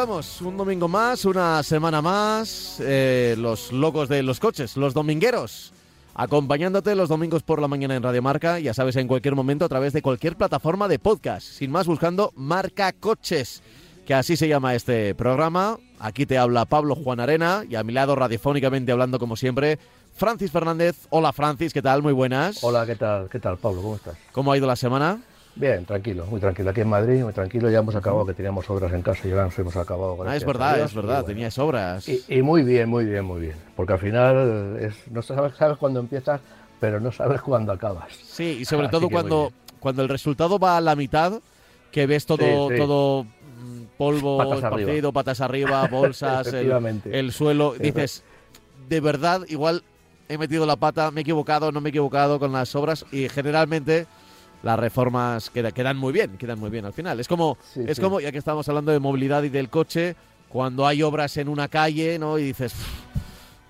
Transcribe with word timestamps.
estamos, 0.00 0.40
un 0.40 0.56
domingo 0.56 0.88
más, 0.88 1.26
una 1.26 1.62
semana 1.62 2.00
más, 2.00 2.78
eh, 2.80 3.34
los 3.36 3.70
locos 3.70 4.08
de 4.08 4.22
los 4.22 4.40
coches, 4.40 4.78
los 4.78 4.94
domingueros, 4.94 5.74
acompañándote 6.14 6.94
los 6.94 7.10
domingos 7.10 7.42
por 7.42 7.60
la 7.60 7.68
mañana 7.68 7.96
en 7.96 8.02
Radio 8.02 8.22
Marca, 8.22 8.58
ya 8.58 8.72
sabes, 8.72 8.96
en 8.96 9.06
cualquier 9.06 9.34
momento 9.34 9.66
a 9.66 9.68
través 9.68 9.92
de 9.92 10.00
cualquier 10.00 10.36
plataforma 10.36 10.88
de 10.88 10.98
podcast, 10.98 11.46
sin 11.46 11.70
más 11.70 11.86
buscando 11.86 12.32
Marca 12.34 12.94
Coches, 12.94 13.62
que 14.06 14.14
así 14.14 14.38
se 14.38 14.48
llama 14.48 14.74
este 14.74 15.14
programa. 15.14 15.76
Aquí 15.98 16.24
te 16.24 16.38
habla 16.38 16.64
Pablo 16.64 16.94
Juan 16.94 17.20
Arena 17.20 17.64
y 17.68 17.74
a 17.74 17.84
mi 17.84 17.92
lado 17.92 18.16
radiofónicamente 18.16 18.92
hablando 18.92 19.18
como 19.18 19.36
siempre, 19.36 19.78
Francis 20.14 20.50
Fernández. 20.50 20.96
Hola 21.10 21.34
Francis, 21.34 21.74
¿qué 21.74 21.82
tal? 21.82 22.02
Muy 22.02 22.14
buenas. 22.14 22.64
Hola, 22.64 22.86
¿qué 22.86 22.96
tal? 22.96 23.28
¿Qué 23.28 23.38
tal, 23.38 23.58
Pablo? 23.58 23.82
¿Cómo 23.82 23.96
estás? 23.96 24.16
¿Cómo 24.32 24.50
ha 24.50 24.56
ido 24.56 24.66
la 24.66 24.76
semana? 24.76 25.20
Bien, 25.56 25.84
tranquilo, 25.84 26.24
muy 26.26 26.40
tranquilo. 26.40 26.70
Aquí 26.70 26.80
en 26.80 26.88
Madrid, 26.88 27.22
muy 27.22 27.32
tranquilo. 27.32 27.68
Ya 27.70 27.80
hemos 27.80 27.94
acabado, 27.94 28.24
que 28.24 28.34
teníamos 28.34 28.68
obras 28.70 28.92
en 28.92 29.02
casa 29.02 29.26
y 29.26 29.30
ya 29.30 29.44
nos 29.44 29.58
hemos 29.58 29.76
acabado. 29.76 30.16
Ah, 30.26 30.36
es 30.36 30.44
verdad, 30.44 30.76
Dios, 30.76 30.90
es 30.90 30.94
verdad, 30.94 31.14
bueno. 31.20 31.26
tenías 31.26 31.58
obras. 31.58 32.08
Y, 32.08 32.22
y 32.28 32.42
muy 32.42 32.62
bien, 32.62 32.88
muy 32.88 33.04
bien, 33.04 33.24
muy 33.24 33.40
bien. 33.40 33.56
Porque 33.76 33.92
al 33.94 33.98
final 33.98 34.78
es, 34.80 34.94
no 35.10 35.22
sabes, 35.22 35.54
sabes 35.56 35.76
cuándo 35.76 36.00
empiezas, 36.00 36.40
pero 36.78 37.00
no 37.00 37.12
sabes 37.12 37.42
cuándo 37.42 37.72
acabas. 37.72 38.12
Sí, 38.14 38.58
y 38.60 38.64
sobre 38.64 38.86
Así 38.86 38.92
todo 38.92 39.10
cuando, 39.10 39.52
cuando 39.80 40.02
el 40.02 40.08
resultado 40.08 40.58
va 40.58 40.76
a 40.76 40.80
la 40.80 40.94
mitad, 40.96 41.40
que 41.90 42.06
ves 42.06 42.24
todo, 42.26 42.38
Sí, 42.68 42.74
sí. 42.74 42.76
todo 42.78 43.24
mm, 43.24 43.82
polvo 43.98 44.38
Patas 44.38 44.64
arriba. 44.64 44.80
esparcido, 44.80 45.12
patas 45.12 45.40
arriba, 45.40 45.86
bolsas, 45.88 46.46
el 46.54 47.32
suelo. 47.32 47.74
Dices, 47.78 48.22
de 48.88 49.00
verdad, 49.00 49.42
igual 49.48 49.82
he 50.28 50.38
metido 50.38 50.64
la 50.64 50.76
pata, 50.76 51.10
me 51.10 51.20
he 51.20 51.22
equivocado, 51.22 51.72
no 51.72 51.80
me 51.80 51.88
he 51.88 51.90
equivocado 51.90 52.38
con 52.38 52.52
las 52.52 52.74
obras 52.76 53.04
y 53.10 53.28
generalmente 53.28 54.06
las 54.62 54.78
reformas 54.78 55.50
queda- 55.50 55.72
quedan 55.72 55.96
muy 55.96 56.12
bien, 56.12 56.36
quedan 56.38 56.58
muy 56.58 56.70
bien 56.70 56.84
al 56.84 56.92
final. 56.92 57.18
Es 57.20 57.28
como, 57.28 57.56
Sí, 57.62 57.82
es 57.86 57.96
sí. 57.96 58.02
como, 58.02 58.20
ya 58.20 58.30
que 58.32 58.38
estamos 58.38 58.68
hablando 58.68 58.92
de 58.92 58.98
movilidad 58.98 59.42
y 59.42 59.48
del 59.48 59.68
coche, 59.70 60.16
cuando 60.48 60.86
hay 60.86 61.02
obras 61.02 61.36
en 61.36 61.48
una 61.48 61.68
calle, 61.68 62.18
¿no? 62.18 62.38
Y 62.38 62.42
dices, 62.44 62.74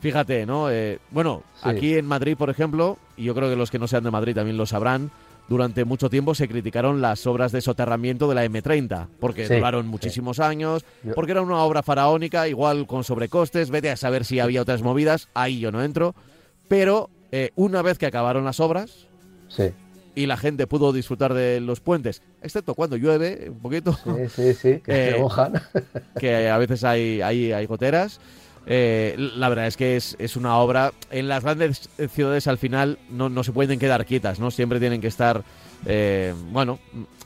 fíjate, 0.00 0.47
¿no? 0.47 0.70
Eh, 0.70 0.98
bueno, 1.10 1.42
Sí. 1.62 1.69
aquí 1.69 1.94
en 1.97 2.06
Madrid, 2.06 2.37
por 2.37 2.50
ejemplo, 2.50 2.98
y 3.16 3.25
yo 3.25 3.34
creo 3.34 3.48
que 3.50 3.56
los 3.56 3.70
que 3.70 3.78
no 3.78 3.87
sean 3.87 4.03
de 4.04 4.10
Madrid 4.10 4.34
también 4.34 4.56
lo 4.56 4.66
sabrán, 4.66 5.10
durante 5.48 5.84
mucho 5.84 6.09
tiempo 6.09 6.34
se 6.34 6.47
criticaron 6.48 7.00
las 7.00 7.26
obras 7.26 7.50
de 7.50 7.60
soterramiento 7.60 8.28
de 8.28 8.34
la 8.36 8.44
M30, 8.44 9.09
porque 9.19 9.47
Sí, 9.48 9.54
duraron 9.54 9.82
sí. 9.84 9.88
muchísimos 9.91 10.38
años, 10.38 10.84
porque 11.15 11.32
era 11.32 11.42
una 11.42 11.59
obra 11.65 11.82
faraónica, 11.82 12.47
igual 12.48 12.86
con 12.86 13.03
sobrecostes, 13.04 13.69
vete 13.70 13.91
a 13.91 13.97
saber 13.97 14.25
si 14.25 14.38
había 14.38 14.62
otras 14.62 14.82
movidas, 14.82 15.28
ahí 15.34 15.59
yo 15.59 15.72
no 15.72 15.82
entro, 15.82 16.15
pero 16.69 17.10
eh, 17.32 17.50
una 17.56 17.82
vez 17.82 17.98
que 17.98 18.06
acabaron 18.06 18.44
las 18.44 18.59
obras 18.60 19.06
Sí, 19.48 19.65
y 20.22 20.26
la 20.26 20.36
gente 20.36 20.66
pudo 20.66 20.92
disfrutar 20.92 21.34
de 21.34 21.60
los 21.60 21.81
puentes, 21.81 22.22
excepto 22.42 22.75
cuando 22.75 22.97
llueve 22.97 23.48
un 23.50 23.58
poquito, 23.60 23.92
sí, 24.04 24.28
sí, 24.34 24.54
sí, 24.54 24.81
que 24.84 25.08
Eh, 25.08 25.12
se 25.14 25.19
mojan. 25.20 25.54
que 26.19 26.48
a 26.48 26.58
veces 26.58 26.84
hay, 26.84 27.20
hay, 27.22 27.53
hay 27.53 27.66
goteras. 27.66 28.20
Eh, 28.66 29.16
la 29.36 29.48
verdad 29.48 29.66
es 29.66 29.76
que 29.76 29.97
es, 29.97 30.16
es 30.19 30.36
una 30.36 30.56
obra. 30.59 30.92
En 31.10 31.28
las 31.28 31.42
grandes 31.42 31.88
ciudades 32.12 32.47
al 32.47 32.59
final 32.59 32.98
no, 33.10 33.28
no 33.30 33.42
se 33.42 33.53
pueden 33.53 33.78
quedar 33.78 34.04
quietas, 34.04 34.38
¿no? 34.38 34.50
Siempre 34.50 34.78
tienen 34.78 35.00
que 35.00 35.09
estar. 35.09 35.42
eh, 35.86 36.34
bueno, 36.53 36.78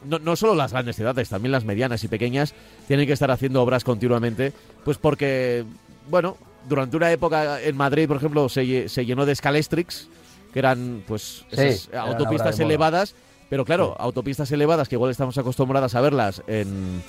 no, 0.08 0.18
no 0.20 0.36
solo 0.36 0.54
las 0.54 0.72
grandes 0.72 0.94
ciudades, 0.96 1.28
también 1.28 1.50
las 1.52 1.64
medianas 1.64 2.04
y 2.04 2.08
pequeñas 2.08 2.54
tienen 2.86 3.06
que 3.06 3.12
estar 3.14 3.30
haciendo 3.30 3.60
obras 3.62 3.82
continuamente, 3.84 4.52
pues 4.84 4.96
porque, 4.98 5.64
bueno, 6.08 6.36
durante 6.68 6.96
una 6.96 7.10
época 7.10 7.60
en 7.60 7.76
Madrid, 7.76 8.06
por 8.06 8.18
ejemplo, 8.18 8.48
se, 8.48 8.88
se 8.88 9.04
llenó 9.04 9.26
de 9.26 9.34
Scalestrix, 9.34 10.08
que 10.54 10.58
eran 10.60 11.02
pues 11.06 11.44
Sí, 11.50 11.56
esas 11.60 11.88
eran 11.92 12.08
autopistas 12.08 12.58
elevadas, 12.60 13.14
pero 13.50 13.66
claro, 13.66 13.88
Sí. 13.88 14.02
autopistas 14.04 14.50
elevadas 14.52 14.88
que 14.88 14.94
igual 14.94 15.10
estamos 15.10 15.36
acostumbradas 15.36 15.94
a 15.94 16.00
verlas 16.00 16.42
en, 16.46 17.02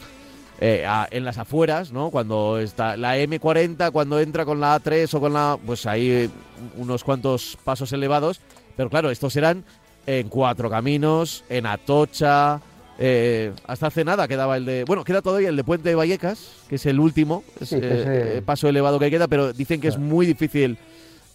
eh, 0.59 0.83
a- 0.85 1.07
en 1.11 1.23
las 1.23 1.37
afueras, 1.37 1.91
¿no? 1.93 2.09
Cuando 2.11 2.59
está 2.59 2.97
la 2.97 3.17
M40, 3.17 3.91
cuando 3.91 4.19
entra 4.19 4.45
con 4.45 4.59
la 4.59 4.75
A3 4.79 5.13
o 5.13 5.19
con 5.21 5.31
la... 5.33 5.57
Pues 5.65 5.85
eh, 5.93 6.29
unos 6.75 7.03
cuantos 7.03 7.57
pasos 7.63 7.91
elevados. 7.93 8.41
Pero 8.75 8.89
claro, 8.89 9.09
estos 9.11 9.35
eran 9.35 9.63
en 10.07 10.27
Cuatro 10.29 10.69
Caminos, 10.69 11.43
en 11.49 11.65
Atocha... 11.65 12.61
eh, 12.97 13.51
hasta 13.67 13.87
hace 13.87 14.03
nada 14.05 14.27
quedaba 14.27 14.55
el 14.57 14.65
de... 14.65 14.83
Bueno, 14.85 15.03
queda 15.03 15.21
todavía 15.21 15.49
el 15.49 15.55
de 15.55 15.63
Puente 15.63 15.89
de 15.89 15.95
Vallecas, 15.95 16.51
que 16.69 16.75
es 16.75 16.85
el 16.85 16.99
último 16.99 17.43
Sí, 17.61 17.77
eh, 17.81 18.41
paso 18.45 18.67
elevado 18.69 18.97
que 18.99 19.11
queda, 19.11 19.27
pero 19.27 19.51
dicen 19.53 19.79
que 19.81 19.89
es 19.89 19.97
muy 19.97 20.25
difícil... 20.25 20.77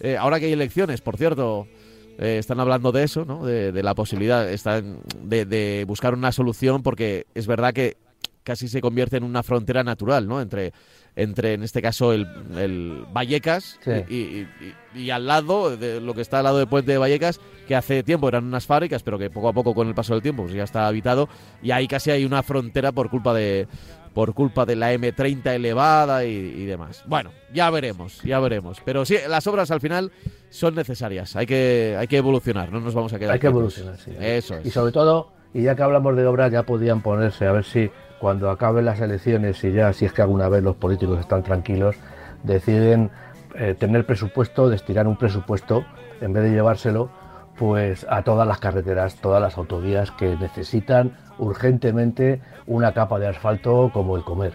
eh, 0.00 0.16
ahora 0.16 0.40
que 0.40 0.46
hay 0.46 0.52
elecciones, 0.52 1.00
por 1.02 1.16
cierto... 1.16 1.66
eh, 2.18 2.38
están 2.38 2.60
hablando 2.60 2.92
de 2.92 3.02
eso, 3.04 3.24
¿no? 3.24 3.44
De, 3.44 3.72
de 3.72 3.82
la 3.82 3.94
posibilidad 3.94 4.48
están 4.50 4.98
de, 5.22 5.44
de 5.46 5.84
buscar 5.86 6.14
una 6.14 6.32
solución 6.32 6.82
porque 6.82 7.26
es 7.34 7.46
verdad 7.46 7.72
que 7.72 7.96
casi 8.42 8.68
se 8.68 8.80
convierte 8.80 9.16
en 9.16 9.24
una 9.24 9.42
frontera 9.42 9.84
natural, 9.84 10.26
¿no? 10.26 10.40
Entre, 10.40 10.72
entre 11.14 11.54
en 11.54 11.62
este 11.62 11.82
caso, 11.82 12.12
el, 12.12 12.26
el 12.56 13.04
Vallecas 13.12 13.78
Sí. 13.84 13.90
y, 14.08 14.14
y- 14.16 14.48
y- 14.94 15.00
y 15.02 15.10
al 15.10 15.26
lado, 15.26 15.76
de 15.76 16.00
lo 16.00 16.14
que 16.14 16.20
está 16.22 16.38
al 16.38 16.44
lado 16.44 16.58
del 16.58 16.66
puente 16.66 16.90
de 16.90 16.98
Vallecas, 16.98 17.38
que 17.68 17.76
hace 17.76 18.02
tiempo 18.02 18.26
eran 18.28 18.44
unas 18.44 18.66
fábricas, 18.66 19.02
pero 19.04 19.18
que 19.18 19.30
poco 19.30 19.48
a 19.48 19.52
poco 19.52 19.72
con 19.74 19.86
el 19.88 19.94
paso 19.94 20.14
del 20.14 20.22
tiempo 20.22 20.42
pues 20.44 20.54
ya 20.54 20.64
está 20.64 20.86
habitado, 20.88 21.28
y 21.62 21.70
ahí 21.70 21.86
casi 21.86 22.10
hay 22.10 22.24
una 22.24 22.42
frontera 22.42 22.90
por 22.92 23.08
culpa 23.10 23.32
de 23.34 23.68
por 24.14 24.34
culpa 24.34 24.66
de 24.66 24.76
la 24.76 24.92
M30 24.92 25.46
elevada 25.54 26.24
y, 26.24 26.30
y 26.30 26.64
demás. 26.66 27.04
Bueno, 27.06 27.30
ya 27.52 27.70
veremos, 27.70 28.22
ya 28.22 28.40
veremos. 28.40 28.80
Pero 28.84 29.04
sí, 29.04 29.16
las 29.28 29.46
obras 29.46 29.70
al 29.70 29.80
final 29.80 30.10
son 30.50 30.74
necesarias. 30.74 31.36
Hay 31.36 31.46
que, 31.46 31.96
hay 31.98 32.06
que 32.06 32.16
evolucionar, 32.16 32.72
no 32.72 32.80
nos 32.80 32.94
vamos 32.94 33.12
a 33.12 33.18
quedar. 33.18 33.32
Hay 33.32 33.38
que 33.38 33.46
quietos. 33.46 33.78
evolucionar, 33.78 33.96
sí. 33.98 34.12
Eso 34.18 34.56
es. 34.56 34.66
Y 34.66 34.70
sobre 34.70 34.92
todo, 34.92 35.32
y 35.54 35.62
ya 35.62 35.74
que 35.74 35.82
hablamos 35.82 36.16
de 36.16 36.26
obras, 36.26 36.52
ya 36.52 36.64
podían 36.64 37.02
ponerse 37.02 37.46
a 37.46 37.52
ver 37.52 37.64
si 37.64 37.90
cuando 38.20 38.50
acaben 38.50 38.84
las 38.84 39.00
elecciones 39.00 39.62
y 39.64 39.72
ya 39.72 39.92
si 39.92 40.04
es 40.04 40.12
que 40.12 40.22
alguna 40.22 40.48
vez 40.48 40.62
los 40.62 40.76
políticos 40.76 41.20
están 41.20 41.42
tranquilos, 41.42 41.96
deciden 42.42 43.10
eh, 43.54 43.74
tener 43.78 44.04
presupuesto, 44.04 44.68
destinar 44.68 45.06
un 45.06 45.16
presupuesto, 45.16 45.84
en 46.20 46.32
vez 46.32 46.44
de 46.44 46.50
llevárselo, 46.50 47.10
pues 47.60 48.06
a 48.08 48.22
todas 48.22 48.48
las 48.48 48.58
carreteras, 48.58 49.16
todas 49.16 49.42
las 49.42 49.58
autovías 49.58 50.10
que 50.12 50.34
necesitan 50.34 51.12
urgentemente 51.36 52.40
una 52.66 52.94
capa 52.94 53.18
de 53.18 53.28
asfalto 53.28 53.90
como 53.92 54.16
el 54.16 54.24
comer. 54.24 54.54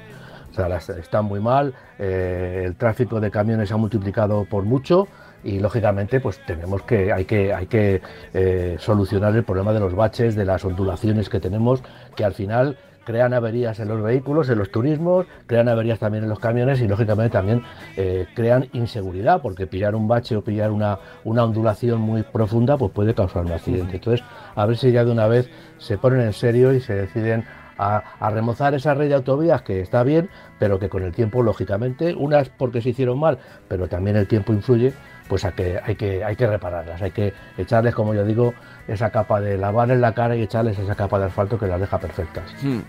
O 0.49 0.53
sea, 0.55 0.75
están 0.75 1.25
muy 1.25 1.39
mal, 1.39 1.75
eh, 1.99 2.63
el 2.65 2.75
tráfico 2.75 3.19
de 3.19 3.29
camiones 3.29 3.67
se 3.69 3.75
ha 3.75 3.77
multiplicado 3.77 4.45
por 4.45 4.63
mucho 4.63 5.07
y 5.43 5.59
lógicamente 5.59 6.19
pues 6.19 6.43
tenemos 6.47 6.81
que 6.81 7.13
hay 7.13 7.25
que 7.25 7.53
hay 7.53 7.67
que 7.67 8.01
eh, 8.33 8.77
solucionar 8.79 9.35
el 9.35 9.43
problema 9.43 9.71
de 9.71 9.81
los 9.81 9.93
baches, 9.93 10.33
de 10.33 10.45
las 10.45 10.65
ondulaciones 10.65 11.29
que 11.29 11.39
tenemos, 11.39 11.83
que 12.15 12.25
al 12.25 12.33
final 12.33 12.75
crean 13.05 13.33
averías 13.33 13.79
en 13.79 13.87
los 13.87 14.01
vehículos, 14.01 14.49
en 14.49 14.57
los 14.57 14.71
turismos, 14.71 15.25
crean 15.47 15.69
averías 15.69 15.99
también 15.99 16.23
en 16.23 16.29
los 16.29 16.39
camiones 16.39 16.81
y 16.81 16.87
lógicamente 16.87 17.31
también 17.31 17.63
eh, 17.95 18.27
crean 18.35 18.67
inseguridad, 18.73 19.41
porque 19.41 19.67
pillar 19.67 19.95
un 19.95 20.07
bache 20.07 20.35
o 20.35 20.43
pillar 20.43 20.71
una, 20.71 20.99
una 21.23 21.43
ondulación 21.43 22.01
muy 22.01 22.23
profunda 22.23 22.77
pues 22.77 22.91
puede 22.91 23.13
causar 23.13 23.45
un 23.45 23.51
accidente. 23.51 23.97
Entonces, 23.97 24.25
a 24.55 24.65
ver 24.65 24.77
si 24.77 24.91
ya 24.91 25.05
de 25.05 25.11
una 25.11 25.27
vez 25.27 25.49
se 25.77 25.97
ponen 25.97 26.21
en 26.21 26.33
serio 26.33 26.73
y 26.73 26.81
se 26.81 26.93
deciden 26.95 27.45
a, 27.77 27.97
a 28.19 28.29
remozar 28.29 28.73
esa 28.73 28.93
red 28.93 29.09
de 29.09 29.15
autovías 29.15 29.61
que 29.61 29.81
está 29.81 30.03
bien, 30.03 30.29
pero 30.59 30.79
que 30.79 30.89
con 30.89 31.03
el 31.03 31.13
tiempo, 31.13 31.43
lógicamente, 31.43 32.15
unas 32.15 32.49
porque 32.49 32.81
se 32.81 32.89
hicieron 32.89 33.19
mal, 33.19 33.37
pero 33.67 33.87
también 33.87 34.15
el 34.15 34.27
tiempo 34.27 34.53
influye, 34.53 34.93
pues 35.27 35.43
a 35.43 35.51
que 35.51 35.79
hay 35.83 35.95
que 35.95 36.23
hay 36.23 36.35
que 36.35 36.47
repararlas, 36.47 37.01
hay 37.01 37.11
que 37.11 37.33
echarles, 37.57 37.95
como 37.95 38.13
yo 38.13 38.23
digo, 38.23 38.53
esa 38.87 39.11
capa 39.11 39.41
de 39.41 39.57
lavar 39.57 39.91
en 39.91 40.01
la 40.01 40.13
cara 40.13 40.35
y 40.35 40.41
echarles 40.41 40.79
esa 40.79 40.95
capa 40.95 41.19
de 41.19 41.25
asfalto 41.25 41.59
que 41.59 41.67
las 41.67 41.79
deja 41.79 41.99
perfectas. 41.99 42.43
Hmm. 42.61 42.79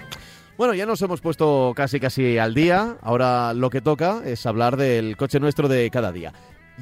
Bueno, 0.57 0.75
ya 0.75 0.87
nos 0.87 1.03
hemos 1.03 1.21
puesto 1.21 1.73
casi 1.77 2.01
casi 2.01 2.39
al 2.39 2.55
día. 2.55 2.97
Ahora 3.03 3.53
lo 3.53 3.69
que 3.69 3.83
toca 3.83 4.23
es 4.25 4.47
hablar 4.47 4.77
del 4.77 5.17
coche 5.17 5.39
nuestro 5.39 5.69
de 5.69 5.91
cada 5.91 6.13
día. 6.13 6.33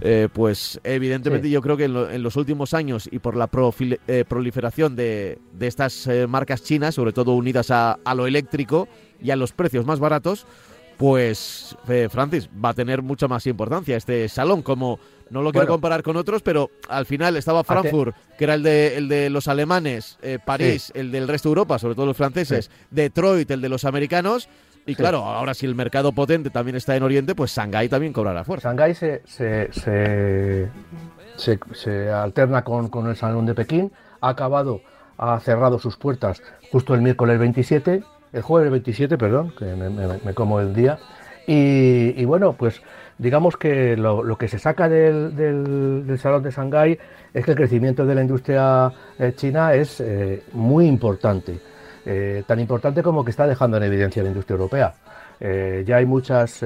eh, 0.00 0.28
pues 0.32 0.80
evidentemente 0.84 1.50
yo 1.50 1.60
creo 1.62 1.76
que 1.76 1.84
en, 1.84 2.22
los 2.22 2.36
últimos 2.36 2.74
años 2.74 3.08
y 3.10 3.18
por 3.18 3.36
la 3.36 3.48
eh, 4.06 4.24
proliferación 4.28 4.96
de, 4.96 5.38
estas 5.60 6.08
marcas 6.28 6.62
chinas, 6.62 6.94
sobre 6.94 7.12
todo 7.12 7.34
unidas 7.34 7.70
a, 7.70 7.98
a, 8.04 8.14
lo 8.14 8.26
eléctrico 8.26 8.88
y 9.22 9.30
a 9.30 9.36
los 9.36 9.52
precios 9.52 9.84
más 9.84 10.00
baratos, 10.00 10.46
pues 11.00 11.74
eh, 11.88 12.08
Francis 12.10 12.50
va 12.62 12.68
a 12.68 12.74
tener 12.74 13.00
mucha 13.00 13.26
más 13.26 13.46
importancia 13.46 13.96
este 13.96 14.28
salón 14.28 14.60
como 14.60 15.00
no 15.30 15.40
lo 15.40 15.50
quiero 15.50 15.66
comparar 15.66 16.02
con 16.02 16.14
otros 16.18 16.42
pero 16.42 16.70
al 16.90 17.06
final 17.06 17.38
estaba 17.38 17.64
Frankfurt 17.64 18.14
que 18.36 18.44
era 18.44 18.52
el 18.52 18.62
de 18.62 18.98
el 18.98 19.08
de 19.08 19.30
los 19.30 19.48
alemanes 19.48 20.18
eh, 20.20 20.38
París 20.44 20.92
el 20.94 21.10
del 21.10 21.26
resto 21.26 21.48
de 21.48 21.52
Europa 21.52 21.78
sobre 21.78 21.94
todo 21.94 22.04
los 22.04 22.18
franceses 22.18 22.70
Detroit 22.90 23.50
el 23.50 23.62
de 23.62 23.70
los 23.70 23.86
americanos 23.86 24.50
y 24.90 24.94
claro 24.94 25.18
ahora 25.24 25.54
si 25.54 25.66
el 25.66 25.74
mercado 25.74 26.12
potente 26.12 26.50
también 26.50 26.76
está 26.76 26.96
en 26.96 27.02
Oriente 27.02 27.34
pues 27.34 27.54
Shanghái 27.54 27.88
también 27.88 28.12
cobrará 28.12 28.44
fuerza 28.44 28.68
Shanghái 28.68 28.94
se 28.94 29.22
se, 29.24 29.70
se, 31.74 32.10
alterna 32.10 32.62
con, 32.64 32.88
con 32.88 33.08
el 33.08 33.16
salón 33.16 33.46
de 33.46 33.54
Pekín 33.54 33.92
ha 34.20 34.28
acabado 34.28 34.80
ha 35.18 35.38
cerrado 35.40 35.78
sus 35.78 35.96
puertas 35.96 36.42
justo 36.70 36.94
el 36.94 37.02
miércoles 37.02 37.38
27 37.38 38.02
el 38.32 38.42
jueves 38.42 38.70
27, 38.70 39.18
perdón, 39.18 39.52
que 39.58 39.64
me, 39.64 40.34
como 40.34 40.60
el 40.60 40.74
día. 40.74 40.98
Y, 41.46 42.24
bueno, 42.24 42.52
pues 42.52 42.80
digamos 43.18 43.56
que 43.56 43.96
lo, 43.96 44.36
que 44.38 44.48
se 44.48 44.58
saca 44.58 44.88
del, 44.88 46.16
Salón 46.18 46.42
de 46.42 46.50
Shanghái 46.50 46.98
es 47.34 47.44
que 47.44 47.52
el 47.52 47.56
crecimiento 47.56 48.06
de 48.06 48.14
la 48.14 48.22
industria 48.22 48.92
eh, 49.18 49.32
china 49.34 49.74
es 49.74 50.00
eh, 50.00 50.44
muy 50.52 50.86
importante. 50.86 51.60
Eh, 52.06 52.44
tan 52.46 52.60
importante 52.60 53.02
como 53.02 53.24
que 53.24 53.30
está 53.30 53.46
dejando 53.46 53.76
en 53.76 53.82
evidencia 53.82 54.22
la 54.22 54.28
industria 54.28 54.54
europea. 54.54 54.94
ya 55.40 55.96
hay 55.96 56.06
muchas, 56.06 56.60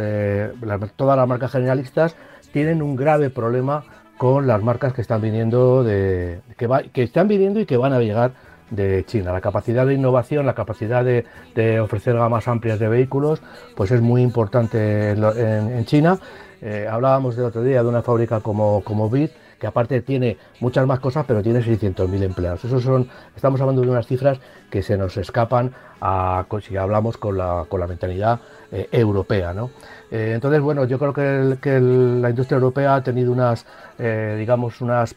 todas 0.97 1.17
las 1.17 1.29
marcas 1.29 1.53
generalistas 1.53 2.17
tienen 2.53 2.83
un 2.83 2.97
grave 2.97 3.31
problema 3.31 3.85
con 4.17 4.47
las 4.47 4.63
marcas 4.63 4.93
que 4.93 5.01
están 5.01 5.21
viniendo 5.21 5.83
de, 5.83 6.41
que, 6.57 7.03
están 7.03 7.29
viniendo 7.29 7.61
y 7.61 7.67
que 7.67 7.77
van 7.77 7.93
a 7.93 7.99
llegar 7.99 8.33
de 8.71 9.05
China. 9.05 9.33
La 9.33 9.41
capacidad 9.41 9.87
de 9.87 9.95
innovación, 9.95 10.47
la 10.47 10.55
capacidad 10.55 11.05
de, 11.05 11.81
ofrecer 11.81 12.17
gamas 12.17 12.49
amplias 12.49 12.79
de 12.79 12.89
vehículos, 12.89 13.43
pues 13.77 13.91
es 13.91 14.01
muy 14.01 14.23
importante 14.23 15.11
en, 15.11 15.85
China. 15.85 16.19
Eh, 16.63 16.87
hablábamos 16.91 17.37
del 17.37 17.47
otro 17.47 17.63
día 17.63 17.83
de 17.83 17.89
una 17.89 18.03
fábrica 18.03 18.41
como, 18.41 18.83
como 18.83 19.11
BIT, 19.11 19.33
que 19.65 19.69
aparte 19.69 20.03
tiene 20.03 20.37
muchas 20.61 20.87
más 20.87 21.01
cosas, 21.01 21.25
pero 21.27 21.43
tiene 21.43 21.61
600.000 21.61 22.23
empleados. 22.23 22.67
Esos 22.67 22.83
son, 22.83 23.09
estamos 23.35 23.59
hablando 23.63 23.81
de 23.81 23.89
unas 23.89 24.07
cifras 24.07 24.39
que 24.71 24.83
se 24.83 24.99
nos 24.99 25.17
escapan 25.17 25.73
a, 26.03 26.45
si 26.61 26.77
hablamos 26.77 27.17
con 27.17 27.39
la, 27.39 27.65
con 27.67 27.81
la 27.81 27.87
mentalidad 27.87 28.41
eh, 28.71 28.91
europea. 28.93 29.55
¿no? 29.55 29.71
Eh, 30.11 30.33
entonces, 30.35 30.61
bueno, 30.61 30.85
yo 30.85 30.99
creo 30.99 31.15
que, 31.15 31.81
la 31.81 32.29
industria 32.29 32.57
europea 32.57 32.97
ha 32.97 33.03
tenido 33.03 33.33
unas, 33.33 33.65
digamos, 33.97 34.83
unas 34.83 35.17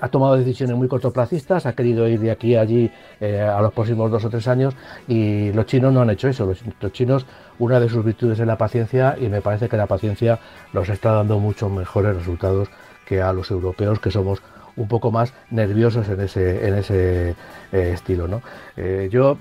ha 0.00 0.08
tomado 0.08 0.36
decisiones 0.36 0.76
muy 0.76 0.88
cortoplacistas, 0.88 1.64
ha 1.66 1.72
querido 1.72 2.06
ir 2.06 2.20
de 2.20 2.30
aquí 2.30 2.54
a 2.54 2.60
allí 2.60 2.90
eh, 3.20 3.40
a 3.40 3.60
los 3.62 3.72
próximos 3.72 4.10
dos 4.10 4.24
o 4.24 4.30
tres 4.30 4.46
años 4.46 4.74
y 5.08 5.52
los 5.52 5.66
chinos 5.66 5.92
no 5.92 6.02
han 6.02 6.10
hecho 6.10 6.28
eso. 6.28 6.46
Los, 6.80 6.92
chinos, 6.92 7.26
una 7.58 7.80
de 7.80 7.88
sus 7.88 8.04
virtudes 8.04 8.38
es 8.38 8.46
la 8.46 8.58
paciencia 8.58 9.16
y 9.18 9.28
me 9.28 9.40
parece 9.40 9.68
que 9.68 9.76
la 9.76 9.86
paciencia 9.86 10.38
nos 10.72 10.88
está 10.88 11.12
dando 11.12 11.38
muchos 11.38 11.70
mejores 11.70 12.14
resultados 12.14 12.68
que 13.04 13.22
a 13.22 13.32
los 13.32 13.50
europeos 13.50 14.00
que 14.00 14.10
somos 14.10 14.42
un 14.76 14.88
poco 14.88 15.12
más 15.12 15.32
nerviosos 15.50 16.08
en 16.08 16.20
ese, 16.20 16.66
en 16.66 16.74
ese 16.74 17.30
eh, 17.30 17.90
estilo. 17.92 18.26
¿no? 18.26 18.42
Eh, 18.76 19.08
yo 19.10 19.38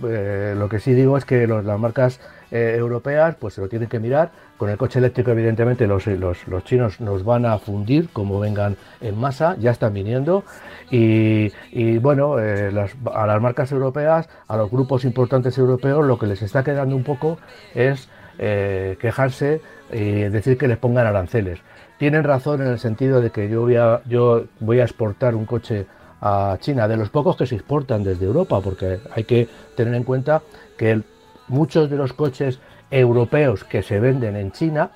lo 0.55 0.69
que 0.69 0.79
sí 0.79 0.93
digo 0.93 1.17
es 1.17 1.25
que 1.25 1.47
las 1.47 1.79
marcas 1.79 2.19
europeas 2.51 3.35
pues 3.39 3.55
se 3.55 3.61
lo 3.61 3.67
tienen 3.67 3.89
que 3.89 3.99
mirar 3.99 4.29
con 4.63 4.69
el 4.69 4.77
coche 4.77 4.99
eléctrico, 4.99 5.31
evidentemente, 5.31 5.87
los, 5.87 6.07
los, 6.07 6.63
chinos 6.63 7.01
nos 7.01 7.25
van 7.25 7.45
a 7.45 7.57
fundir 7.57 8.07
como 8.13 8.39
vengan 8.39 8.77
en 9.01 9.19
masa, 9.19 9.57
ya 9.59 9.71
están 9.71 9.93
viniendo. 9.93 10.45
Y, 10.89 11.49
bueno, 11.97 12.39
eh, 12.39 12.71
a 13.13 13.27
las 13.27 13.41
marcas 13.41 13.73
europeas, 13.73 14.29
a 14.47 14.55
los 14.55 14.71
grupos 14.71 15.03
importantes 15.03 15.57
europeos, 15.57 16.05
lo 16.05 16.17
que 16.17 16.27
les 16.27 16.41
está 16.41 16.63
quedando 16.63 16.95
un 16.95 17.03
poco 17.03 17.39
es 17.75 18.07
eh, 18.45 18.97
quejarse 18.99 19.61
y 19.89 20.23
decir 20.23 20.57
que 20.57 20.67
les 20.67 20.77
pongan 20.77 21.07
aranceles. 21.07 21.59
Tienen 21.97 22.25
razón 22.25 22.61
en 22.61 22.67
el 22.67 22.79
sentido 22.79 23.21
de 23.21 23.29
que 23.29 23.47
yo 23.47 23.61
voy 23.61 23.77
a, 23.77 24.01
yo 24.05 24.47
voy 24.59 24.81
a 24.81 24.83
exportar 24.83 25.33
un 25.33 25.45
coche 25.45 25.85
a 26.19 26.57
China, 26.59 26.89
de 26.89 26.97
los 26.97 27.09
pocos 27.09 27.37
que 27.37 27.45
se 27.45 27.55
exportan 27.55 28.03
desde 28.03 28.25
Europa, 28.25 28.59
porque 28.59 28.99
hay 29.15 29.23
que 29.23 29.47
tener 29.77 29.93
en 29.93 30.03
cuenta 30.03 30.41
que 30.77 31.01
muchos 31.47 31.89
de 31.89 31.95
los 31.95 32.11
coches 32.11 32.59
europeos 32.91 33.63
que 33.63 33.81
se 33.81 34.01
venden 34.01 34.35
en 34.35 34.51
China 34.51 34.91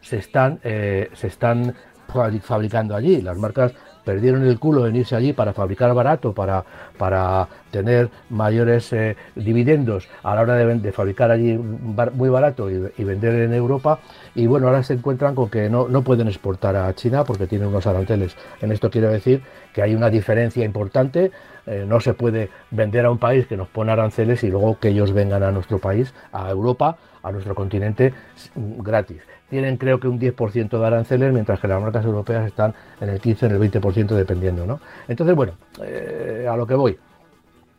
se 0.00 0.18
están, 0.18 0.60
eh, 0.62 1.10
se 1.14 1.26
están 1.26 1.74
fabricando 2.42 2.94
allí. 2.94 3.20
Las 3.20 3.36
marcas 3.36 3.72
perdieron 4.04 4.44
el 4.46 4.58
culo 4.58 4.86
en 4.86 4.96
irse 4.96 5.16
allí 5.16 5.32
para 5.32 5.52
fabricar 5.52 5.94
barato, 5.94 6.32
para, 6.32 6.64
para 6.98 7.48
tener 7.70 8.10
mayores 8.30 8.92
eh, 8.92 9.16
dividendos 9.34 10.08
a 10.22 10.34
la 10.34 10.42
hora 10.42 10.56
de, 10.56 10.92
fabricar 10.92 11.30
allí 11.30 11.54
muy 11.56 12.28
barato 12.28 12.70
y, 12.70 13.04
vender 13.04 13.34
en 13.34 13.54
Europa. 13.54 13.98
Y 14.34 14.46
bueno, 14.46 14.68
ahora 14.68 14.82
se 14.82 14.94
encuentran 14.94 15.34
con 15.34 15.50
que 15.50 15.68
no, 15.68 15.88
no 15.88 16.02
pueden 16.02 16.28
exportar 16.28 16.76
a 16.76 16.92
China 16.94 17.24
porque 17.24 17.46
tienen 17.46 17.68
unos 17.68 17.86
aranceles. 17.86 18.36
En 18.60 18.72
esto 18.72 18.90
quiero 18.90 19.08
decir 19.08 19.42
que 19.72 19.82
hay 19.82 19.94
una 19.94 20.10
diferencia 20.10 20.64
importante. 20.64 21.30
Eh, 21.66 21.84
no 21.86 22.00
se 22.00 22.14
puede 22.14 22.50
vender 22.70 23.06
a 23.06 23.10
un 23.10 23.18
país 23.18 23.46
que 23.46 23.56
nos 23.56 23.68
pone 23.68 23.92
aranceles 23.92 24.42
y 24.42 24.50
luego 24.50 24.78
que 24.78 24.88
ellos 24.88 25.12
vengan 25.12 25.42
a 25.42 25.52
nuestro 25.52 25.78
país, 25.78 26.12
a 26.32 26.50
Europa, 26.50 26.96
a 27.22 27.30
nuestro 27.30 27.54
continente 27.54 28.12
gratis 28.54 29.22
tienen 29.52 29.76
creo 29.76 30.00
que 30.00 30.08
un 30.08 30.18
10% 30.18 30.78
de 30.78 30.86
aranceles, 30.86 31.30
mientras 31.30 31.60
que 31.60 31.68
las 31.68 31.78
marcas 31.78 32.06
europeas 32.06 32.46
están 32.46 32.72
en 33.02 33.10
el 33.10 33.20
15, 33.20 33.44
en 33.46 33.52
el 33.52 33.60
20% 33.60 34.06
dependiendo. 34.14 34.64
¿no? 34.64 34.80
Entonces, 35.06 35.36
bueno, 35.36 35.52
eh, 35.82 36.48
a 36.50 36.56
lo 36.56 36.66
que 36.66 36.74
voy 36.74 36.98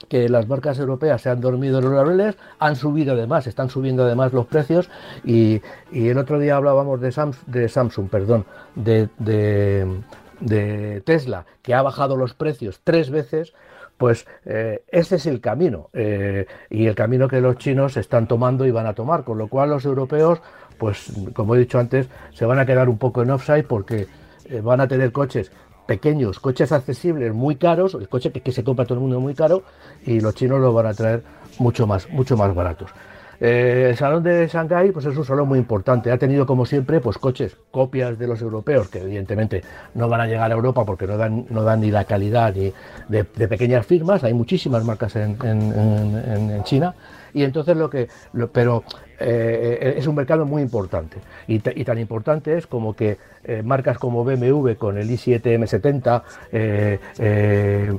que 0.08 0.30
las 0.30 0.48
marcas 0.48 0.78
europeas 0.78 1.22
se 1.22 1.30
han 1.30 1.42
dormido 1.42 1.80
en 1.80 1.86
los 1.86 1.94
laureles, 1.94 2.38
han 2.60 2.76
subido 2.76 3.14
además, 3.14 3.48
están 3.48 3.70
subiendo 3.70 4.04
además 4.04 4.34
los 4.34 4.46
precios 4.46 4.92
y, 5.24 5.62
el 5.92 6.18
otro 6.20 6.38
día 6.38 6.58
hablábamos 6.58 7.02
de, 7.02 7.10
de 7.48 7.70
Samsung, 7.70 8.10
perdón, 8.10 8.46
de, 8.76 9.08
de, 9.18 11.02
Tesla, 11.06 11.46
que 11.64 11.74
ha 11.74 11.82
bajado 11.82 12.18
los 12.18 12.36
precios 12.36 12.82
tres 12.84 13.10
veces, 13.10 13.54
pues 13.98 14.28
eh, 14.46 14.84
ese 14.90 15.16
es 15.16 15.26
el 15.26 15.40
camino 15.40 15.90
eh, 15.94 16.46
y 16.70 16.88
el 16.88 16.96
camino 16.96 17.30
que 17.30 17.40
los 17.40 17.58
chinos 17.58 17.96
están 17.96 18.28
tomando 18.28 18.66
y 18.66 18.72
van 18.72 18.86
a 18.86 18.94
tomar, 18.94 19.24
con 19.24 19.38
lo 19.38 19.48
cual 19.48 19.70
los 19.70 19.86
europeos 19.86 20.42
pues 20.78 21.12
como 21.34 21.56
he 21.56 21.60
dicho 21.60 21.80
antes, 21.80 22.08
se 22.34 22.46
van 22.46 22.60
a 22.60 22.66
quedar 22.66 22.90
un 22.90 22.98
poco 22.98 23.22
en 23.22 23.32
offside 23.32 23.66
porque 23.66 24.08
eh, 24.46 24.62
van 24.62 24.82
a 24.82 24.88
tener 24.88 25.12
coches 25.12 25.52
pequeños, 25.86 26.40
coches 26.40 26.72
accesibles, 26.72 27.34
muy 27.34 27.56
caros, 27.56 27.94
el 27.96 28.08
coche 28.08 28.32
que, 28.32 28.52
se 28.52 28.64
compra 28.64 28.86
todo 28.86 28.96
el 28.96 29.02
mundo 29.02 29.20
muy 29.20 29.36
caro, 29.36 29.64
y 30.06 30.20
los 30.20 30.34
chinos 30.36 30.60
lo 30.60 30.74
van 30.74 30.88
a 30.88 30.94
traer 30.94 31.24
mucho 31.60 31.86
más, 31.88 32.10
mucho 32.10 32.38
más 32.38 32.54
baratos. 32.56 32.92
Eh, 33.40 33.88
el 33.90 33.98
salón 33.98 34.24
de 34.24 34.48
Shanghái 34.48 34.92
pues 34.92 35.06
es 35.06 35.18
un 35.18 35.26
salón 35.26 35.50
muy 35.50 35.60
importante. 35.60 36.12
Ha 36.12 36.18
tenido 36.18 36.46
como 36.46 36.66
siempre 36.66 37.02
pues 37.02 37.18
coches, 37.18 37.58
copias 37.72 38.18
de 38.18 38.28
los 38.28 38.42
europeos 38.42 38.88
que 38.88 39.00
evidentemente 39.00 39.62
no 39.96 40.08
van 40.08 40.22
a 40.22 40.28
llegar 40.28 40.50
a 40.50 40.56
Europa 40.56 40.86
porque 40.86 41.08
no 41.08 41.18
dan, 41.18 41.46
no 41.50 41.64
dan 41.64 41.82
ni 41.82 41.92
la 41.92 42.06
calidad 42.06 42.54
ni 42.56 42.72
de, 43.10 43.26
pequeñas 43.26 43.86
firmas. 43.86 44.24
Hay 44.24 44.34
muchísimas 44.34 44.86
marcas 44.86 45.18
en, 45.18 46.64
China 46.64 46.96
y 47.34 47.44
entonces 47.44 47.76
lo 47.76 47.90
que, 47.90 48.08
pero 48.54 48.84
eh, 49.24 49.96
es 49.98 50.08
un 50.08 50.16
mercado 50.16 50.46
muy 50.46 50.62
importante. 50.62 51.18
Y, 51.48 51.60
tan 51.60 51.98
importante 51.98 52.58
es 52.58 52.68
como 52.68 52.96
que 52.96 53.18
eh, 53.44 53.62
marcas 53.64 53.98
como 53.98 54.24
BMW 54.24 54.74
con 54.74 54.98
el 54.98 55.10
i7 55.10 55.42
M70, 55.42 56.22
eh, 56.52 57.98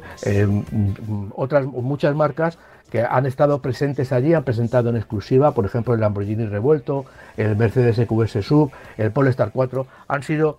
otras 1.34 1.66
muchas 1.66 2.14
marcas 2.14 2.58
que 2.90 3.02
han 3.02 3.26
estado 3.26 3.60
presentes 3.60 4.12
allí, 4.12 4.34
han 4.34 4.44
presentado 4.44 4.90
en 4.90 4.96
exclusiva, 4.96 5.52
por 5.52 5.64
ejemplo, 5.64 5.94
el 5.94 6.00
Lamborghini 6.00 6.46
Revuelto, 6.46 7.06
el 7.36 7.56
Mercedes 7.56 7.98
EQS 7.98 8.44
Sub, 8.46 8.70
el 8.96 9.10
Polestar 9.10 9.50
4, 9.52 9.86
han 10.06 10.22
sido 10.22 10.58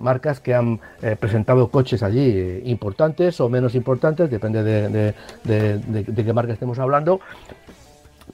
marcas 0.00 0.40
que 0.40 0.54
han 0.54 0.80
presentado 1.20 1.68
coches 1.68 2.02
allí 2.02 2.62
importantes 2.64 3.40
o 3.40 3.48
menos 3.48 3.76
importantes, 3.76 4.28
depende 4.30 4.64
de, 4.64 5.14
de 5.44 6.24
qué 6.24 6.32
marca 6.32 6.54
estemos 6.54 6.80
hablando, 6.80 7.20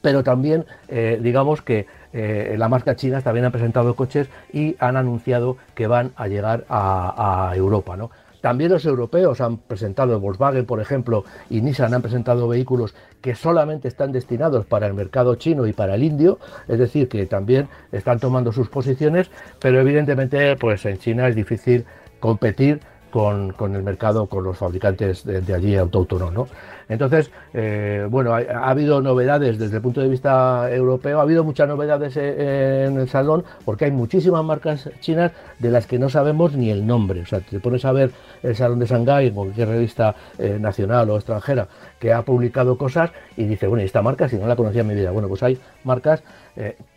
pero 0.01 0.23
también 0.23 0.65
eh, 0.89 1.19
digamos 1.23 1.63
que 1.63 1.87
eh, 2.13 2.55
la 2.57 2.69
marca 2.69 2.97
china 2.97 3.21
también 3.21 3.45
ha 3.45 3.51
presentado 3.51 3.95
coches 3.95 4.29
y 4.53 4.77
han 4.79 4.97
anunciado 4.97 5.57
que 5.75 5.87
van 5.87 6.13
a 6.17 6.29
llegar 6.29 6.65
a, 6.69 7.53
Europa. 7.55 7.97
¿no? 7.97 8.11
También 8.41 8.71
los 8.71 8.85
europeos 8.87 9.41
han 9.41 9.59
presentado, 9.59 10.19
Volkswagen 10.21 10.67
por 10.67 10.81
ejemplo 10.81 11.25
y 11.51 11.61
Nissan 11.61 11.93
han 11.95 12.03
presentado 12.03 12.49
vehículos 12.49 12.95
que 13.21 13.35
solamente 13.35 13.89
están 13.89 14.13
destinados 14.13 14.67
para 14.67 14.87
el 14.87 14.95
mercado 14.95 15.35
chino 15.35 15.67
y 15.67 15.73
para 15.73 15.95
el 15.95 16.05
indio, 16.05 16.39
es 16.69 16.79
decir, 16.79 17.09
que 17.09 17.27
también 17.27 17.69
están 17.93 18.19
tomando 18.19 18.53
sus 18.53 18.69
posiciones, 18.69 19.31
pero 19.59 19.81
evidentemente 19.81 20.57
pues 20.57 20.85
en 20.87 20.99
China 20.99 21.29
es 21.29 21.35
difícil 21.35 21.85
competir 22.21 22.81
con, 23.11 23.75
el 23.75 23.83
mercado, 23.83 24.27
con 24.27 24.45
los 24.45 24.59
fabricantes 24.59 25.25
de, 25.25 25.55
allí 25.55 25.77
autóctonos. 25.77 26.33
¿no? 26.33 26.49
Entonces, 26.89 27.31
eh, 27.53 28.07
bueno, 28.09 28.33
ha, 28.35 28.71
habido 28.71 29.01
novedades 29.01 29.59
desde 29.59 29.77
el 29.77 29.83
punto 29.83 30.01
de 30.01 30.09
vista 30.09 30.71
europeo, 30.73 31.19
ha 31.19 31.23
habido 31.23 31.43
muchas 31.43 31.69
novedades 31.69 32.17
eh, 32.17 32.87
en 32.87 32.99
el 32.99 33.09
salón, 33.09 33.45
porque 33.65 33.87
hay 33.87 33.91
muchísimas 33.91 34.45
marcas 34.45 34.89
chinas 35.01 35.33
de 35.59 35.71
las 35.71 35.87
que 35.87 35.99
no 35.99 36.09
sabemos 36.09 36.55
ni 36.55 36.71
el 36.71 36.87
nombre. 36.87 37.23
O 37.23 37.27
sea, 37.27 37.41
te 37.41 37.59
pones 37.59 37.85
a 37.85 37.93
ver 37.93 38.13
el 38.43 38.55
Salón 38.55 38.79
de 38.79 38.87
Shanghái, 38.87 39.33
cualquier 39.33 39.69
revista 39.69 40.15
eh, 40.39 40.59
nacional 40.61 41.11
o 41.11 41.17
extranjera 41.17 41.67
que 41.99 42.13
ha 42.13 42.23
publicado 42.23 42.79
cosas 42.79 43.11
y 43.37 43.45
dice, 43.45 43.67
bueno, 43.67 43.83
¿y 43.83 43.87
esta 43.87 44.03
marca 44.03 44.29
si 44.29 44.37
no 44.37 44.47
la 44.47 44.55
conocía 44.55 44.83
en 44.83 44.87
mi 44.89 44.95
vida? 44.95 45.11
Bueno, 45.11 45.29
pues 45.29 45.43
hay 45.43 45.59
marcas, 45.83 46.23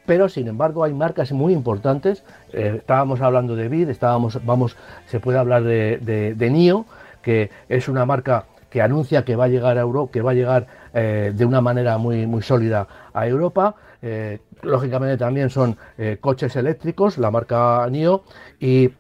pero 0.06 0.30
sin 0.30 0.48
embargo 0.48 0.84
hay 0.84 0.94
marcas 0.94 1.32
muy 1.32 1.54
importantes. 1.54 2.24
estábamos 2.52 3.22
hablando 3.22 3.56
de 3.56 3.70
BID, 3.70 3.90
estábamos, 3.90 4.44
vamos, 4.46 4.76
se 5.06 5.20
puede 5.22 5.38
hablar 5.38 5.64
de, 5.64 6.34
de 6.36 6.50
NIO, 6.50 6.86
que 7.22 7.50
es 7.70 7.88
una 7.88 8.06
marca 8.06 8.46
que 8.70 8.82
anuncia 8.82 9.26
que 9.26 9.36
va 9.36 9.46
a 9.46 9.48
llegar 9.48 9.78
a 9.78 9.82
Europa, 9.82 10.12
que 10.12 10.22
va 10.22 10.32
a 10.32 10.34
llegar 10.34 10.68
eh, 10.94 11.32
de 11.36 11.46
una 11.46 11.62
manera 11.62 11.98
muy, 11.98 12.26
muy 12.28 12.42
sólida 12.42 12.88
a 13.14 13.28
Europa. 13.28 13.76
Eh, 14.02 14.40
lógicamente 14.62 15.18
también 15.18 15.50
son 15.50 15.78
eh, 15.98 16.18
coches 16.20 16.56
eléctricos, 16.56 17.18
la 17.18 17.32
marca 17.32 17.86
NIO, 17.90 18.24
y 18.60 18.92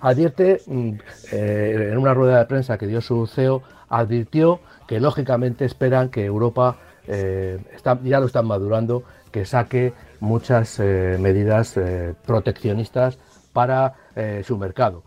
advierte, 0.00 0.62
mm, 0.66 0.92
en 1.32 1.98
una 1.98 2.14
rueda 2.14 2.38
de 2.38 2.46
prensa 2.46 2.78
que 2.78 2.86
dio 2.86 3.02
su 3.02 3.26
CEO, 3.26 3.62
advirtió 3.90 4.60
que 4.86 4.98
lógicamente 4.98 5.66
esperan 5.66 6.08
que 6.08 6.24
Europa, 6.24 6.78
ya 7.06 8.20
lo 8.20 8.26
están 8.26 8.46
madurando, 8.46 9.02
que 9.30 9.44
saque 9.44 9.92
muchas 10.20 10.78
medidas 10.78 11.78
proteccionistas 12.24 13.18
para 13.52 13.94
su 14.42 14.56
mercado. 14.56 15.02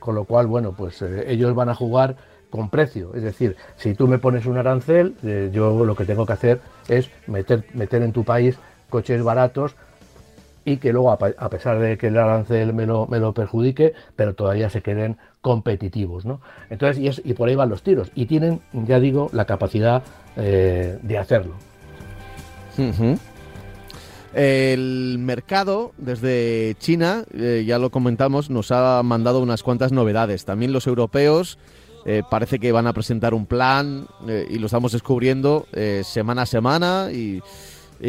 con 0.00 0.14
lo 0.16 0.24
cual, 0.24 0.48
bueno, 0.48 0.72
pues 0.76 1.02
ellos 1.02 1.54
van 1.54 1.68
a 1.68 1.74
jugar 1.76 2.16
con 2.56 2.70
precio. 2.70 3.14
Es 3.14 3.22
decir, 3.22 3.56
si 3.76 3.94
tú 3.94 4.08
me 4.08 4.18
pones 4.18 4.46
un 4.46 4.58
arancel, 4.58 5.14
eh, 5.22 5.50
yo 5.52 5.84
lo 5.84 5.94
que 5.94 6.04
tengo 6.04 6.26
que 6.26 6.32
hacer 6.32 6.60
es 6.88 7.10
meter, 7.26 7.64
meter 7.74 8.02
en 8.02 8.12
tu 8.12 8.24
país 8.24 8.56
coches 8.90 9.22
baratos 9.22 9.76
y 10.64 10.78
que 10.78 10.92
luego, 10.92 11.12
a 11.12 11.48
pesar 11.48 11.78
de 11.78 11.96
que 11.96 12.08
el 12.08 12.18
arancel 12.18 12.72
me 12.72 12.86
lo, 12.86 13.06
me 13.06 13.20
lo 13.20 13.32
perjudique, 13.32 13.92
pero 14.16 14.34
todavía 14.34 14.68
se 14.68 14.82
queden 14.82 15.16
competitivos. 15.40 16.24
¿no? 16.24 16.40
Entonces, 16.70 16.98
y, 16.98 17.06
es, 17.06 17.22
y, 17.24 17.34
por 17.34 17.48
ahí 17.48 17.54
van 17.54 17.68
los 17.68 17.82
tiros. 17.82 18.10
Y 18.16 18.26
tienen, 18.26 18.60
ya 18.72 18.98
digo, 18.98 19.30
la 19.32 19.44
capacidad 19.44 20.02
eh, 20.36 20.98
de 21.02 21.18
hacerlo. 21.18 21.54
El 24.34 25.18
mercado 25.20 25.92
desde 25.98 26.74
China, 26.80 27.24
eh, 27.32 27.64
ya 27.64 27.78
lo 27.78 27.90
comentamos, 27.90 28.50
nos 28.50 28.72
ha 28.72 29.00
mandado 29.04 29.40
unas 29.40 29.62
cuantas 29.62 29.92
novedades. 29.92 30.44
También 30.44 30.72
los 30.72 30.88
europeos 30.88 31.58
eh, 32.08 32.22
parece 32.30 32.60
que 32.60 32.70
van 32.70 32.86
a 32.86 32.92
presentar 32.92 33.34
un 33.34 33.46
plan 33.46 34.06
eh, 34.28 34.46
y 34.48 34.60
lo 34.60 34.66
estamos 34.66 34.92
descubriendo 34.92 35.66
eh, 35.72 36.02
semana 36.04 36.42
a 36.42 36.46
semana 36.46 37.08
y, 37.10 37.42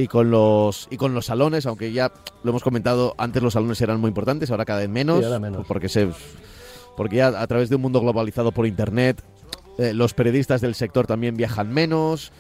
con 0.08 0.30
los 0.30 0.88
y 0.92 0.98
con 0.98 1.16
los 1.16 1.26
salones, 1.26 1.66
aunque 1.66 1.92
ya 1.92 2.12
lo 2.44 2.52
hemos 2.52 2.62
comentado 2.62 3.16
antes 3.18 3.42
los 3.42 3.54
salones 3.54 3.82
eran 3.82 4.00
muy 4.00 4.10
importantes, 4.10 4.52
ahora 4.52 4.66
cada 4.66 4.82
vez 4.82 4.90
menos, 4.90 5.26
porque 5.68 5.90
se 5.90 6.10
porque 6.96 7.16
ya 7.16 7.30
a 7.30 7.48
través 7.48 7.70
de 7.70 7.76
un 7.78 7.82
mundo 7.82 8.00
globalizado 8.00 8.52
por 8.52 8.68
internet 8.68 9.24
los 9.78 10.14
periodistas 10.14 10.62
del 10.62 10.76
sector 10.76 11.08
también 11.08 11.36
viajan 11.36 11.74
menos. 11.74 12.32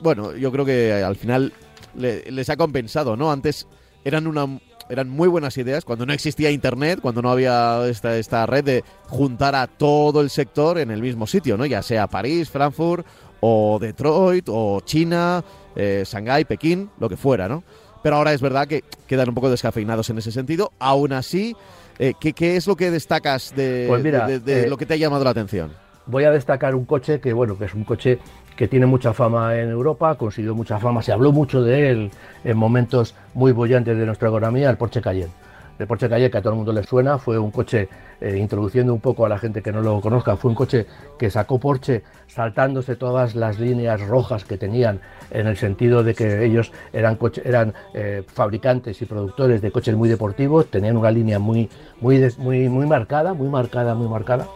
bueno, 0.00 0.34
yo 0.34 0.50
creo 0.50 0.64
que 0.64 0.92
al 0.92 1.16
final 1.16 1.52
les 1.94 2.48
ha 2.48 2.56
compensado, 2.56 3.16
¿no? 3.16 3.30
Antes 3.30 3.66
eran 4.04 4.26
una 4.26 4.46
eran 4.88 5.08
muy 5.08 5.28
buenas 5.28 5.56
ideas 5.58 5.84
cuando 5.84 6.06
no 6.06 6.12
existía 6.12 6.50
internet, 6.50 7.00
cuando 7.00 7.22
no 7.22 7.30
había 7.30 7.86
esta, 7.86 8.16
esta 8.16 8.46
red 8.46 8.64
de 8.64 8.84
juntar 9.08 9.54
a 9.54 9.66
todo 9.66 10.20
el 10.20 10.30
sector 10.30 10.78
en 10.78 10.90
el 10.90 11.02
mismo 11.02 11.26
sitio, 11.26 11.56
¿no? 11.56 11.66
Ya 11.66 11.82
sea 11.82 12.06
París, 12.06 12.50
Frankfurt 12.50 13.06
o 13.40 13.78
Detroit 13.80 14.48
o 14.48 14.80
China, 14.80 15.44
eh, 15.74 16.04
Shanghái, 16.06 16.44
Pekín, 16.44 16.90
lo 16.98 17.08
que 17.08 17.16
fuera, 17.16 17.48
¿no? 17.48 17.62
Pero 18.02 18.16
ahora 18.16 18.32
es 18.32 18.40
verdad 18.40 18.68
que 18.68 18.84
quedan 19.06 19.28
un 19.28 19.34
poco 19.34 19.50
descafeinados 19.50 20.10
en 20.10 20.18
ese 20.18 20.30
sentido. 20.30 20.72
Aún 20.78 21.12
así, 21.12 21.56
eh, 21.98 22.14
¿qué, 22.20 22.56
es 22.56 22.66
lo 22.66 22.76
que 22.76 22.90
destacas 22.90 23.54
de, 23.56 23.86
pues 23.88 24.02
de, 24.02 24.64
eh, 24.64 24.68
lo 24.68 24.76
que 24.76 24.86
te 24.86 24.94
ha 24.94 24.96
llamado 24.96 25.24
la 25.24 25.30
atención? 25.30 25.72
Voy 26.06 26.22
a 26.22 26.30
destacar 26.30 26.76
un 26.76 26.84
coche 26.84 27.20
que, 27.20 27.32
bueno, 27.32 27.58
que 27.58 27.64
es 27.64 27.74
un 27.74 27.82
coche 27.82 28.20
que 28.56 28.68
tiene 28.68 28.86
mucha 28.86 29.12
fama 29.12 29.56
en 29.56 29.68
Europa, 29.68 30.14
consiguió 30.16 30.54
mucha 30.54 30.78
fama, 30.78 31.02
se 31.02 31.12
habló 31.12 31.30
mucho 31.30 31.62
de 31.62 31.90
él 31.90 32.10
en 32.42 32.56
momentos 32.56 33.14
muy 33.34 33.52
bollantes 33.52 33.96
de 33.96 34.06
nuestra 34.06 34.28
economía, 34.28 34.70
el 34.70 34.76
Porsche 34.76 35.02
Cayenne. 35.02 35.32
El 35.78 35.86
Porsche 35.86 36.08
Cayenne, 36.08 36.30
que 36.30 36.38
a 36.38 36.40
todo 36.40 36.54
el 36.54 36.56
mundo 36.56 36.72
le 36.72 36.82
suena, 36.84 37.18
fue 37.18 37.38
un 37.38 37.50
coche, 37.50 37.86
eh, 38.18 38.38
introduciendo 38.38 38.94
un 38.94 39.00
poco 39.00 39.26
a 39.26 39.28
la 39.28 39.38
gente 39.38 39.60
que 39.60 39.70
no 39.72 39.82
lo 39.82 40.00
conozca, 40.00 40.36
fue 40.36 40.50
un 40.50 40.54
coche 40.54 40.86
que 41.18 41.28
sacó 41.28 41.58
Porsche 41.58 42.02
saltándose 42.28 42.96
todas 42.96 43.34
las 43.34 43.60
líneas 43.60 44.00
rojas 44.00 44.46
que 44.46 44.56
tenían, 44.56 45.00
en 45.30 45.46
el 45.46 45.58
sentido 45.58 46.02
de 46.02 46.14
que 46.14 46.46
ellos 46.46 46.72
eran, 46.94 47.18
eran 47.44 47.74
eh, 47.92 48.22
fabricantes 48.26 49.02
y 49.02 49.04
productores 49.04 49.60
de 49.60 49.70
coches 49.70 49.94
muy 49.94 50.08
deportivos, 50.08 50.70
tenían 50.70 50.96
una 50.96 51.10
línea 51.10 51.38
muy, 51.38 51.68
muy, 52.00 52.26
muy, 52.38 52.70
muy 52.70 52.86
marcada, 52.86 53.34
muy 53.34 53.48
marcada, 53.48 53.94
muy 53.94 54.08
marcada. 54.08 54.46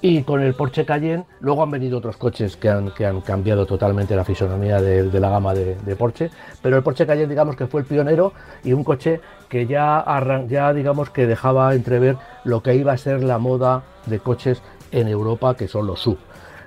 Y 0.00 0.22
con 0.22 0.42
el 0.42 0.54
Porsche 0.54 0.84
Cayenne, 0.84 1.24
luego 1.40 1.62
han 1.62 1.70
venido 1.70 1.98
otros 1.98 2.16
coches 2.16 2.56
que 2.56 2.68
han, 2.68 2.90
que 2.90 3.06
han 3.06 3.20
cambiado 3.22 3.64
totalmente 3.64 4.14
la 4.14 4.24
fisonomía 4.24 4.80
de, 4.80 5.18
la 5.18 5.30
gama 5.30 5.54
de, 5.54 5.96
Porsche, 5.96 6.30
pero 6.60 6.76
el 6.76 6.82
Porsche 6.82 7.06
Cayenne 7.06 7.28
digamos 7.28 7.56
que 7.56 7.66
fue 7.66 7.80
el 7.80 7.86
pionero 7.86 8.32
y 8.62 8.72
un 8.72 8.84
coche 8.84 9.20
que 9.48 9.66
ya, 9.66 10.04
ya 10.46 10.72
digamos 10.74 11.10
que 11.10 11.26
dejaba 11.26 11.74
entrever 11.74 12.16
lo 12.44 12.62
que 12.62 12.74
iba 12.74 12.92
a 12.92 12.98
ser 12.98 13.22
la 13.22 13.38
moda 13.38 13.82
de 14.06 14.18
coches 14.18 14.62
en 14.92 15.08
Europa, 15.08 15.56
que 15.56 15.68
son 15.68 15.86
los 15.86 16.00
sub. 16.00 16.18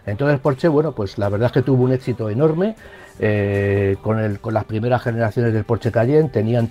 Entonces 0.06 0.40
Porsche, 0.40 0.70
bueno, 0.70 0.94
pues 0.94 1.18
la 1.18 1.30
verdad 1.30 1.48
es 1.48 1.52
que 1.52 1.62
tuvo 1.62 1.84
un 1.84 1.92
éxito 1.92 2.30
enorme. 2.30 2.76
Eh, 3.20 3.98
con, 4.04 4.20
el, 4.20 4.40
con 4.40 4.54
las 4.54 4.66
primeras 4.66 5.02
generaciones 5.02 5.52
del 5.52 5.64
Porsche 5.64 5.92
Cayenne 5.92 6.30
tenían, 6.30 6.70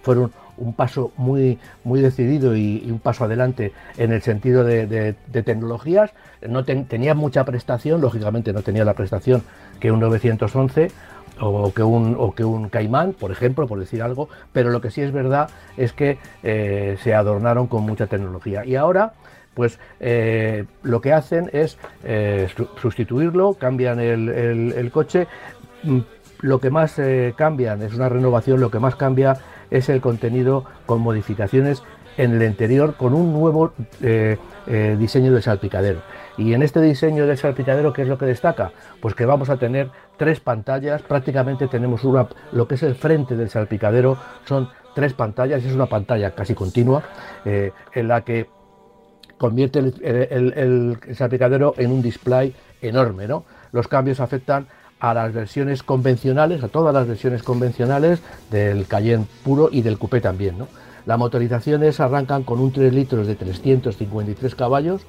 fueron 0.00 0.32
un 0.62 0.72
paso 0.72 1.12
muy, 1.16 1.58
muy 1.84 2.00
decidido 2.00 2.56
y, 2.56 2.88
un 2.90 3.00
paso 3.00 3.24
adelante 3.24 3.72
en 3.96 4.12
el 4.12 4.22
sentido 4.22 4.64
de, 4.64 5.14
tecnologías. 5.32 6.12
No 6.46 6.64
tenía 6.64 7.14
mucha 7.14 7.44
prestación, 7.44 8.00
lógicamente 8.00 8.52
no 8.52 8.62
tenía 8.62 8.84
la 8.84 8.94
prestación 8.94 9.42
que 9.80 9.90
un 9.90 10.00
911 10.00 10.90
o 11.40 11.72
que 11.72 11.82
un, 11.82 12.16
o 12.18 12.34
que 12.34 12.44
un 12.44 12.68
Caimán, 12.68 13.14
por 13.14 13.32
ejemplo, 13.32 13.66
por 13.66 13.80
decir 13.80 14.02
algo, 14.02 14.28
pero 14.52 14.70
lo 14.70 14.80
que 14.80 14.90
sí 14.90 15.00
es 15.00 15.12
verdad 15.12 15.50
es 15.76 15.92
que 15.92 16.18
eh, 16.42 16.96
se 17.02 17.14
adornaron 17.14 17.66
con 17.66 17.82
mucha 17.82 18.06
tecnología. 18.06 18.64
Y 18.64 18.76
ahora, 18.76 19.14
pues 19.54 19.78
eh, 19.98 20.66
lo 20.82 21.00
que 21.00 21.12
hacen 21.12 21.50
es 21.52 21.78
eh, 22.04 22.48
sustituirlo, 22.80 23.54
cambian 23.54 23.98
el, 23.98 24.90
coche. 24.92 25.26
Mm, 25.82 26.00
lo 26.42 26.58
que 26.58 26.70
más 26.70 27.00
cambian 27.36 27.82
es 27.82 27.94
una 27.94 28.08
renovación, 28.08 28.60
lo 28.60 28.68
que 28.68 28.80
más 28.80 28.96
cambia 28.96 29.36
es 29.72 29.88
el 29.88 30.00
contenido 30.00 30.64
con 30.86 31.00
modificaciones 31.00 31.82
en 32.16 32.34
el 32.34 32.42
interior 32.42 32.94
con 32.94 33.14
un 33.14 33.32
nuevo 33.32 33.72
eh, 34.02 34.36
eh, 34.66 34.96
diseño 34.98 35.32
de 35.32 35.42
salpicadero. 35.42 36.00
Y 36.36 36.52
en 36.52 36.62
este 36.62 36.80
diseño 36.80 37.26
del 37.26 37.38
salpicadero, 37.38 37.92
¿qué 37.92 38.02
es 38.02 38.08
lo 38.08 38.18
que 38.18 38.26
destaca? 38.26 38.72
Pues 39.00 39.14
que 39.14 39.26
vamos 39.26 39.50
a 39.50 39.56
tener 39.56 39.90
tres 40.18 40.40
pantallas, 40.40 41.02
prácticamente 41.02 41.68
tenemos 41.68 42.04
una, 42.04 42.28
lo 42.52 42.68
que 42.68 42.76
es 42.76 42.82
el 42.82 42.94
frente 42.94 43.34
del 43.34 43.50
salpicadero, 43.50 44.18
son 44.44 44.68
tres 44.94 45.14
pantallas, 45.14 45.64
es 45.64 45.72
una 45.72 45.86
pantalla 45.86 46.32
casi 46.32 46.54
continua, 46.54 47.02
eh, 47.44 47.72
en 47.94 48.08
la 48.08 48.22
que 48.22 48.48
convierte 49.38 49.80
el, 49.80 50.98
salpicadero 51.14 51.74
en 51.76 51.90
un 51.90 52.02
display 52.02 52.54
enorme, 52.80 53.26
¿no? 53.26 53.44
Los 53.72 53.88
cambios 53.88 54.20
afectan 54.20 54.68
a 55.02 55.14
las 55.14 55.32
versiones 55.32 55.82
convencionales, 55.82 56.62
a 56.62 56.68
todas 56.68 56.94
las 56.94 57.08
versiones 57.08 57.42
convencionales 57.42 58.20
del 58.52 58.86
Cayenne 58.86 59.26
puro 59.42 59.68
y 59.72 59.82
del 59.82 59.98
coupé 59.98 60.20
también, 60.20 60.56
¿no? 60.56 60.68
Las 61.06 61.18
motorizaciones 61.18 61.98
arrancan 61.98 62.44
con 62.44 62.60
un 62.60 62.70
3 62.70 62.94
litros 62.94 63.26
de 63.26 63.34
353 63.34 64.54
caballos, 64.54 65.02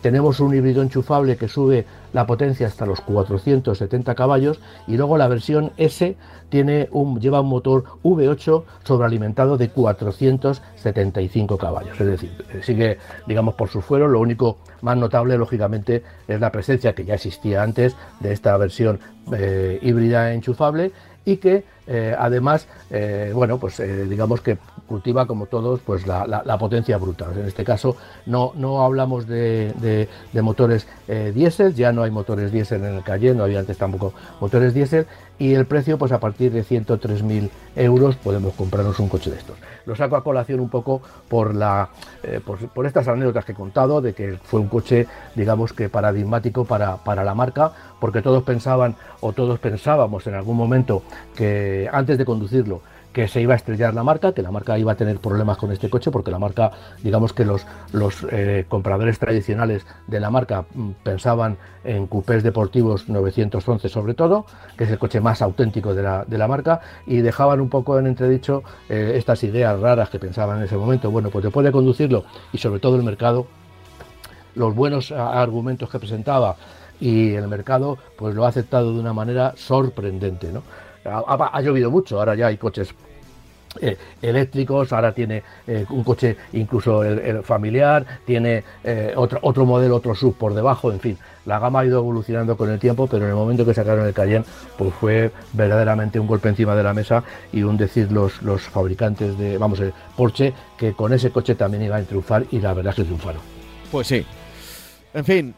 tenemos 0.00 0.40
un 0.40 0.54
híbrido 0.54 0.82
enchufable 0.82 1.36
que 1.36 1.48
sube 1.48 1.86
la 2.12 2.26
potencia 2.26 2.66
hasta 2.66 2.86
los 2.86 3.00
470 3.00 4.14
caballos 4.14 4.60
y 4.86 4.96
luego 4.96 5.18
la 5.18 5.28
versión 5.28 5.72
S 5.76 6.16
tiene 6.48 6.88
un, 6.92 7.20
lleva 7.20 7.40
un 7.40 7.48
motor 7.48 7.84
V8 8.02 8.64
sobrealimentado 8.84 9.56
de 9.56 9.68
475 9.70 11.58
caballos. 11.58 12.00
Es 12.00 12.06
decir, 12.06 12.30
sigue, 12.62 12.98
digamos, 13.26 13.54
por 13.54 13.68
su 13.68 13.80
fuero. 13.80 14.08
Lo 14.08 14.20
único 14.20 14.58
más 14.82 14.96
notable, 14.96 15.36
lógicamente, 15.36 16.02
es 16.28 16.40
la 16.40 16.52
presencia 16.52 16.94
que 16.94 17.04
ya 17.04 17.14
existía 17.14 17.62
antes 17.62 17.96
de 18.20 18.32
esta 18.32 18.56
versión 18.56 19.00
eh, 19.32 19.78
híbrida 19.82 20.32
enchufable 20.32 20.92
y 21.24 21.38
que 21.38 21.64
eh, 21.86 22.14
además, 22.18 22.66
eh, 22.90 23.30
bueno, 23.34 23.58
pues 23.58 23.80
digamos 24.08 24.40
que 24.40 24.58
cultiva 24.86 25.26
como 25.26 25.46
todos 25.46 25.80
pues 25.80 26.06
la, 26.06 26.56
potencia 26.58 26.96
bruta. 26.96 27.26
En 27.34 27.46
este 27.46 27.64
caso 27.64 27.96
no, 28.24 28.52
no 28.56 28.82
hablamos 28.82 29.26
de, 29.26 30.08
motores 30.34 30.86
eh, 31.08 31.32
diésel, 31.34 31.74
ya 31.74 31.92
no 31.92 32.02
hay 32.02 32.10
motores 32.10 32.52
diésel 32.52 32.84
en 32.84 32.94
el 32.94 33.02
calle, 33.02 33.34
no 33.34 33.44
había 33.44 33.58
antes 33.58 33.76
tampoco 33.76 34.14
motores 34.40 34.74
diésel 34.74 35.06
y 35.38 35.54
el 35.54 35.66
precio 35.66 35.98
pues 35.98 36.12
a 36.12 36.20
partir 36.20 36.52
de 36.52 36.64
103.000 36.64 37.50
euros 37.76 38.16
podemos 38.16 38.54
comprarnos 38.54 38.98
un 38.98 39.08
coche 39.08 39.30
de 39.30 39.36
estos. 39.36 39.56
Lo 39.84 39.94
saco 39.94 40.16
a 40.16 40.24
colación 40.24 40.60
un 40.60 40.68
poco 40.68 41.02
por, 41.28 41.54
la, 41.54 41.90
eh, 42.22 42.40
por, 42.44 42.86
estas 42.86 43.08
anécdotas 43.08 43.44
que 43.44 43.52
he 43.52 43.54
contado 43.54 44.00
de 44.00 44.14
que 44.14 44.38
fue 44.42 44.60
un 44.60 44.68
coche 44.68 45.06
digamos 45.34 45.72
que 45.72 45.88
paradigmático 45.88 46.64
para, 46.64 46.96
para 46.96 47.24
la 47.24 47.34
marca 47.34 47.72
porque 48.00 48.22
todos 48.22 48.42
pensaban 48.42 48.96
o 49.20 49.32
todos 49.32 49.58
pensábamos 49.58 50.26
en 50.26 50.34
algún 50.34 50.56
momento 50.56 51.02
que 51.34 51.88
antes 51.92 52.18
de 52.18 52.24
conducirlo 52.24 52.80
que 53.16 53.28
se 53.28 53.40
iba 53.40 53.54
a 53.54 53.56
estrellar 53.56 53.94
la 53.94 54.02
marca, 54.02 54.32
que 54.32 54.42
la 54.42 54.50
marca 54.50 54.78
iba 54.78 54.92
a 54.92 54.94
tener 54.94 55.20
problemas 55.20 55.56
con 55.56 55.72
este 55.72 55.88
coche, 55.88 56.10
porque 56.10 56.30
la 56.30 56.38
marca, 56.38 56.70
digamos 57.02 57.32
que 57.32 57.46
los, 57.46 57.66
los 57.94 58.26
eh, 58.30 58.66
compradores 58.68 59.18
tradicionales 59.18 59.86
de 60.06 60.20
la 60.20 60.28
marca 60.28 60.66
mm, 60.74 60.90
pensaban 61.02 61.56
en 61.82 62.08
coupés 62.08 62.42
deportivos 62.42 63.08
911 63.08 63.88
sobre 63.88 64.12
todo, 64.12 64.44
que 64.76 64.84
es 64.84 64.90
el 64.90 64.98
coche 64.98 65.22
más 65.22 65.40
auténtico 65.40 65.94
de 65.94 66.02
la, 66.02 66.46
marca, 66.46 66.82
y 67.06 67.22
dejaban 67.22 67.62
un 67.62 67.70
poco 67.70 67.98
en 67.98 68.06
entredicho 68.06 68.62
eh, 68.90 69.14
estas 69.14 69.42
ideas 69.44 69.80
raras 69.80 70.10
que 70.10 70.18
pensaban 70.18 70.58
en 70.58 70.64
ese 70.64 70.76
momento. 70.76 71.10
Bueno, 71.10 71.30
pues 71.30 71.42
después 71.42 71.64
de 71.64 71.72
conducirlo 71.72 72.26
y 72.52 72.58
sobre 72.58 72.80
todo 72.80 72.96
el 72.96 73.02
mercado, 73.02 73.46
los 74.56 74.74
buenos 74.74 75.10
argumentos 75.10 75.88
que 75.88 75.98
presentaba 75.98 76.56
y 77.00 77.32
el 77.32 77.48
mercado 77.48 77.96
pues 78.18 78.34
lo 78.34 78.44
ha 78.44 78.48
aceptado 78.48 78.92
de 78.92 79.00
una 79.00 79.14
manera 79.14 79.54
sorprendente. 79.56 80.52
¿no? 80.52 80.62
Ha, 81.06 81.60
llovido 81.60 81.90
mucho, 81.90 82.18
ahora 82.18 82.34
ya 82.34 82.48
hay 82.48 82.56
coches 82.56 82.94
eh, 83.80 83.96
eléctricos, 84.22 84.92
ahora 84.92 85.12
tiene 85.12 85.42
eh, 85.66 85.84
un 85.90 86.02
coche 86.02 86.36
incluso 86.54 87.02
familiar, 87.42 88.06
tiene 88.24 88.64
eh, 88.82 89.12
otro, 89.16 89.38
otro 89.42 89.66
modelo, 89.66 89.96
otro 89.96 90.14
sub 90.14 90.34
por 90.36 90.54
debajo, 90.54 90.90
en 90.92 91.00
fin, 91.00 91.18
la 91.44 91.58
gama 91.58 91.80
ha 91.80 91.86
ido 91.86 91.98
evolucionando 91.98 92.56
con 92.56 92.70
el 92.70 92.78
tiempo, 92.78 93.06
pero 93.06 93.24
en 93.24 93.30
el 93.30 93.36
momento 93.36 93.64
que 93.66 93.74
sacaron 93.74 94.06
el 94.06 94.14
Cayenne, 94.14 94.44
pues 94.78 94.94
fue 94.94 95.30
verdaderamente 95.52 96.18
un 96.18 96.26
golpe 96.26 96.48
encima 96.48 96.74
de 96.74 96.82
la 96.82 96.94
mesa 96.94 97.22
y 97.52 97.62
un 97.62 97.76
decir 97.76 98.10
los, 98.10 98.42
los 98.42 98.62
fabricantes 98.62 99.36
de, 99.38 99.58
vamos, 99.58 99.80
el 99.80 99.92
Porsche, 100.16 100.54
que 100.78 100.92
con 100.92 101.12
ese 101.12 101.30
coche 101.30 101.54
también 101.54 101.82
iba 101.82 101.96
a 101.96 102.02
triunfar 102.02 102.44
y 102.50 102.60
la 102.60 102.72
verdad 102.72 102.90
es 102.90 102.96
que 102.96 103.04
triunfaron. 103.04 103.42
Pues 103.90 104.06
sí. 104.06 104.24
En 105.14 105.24
fin, 105.24 105.54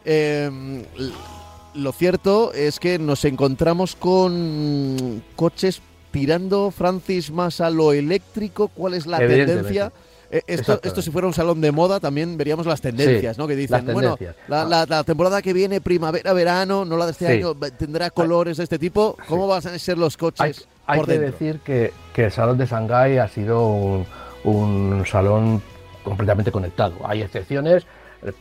lo 1.73 1.91
cierto 1.91 2.53
es 2.53 2.79
que 2.79 2.99
nos 2.99 3.25
encontramos 3.25 3.95
con 3.95 5.23
coches 5.35 5.81
tirando, 6.11 6.71
Francis, 6.71 7.31
más 7.31 7.61
a 7.61 7.69
lo 7.69 7.93
eléctrico? 7.93 8.67
¿Cuál 8.69 8.93
es 8.93 9.05
la 9.05 9.19
tendencia? 9.19 9.91
Eh, 10.31 10.43
esto, 10.45 10.79
esto, 10.83 11.01
si 11.01 11.09
fuera 11.09 11.27
un 11.27 11.33
salón 11.33 11.59
de 11.59 11.71
moda, 11.71 11.99
también 11.99 12.37
veríamos 12.37 12.67
las 12.67 12.81
tendencias, 12.81 13.37
¿no? 13.37 13.47
Que 13.47 13.55
dicen, 13.55 13.85
bueno, 13.91 14.15
ah. 14.49 14.85
la, 14.87 15.03
temporada 15.03 15.41
que 15.41 15.53
viene, 15.53 15.81
primavera, 15.81 16.33
verano, 16.33 16.85
no 16.85 16.97
la 16.97 17.05
de 17.05 17.11
este 17.13 17.27
año, 17.27 17.55
tendrá 17.55 18.11
colores 18.11 18.57
de 18.57 18.63
este 18.63 18.77
tipo. 18.77 19.17
¿Cómo 19.27 19.47
van 19.47 19.65
a 19.65 19.79
ser 19.79 19.97
los 19.97 20.17
coches? 20.17 20.67
Hay, 20.85 21.01
que 21.01 21.19
decir 21.19 21.59
que, 21.61 21.91
el 22.15 22.31
salón 22.31 22.57
de 22.57 22.67
Shanghái 22.67 23.17
ha 23.17 23.27
sido 23.27 23.67
un, 23.69 24.05
un 24.43 25.03
salón 25.05 25.63
completamente 26.03 26.51
conectado. 26.51 26.95
Hay 27.05 27.21
excepciones, 27.21 27.85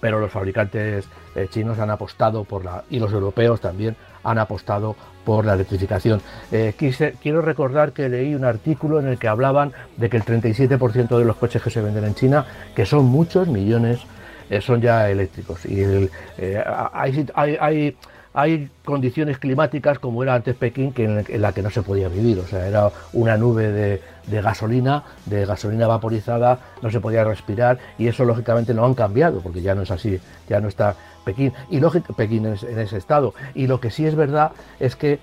pero 0.01 0.21
los 0.21 0.31
fabricantes 0.31 1.09
eh, 1.35 1.49
chinos 1.51 1.79
han 1.79 1.91
apostado 1.91 2.45
por 2.45 2.65
la, 2.65 2.85
y 2.91 2.99
los 2.99 3.13
europeos 3.13 3.61
también 3.61 3.97
han 4.25 4.39
apostado 4.39 4.97
por 5.25 5.45
la 5.45 5.55
electrificación. 5.55 6.21
Eh, 6.51 6.75
quiero 7.21 7.43
recordar 7.43 7.93
que 7.93 8.09
leí 8.09 8.35
un 8.35 8.45
artículo 8.45 8.99
en 8.99 9.09
el 9.09 9.19
que 9.19 9.29
hablaban 9.29 9.73
de 9.97 10.09
que 10.09 10.17
el 10.17 10.25
37% 10.25 11.19
de 11.19 11.25
los 11.25 11.37
coches 11.37 11.63
que 11.63 11.71
se 11.71 11.81
venden 11.81 12.05
en 12.05 12.15
China, 12.15 12.47
que 12.75 12.87
son 12.87 13.05
muchos 13.05 13.49
millones, 13.49 14.01
eh, 14.51 14.61
son 14.61 14.81
ya 14.81 15.11
eléctricos. 15.11 15.65
Y 15.67 15.83
hay, 16.93 17.29
hay, 17.35 17.97
condiciones 18.85 19.39
climáticas 19.39 19.99
como 19.99 20.23
era 20.23 20.35
antes 20.35 20.55
Pekín 20.55 20.93
que 20.93 21.05
en, 21.05 21.43
la 21.43 21.53
que 21.53 21.63
no 21.63 21.71
se 21.71 21.83
podía 21.83 22.09
vivir. 22.09 22.39
O 22.39 22.47
sea, 22.47 22.67
era 22.67 22.91
una 23.13 23.37
nube 23.37 23.71
de, 23.71 24.03
de 24.27 24.43
gasolina, 24.43 25.05
de 25.27 25.45
gasolina 25.45 25.87
vaporizada, 25.87 26.59
no 26.83 26.91
se 26.91 27.01
podía 27.01 27.25
respirar 27.25 27.79
y 27.99 28.09
eso 28.09 28.25
lógicamente 28.25 28.75
no 28.75 28.85
han 28.85 28.95
cambiado 28.95 29.41
porque 29.41 29.63
ya 29.63 29.75
no 29.75 29.83
es 29.83 29.91
así, 29.91 30.21
ya 30.49 30.61
no 30.61 30.69
está 30.69 30.95
Pekín 31.29 31.53
y 31.69 31.79
lógico 31.79 32.15
Pekín 32.15 32.47
en, 32.47 32.55
ese 32.55 32.97
estado 32.97 33.35
y 33.55 33.67
lo 33.67 33.81
que 33.81 33.91
sí 33.91 34.07
es 34.07 34.15
verdad 34.15 34.53
es 34.81 34.97
que 34.97 35.19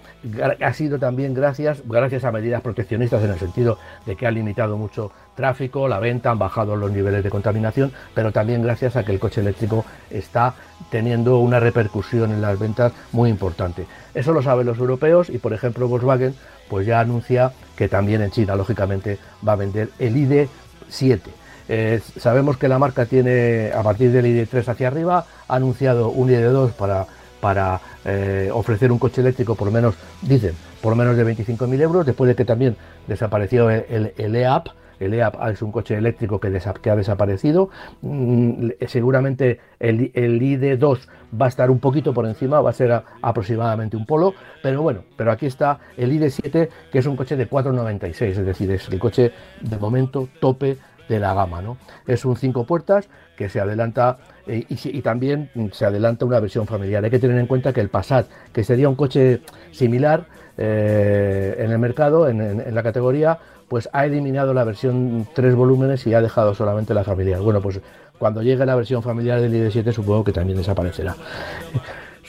ha 0.61 0.73
sido 0.73 0.99
también 0.99 1.33
gracias 1.33 1.81
gracias 1.83 2.23
a 2.25 2.31
medidas 2.31 2.61
proteccionistas 2.61 3.23
en 3.23 3.31
el 3.31 3.39
sentido 3.39 3.79
de 4.05 4.15
que 4.15 4.27
ha 4.27 4.31
limitado 4.31 4.77
mucho 4.77 5.11
tráfico, 5.33 5.87
la 5.87 5.99
venta, 5.99 6.29
han 6.29 6.37
bajado 6.37 6.75
los 6.75 6.91
niveles 6.91 7.23
de 7.23 7.29
contaminación, 7.31 7.91
pero 8.13 8.31
también 8.31 8.61
gracias 8.61 8.95
a 8.95 9.03
que 9.03 9.13
el 9.13 9.19
coche 9.19 9.41
eléctrico 9.41 9.83
está 10.11 10.53
teniendo 10.91 11.39
una 11.39 11.59
repercusión 11.59 12.31
en 12.31 12.41
las 12.41 12.59
ventas 12.59 12.93
muy 13.11 13.31
importante. 13.31 13.87
Eso 14.13 14.31
lo 14.31 14.43
saben 14.43 14.67
los 14.67 14.77
europeos 14.77 15.31
y 15.31 15.39
por 15.39 15.53
ejemplo 15.53 15.87
Volkswagen 15.87 16.35
pues 16.69 16.85
ya 16.85 16.99
anuncia 16.99 17.51
que 17.75 17.89
también 17.89 18.21
en 18.21 18.29
China 18.29 18.55
lógicamente 18.55 19.17
va 19.45 19.53
a 19.53 19.57
vender 19.57 19.89
el 19.97 20.15
ID 20.15 20.47
7 20.87 21.44
eh, 21.67 21.99
sabemos 22.17 22.57
que 22.57 22.67
la 22.67 22.79
marca 22.79 23.05
tiene, 23.05 23.71
a 23.73 23.81
partir 23.81 24.11
del 24.11 24.25
ID3 24.25 24.67
hacia 24.67 24.87
arriba, 24.87 25.25
ha 25.47 25.55
anunciado 25.55 26.09
un 26.09 26.29
ID2 26.29 26.71
para, 26.71 27.07
para 27.39 27.81
eh, 28.05 28.49
ofrecer 28.53 28.91
un 28.91 28.99
coche 28.99 29.21
eléctrico 29.21 29.55
por 29.55 29.71
menos, 29.71 29.95
dicen, 30.21 30.53
por 30.81 30.95
menos 30.95 31.17
de 31.17 31.25
25.000 31.25 31.81
euros, 31.81 32.05
después 32.05 32.27
de 32.27 32.35
que 32.35 32.45
también 32.45 32.75
desapareció 33.07 33.69
el, 33.69 34.13
el, 34.17 34.35
EAP. 34.35 34.67
El 34.99 35.13
EAP 35.13 35.35
es 35.51 35.61
un 35.61 35.71
coche 35.71 35.95
eléctrico 35.95 36.39
que, 36.39 36.61
que 36.81 36.89
ha 36.89 36.95
desaparecido. 36.95 37.69
Mm, 38.01 38.69
seguramente 38.87 39.59
el, 39.79 40.11
el, 40.13 40.39
ID2 40.39 40.99
va 41.39 41.47
a 41.47 41.49
estar 41.49 41.69
un 41.69 41.79
poquito 41.79 42.13
por 42.13 42.25
encima, 42.25 42.61
va 42.61 42.69
a 42.69 42.73
ser 42.73 43.03
aproximadamente 43.21 43.97
un 43.97 44.05
polo, 44.05 44.35
pero 44.61 44.81
bueno, 44.83 45.01
pero 45.17 45.31
aquí 45.31 45.47
está 45.47 45.79
el 45.97 46.11
ID7, 46.13 46.69
que 46.91 46.99
es 46.99 47.05
un 47.07 47.15
coche 47.15 47.35
de 47.35 47.47
496, 47.47 48.37
es 48.37 48.45
decir, 48.45 48.71
es 48.71 48.87
el 48.87 48.99
coche 48.99 49.31
de 49.61 49.77
momento 49.77 50.29
tope 50.39 50.77
de 51.07 51.19
la 51.19 51.33
gama. 51.33 51.61
¿no? 51.61 51.77
Es 52.07 52.25
un 52.25 52.35
cinco 52.35 52.65
puertas 52.65 53.07
que 53.35 53.49
se 53.49 53.59
adelanta 53.59 54.17
eh, 54.47 54.65
y, 54.69 55.01
también 55.01 55.49
se 55.71 55.85
adelanta 55.85 56.25
una 56.25 56.39
versión 56.39 56.67
familiar. 56.67 57.03
Hay 57.03 57.11
que 57.11 57.19
tener 57.19 57.37
en 57.37 57.47
cuenta 57.47 57.73
que 57.73 57.81
el 57.81 57.89
Passat, 57.89 58.27
que 58.53 58.63
sería 58.63 58.89
un 58.89 58.95
coche 58.95 59.41
similar 59.71 60.25
eh, 60.57 61.55
en 61.59 61.71
el 61.71 61.79
mercado, 61.79 62.29
en, 62.29 62.73
la 62.73 62.83
categoría, 62.83 63.39
pues 63.67 63.89
ha 63.91 64.05
eliminado 64.05 64.53
la 64.53 64.63
versión 64.63 65.27
tres 65.33 65.55
volúmenes 65.55 66.05
y 66.07 66.13
ha 66.13 66.21
dejado 66.21 66.53
solamente 66.53 66.93
la 66.93 67.03
familiar. 67.03 67.41
Bueno, 67.41 67.61
pues 67.61 67.81
cuando 68.17 68.41
llegue 68.41 68.65
la 68.65 68.75
versión 68.75 69.03
familiar 69.03 69.41
del 69.41 69.53
ID7 69.53 69.91
supongo 69.91 70.23
que 70.23 70.31
también 70.31 70.57
desaparecerá. 70.57 71.15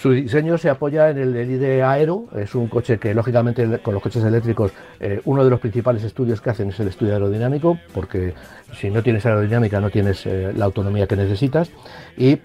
Su 0.06 0.12
diseño 0.12 0.56
se 0.56 0.70
apoya 0.70 1.10
en 1.10 1.18
el 1.18 1.50
ID 1.50 1.82
Aero, 1.82 2.26
es 2.36 2.54
un 2.54 2.68
coche 2.68 2.96
que 2.96 3.12
lógicamente 3.12 3.80
con 3.80 3.92
los 3.92 4.00
coches 4.00 4.22
eléctricos 4.22 4.70
eh, 5.00 5.20
uno 5.24 5.42
de 5.42 5.50
los 5.50 5.58
principales 5.58 6.04
estudios 6.04 6.40
que 6.40 6.50
hacen 6.50 6.68
es 6.68 6.78
el 6.78 6.86
estudio 6.86 7.14
aerodinámico, 7.14 7.76
porque 7.92 8.32
si 8.72 8.88
no 8.88 9.02
tienes 9.02 9.26
aerodinámica 9.26 9.80
no 9.80 9.90
tienes 9.90 10.24
eh, 10.26 10.52
la 10.54 10.66
autonomía 10.66 11.08
que 11.08 11.16
necesitas 11.16 11.72
y 12.16 12.38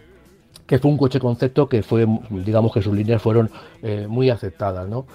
que 0.65 0.79
fue 0.79 0.89
un 0.89 0.97
coche 0.97 1.19
concepto 1.19 1.69
que 1.69 1.83
fue, 1.83 2.07
digamos 2.31 2.73
que 2.73 2.81
sus 2.81 2.95
líneas 2.95 3.21
fueron 3.21 3.51
eh, 3.83 4.07
muy 4.09 4.31
aceptadas. 4.31 4.89
¿no? 4.89 5.05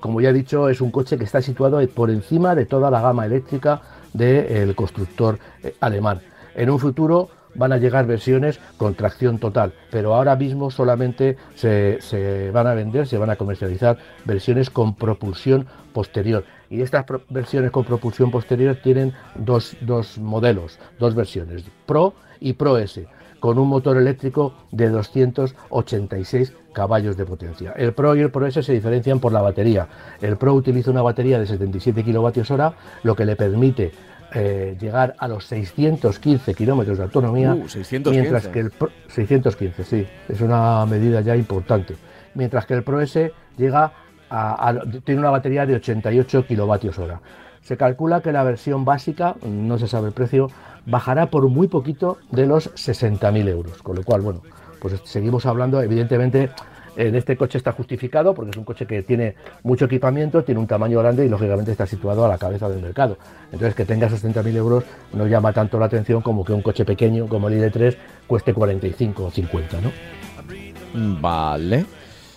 como 0.00 0.20
ya 0.20 0.30
he 0.30 0.32
dicho, 0.32 0.68
es 0.68 0.80
un 0.80 0.90
coche 0.90 1.16
que 1.16 1.22
está 1.22 1.40
situado 1.42 1.78
por 1.90 2.10
encima 2.10 2.56
de 2.56 2.66
toda 2.66 2.90
la 2.90 3.00
gama 3.00 3.24
eléctrica 3.24 3.82
del 4.12 4.74
constructor 4.74 5.38
alemán. 5.78 6.22
En 6.56 6.70
un 6.70 6.80
futuro 6.80 7.28
van 7.56 7.72
a 7.72 7.78
llegar 7.78 8.06
versiones 8.06 8.60
con 8.76 8.94
tracción 8.94 9.38
total, 9.38 9.72
pero 9.90 10.14
ahora 10.14 10.36
mismo 10.36 10.70
solamente 10.70 11.36
se, 11.54 12.50
van 12.52 12.66
a 12.66 12.74
vender, 12.74 13.06
se 13.06 13.18
van 13.18 13.30
a 13.30 13.36
comercializar 13.36 13.98
versiones 14.24 14.70
con 14.70 14.94
propulsión 14.94 15.66
posterior. 15.92 16.44
Y 16.68 16.82
estas 16.82 17.04
versiones 17.28 17.70
con 17.70 17.84
propulsión 17.84 18.30
posterior 18.30 18.76
tienen 18.82 19.12
dos, 19.34 19.76
dos 19.80 20.18
modelos, 20.18 20.78
dos 20.98 21.14
versiones, 21.14 21.64
Pro 21.86 22.14
y 22.40 22.54
Pro 22.54 22.78
S 22.78 23.06
con 23.40 23.58
un 23.58 23.68
motor 23.68 23.96
eléctrico 23.96 24.54
de 24.72 24.88
286 24.88 26.52
caballos 26.72 27.16
de 27.16 27.26
potencia. 27.26 27.72
El 27.76 27.92
Pro 27.92 28.16
y 28.16 28.20
el 28.20 28.30
Pro 28.30 28.46
S 28.46 28.62
se 28.62 28.72
diferencian 28.72 29.20
por 29.20 29.32
la 29.32 29.40
batería. 29.40 29.88
El 30.20 30.36
Pro 30.36 30.54
utiliza 30.54 30.90
una 30.90 31.02
batería 31.02 31.38
de 31.38 31.46
77 31.46 32.02
kWh, 32.02 32.72
lo 33.02 33.14
que 33.14 33.24
le 33.24 33.36
permite 33.36 33.92
eh, 34.34 34.76
llegar 34.80 35.14
a 35.18 35.28
los 35.28 35.44
615 35.46 36.54
kilómetros 36.54 36.98
de 36.98 37.04
autonomía, 37.04 37.54
uh, 37.54 37.66
mientras 38.10 38.48
que 38.48 38.60
el 38.60 38.72
615, 39.08 39.84
sí, 39.84 40.06
es 40.28 40.40
una 40.40 40.84
medida 40.86 41.20
ya 41.20 41.36
importante. 41.36 41.96
Mientras 42.34 42.66
que 42.66 42.74
el 42.74 42.82
Pro 42.82 43.00
S 43.00 43.32
llega 43.56 43.92
a, 44.28 44.74
tiene 45.04 45.20
una 45.20 45.30
batería 45.30 45.64
de 45.64 45.76
88 45.76 46.46
kilovatios 46.46 46.98
hora. 46.98 47.20
Se 47.62 47.76
calcula 47.76 48.20
que 48.20 48.32
la 48.32 48.44
versión 48.44 48.84
básica, 48.84 49.36
no 49.42 49.78
se 49.78 49.88
sabe 49.88 50.08
el 50.08 50.12
precio, 50.12 50.50
bajará 50.86 51.26
por 51.26 51.48
muy 51.48 51.68
poquito 51.68 52.18
de 52.30 52.46
los 52.46 52.72
60.000 52.74 53.48
euros. 53.48 53.82
Con 53.82 53.96
lo 53.96 54.02
cual, 54.04 54.20
bueno, 54.20 54.42
pues 54.80 55.00
seguimos 55.04 55.46
hablando, 55.46 55.80
evidentemente, 55.82 56.50
en 56.96 57.14
este 57.14 57.36
coche 57.36 57.58
está 57.58 57.72
justificado 57.72 58.34
porque 58.34 58.50
es 58.50 58.56
un 58.56 58.64
coche 58.64 58.86
que 58.86 59.02
tiene 59.02 59.34
mucho 59.62 59.84
equipamiento, 59.84 60.42
tiene 60.44 60.60
un 60.60 60.66
tamaño 60.66 60.98
grande 61.00 61.24
y 61.26 61.28
lógicamente 61.28 61.72
está 61.72 61.86
situado 61.86 62.24
a 62.24 62.28
la 62.28 62.38
cabeza 62.38 62.68
del 62.68 62.82
mercado. 62.82 63.18
Entonces 63.52 63.74
que 63.74 63.84
tenga 63.84 64.08
60.000 64.08 64.56
euros 64.56 64.84
no 65.12 65.26
llama 65.26 65.52
tanto 65.52 65.78
la 65.78 65.86
atención 65.86 66.22
como 66.22 66.44
que 66.44 66.52
un 66.52 66.62
coche 66.62 66.84
pequeño 66.84 67.26
como 67.26 67.48
el 67.48 67.60
ID3 67.60 67.96
cueste 68.26 68.52
45 68.54 69.24
o 69.24 69.30
50, 69.30 69.80
¿no? 69.80 69.92
Vale. 71.20 71.84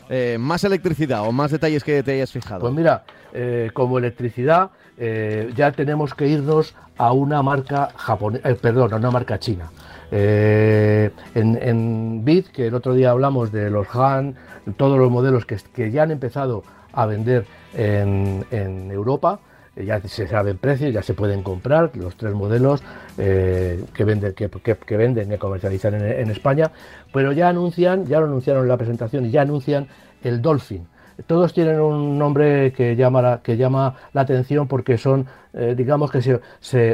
Eh, 0.09 0.37
¿Más 0.39 0.63
electricidad 0.63 1.27
o 1.27 1.31
más 1.31 1.51
detalles 1.51 1.83
que 1.83 2.01
te 2.03 2.13
hayas 2.13 2.31
fijado? 2.31 2.61
Pues 2.61 2.73
mira, 2.73 3.03
eh, 3.31 3.69
como 3.73 3.99
electricidad 3.99 4.71
eh, 4.97 5.51
ya 5.55 5.71
tenemos 5.71 6.15
que 6.15 6.27
irnos 6.27 6.75
a 6.97 7.13
una 7.13 7.41
marca 7.43 7.89
japonesa, 7.95 8.55
perdón, 8.55 8.93
a 8.93 8.97
una 8.97 9.11
marca 9.11 9.39
china. 9.39 9.69
En, 10.11 11.11
en 11.35 12.25
BIT, 12.25 12.47
que 12.47 12.67
el 12.67 12.75
otro 12.75 12.93
día 12.93 13.11
hablamos 13.11 13.51
de 13.51 13.69
los 13.69 13.87
Han, 13.95 14.35
todos 14.77 14.97
los 14.97 15.11
modelos 15.11 15.45
que, 15.45 15.91
ya 15.91 16.03
han 16.03 16.11
empezado 16.11 16.63
a 16.93 17.05
vender 17.05 17.45
en, 17.73 18.45
Europa, 18.91 19.39
ya 19.75 20.01
se 20.01 20.27
saben 20.27 20.57
precios, 20.57 20.93
ya 20.93 21.01
se 21.01 21.13
pueden 21.13 21.43
comprar 21.43 21.91
los 21.95 22.15
tres 22.15 22.33
modelos 22.33 22.81
que, 23.15 24.03
venden, 24.03 24.33
que, 24.33 24.97
venden 24.97 25.31
y 25.31 25.37
comercializan 25.37 25.95
en, 25.95 26.29
España, 26.31 26.71
pero 27.13 27.31
ya 27.31 27.49
anuncian, 27.49 28.05
ya 28.05 28.19
lo 28.19 28.25
anunciaron 28.25 28.63
en 28.63 28.69
la 28.69 28.77
presentación 28.77 29.25
y 29.25 29.31
ya 29.31 29.41
anuncian 29.41 29.87
el 30.23 30.41
Dolphin. 30.41 30.87
Todos 31.27 31.53
tienen 31.53 31.79
un 31.79 32.17
nombre 32.17 32.71
que 32.73 32.95
llama 32.95 33.21
la, 33.21 33.41
que 33.41 33.57
llama 33.57 33.95
la 34.13 34.21
atención 34.21 34.67
porque 34.67 34.97
son, 34.97 35.27
eh, 35.53 35.73
digamos 35.75 36.11
que 36.11 36.21
se, 36.21 36.39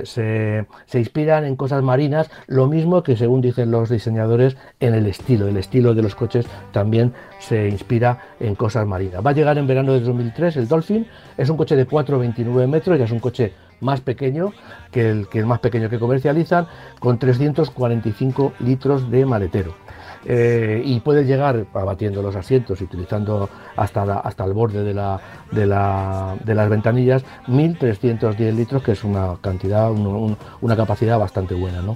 se, 0.05 0.65
inspiran 0.93 1.45
en 1.45 1.55
cosas 1.55 1.83
marinas, 1.83 2.29
lo 2.47 2.67
mismo 2.67 3.03
que 3.03 3.15
según 3.17 3.41
dicen 3.41 3.71
los 3.71 3.89
diseñadores 3.89 4.57
en 4.79 4.93
el 4.93 5.05
estilo. 5.07 5.47
El 5.47 5.57
estilo 5.57 5.93
de 5.93 6.01
los 6.01 6.15
coches 6.15 6.45
también 6.71 7.13
se 7.39 7.67
inspira 7.67 8.19
en 8.39 8.55
cosas 8.55 8.87
marinas. 8.87 9.25
Va 9.25 9.31
a 9.31 9.33
llegar 9.33 9.57
en 9.57 9.67
verano 9.67 9.93
de 9.93 9.99
2003 9.99 10.57
el 10.57 10.67
Dolphin, 10.67 11.07
es 11.37 11.49
un 11.49 11.57
coche 11.57 11.75
de 11.75 11.87
4,29 11.87 12.67
metros, 12.67 12.97
ya 12.97 13.05
es 13.05 13.11
un 13.11 13.19
coche 13.19 13.53
más 13.81 14.01
pequeño 14.01 14.53
que 14.91 15.09
el, 15.09 15.27
que 15.27 15.39
el 15.39 15.45
más 15.45 15.59
pequeño 15.59 15.89
que 15.89 15.99
comercializan, 15.99 16.67
con 16.99 17.19
345 17.19 18.53
litros 18.59 19.11
de 19.11 19.25
maletero. 19.25 19.84
Eh, 20.27 20.81
y 20.83 20.99
puede 21.01 21.23
llegar 21.23 21.67
abatiendo 21.73 22.23
los 22.23 22.35
asientos 22.35 22.81
y 22.81 22.85
utilizando 22.85 23.47
hasta, 23.75 24.19
hasta 24.19 24.43
el 24.43 24.53
borde 24.53 24.83
de, 24.83 24.93
la, 24.93 25.19
de, 25.51 25.67
la, 25.67 26.35
de 26.43 26.55
las 26.55 26.67
ventanillas 26.67 27.23
1.310 27.47 28.55
litros, 28.55 28.81
que 28.81 28.93
es 28.93 29.03
una 29.03 29.35
cantidad, 29.39 29.91
una 29.91 30.75
capacidad 30.75 31.19
bastante 31.19 31.53
buena. 31.53 31.81
¿no? 31.81 31.95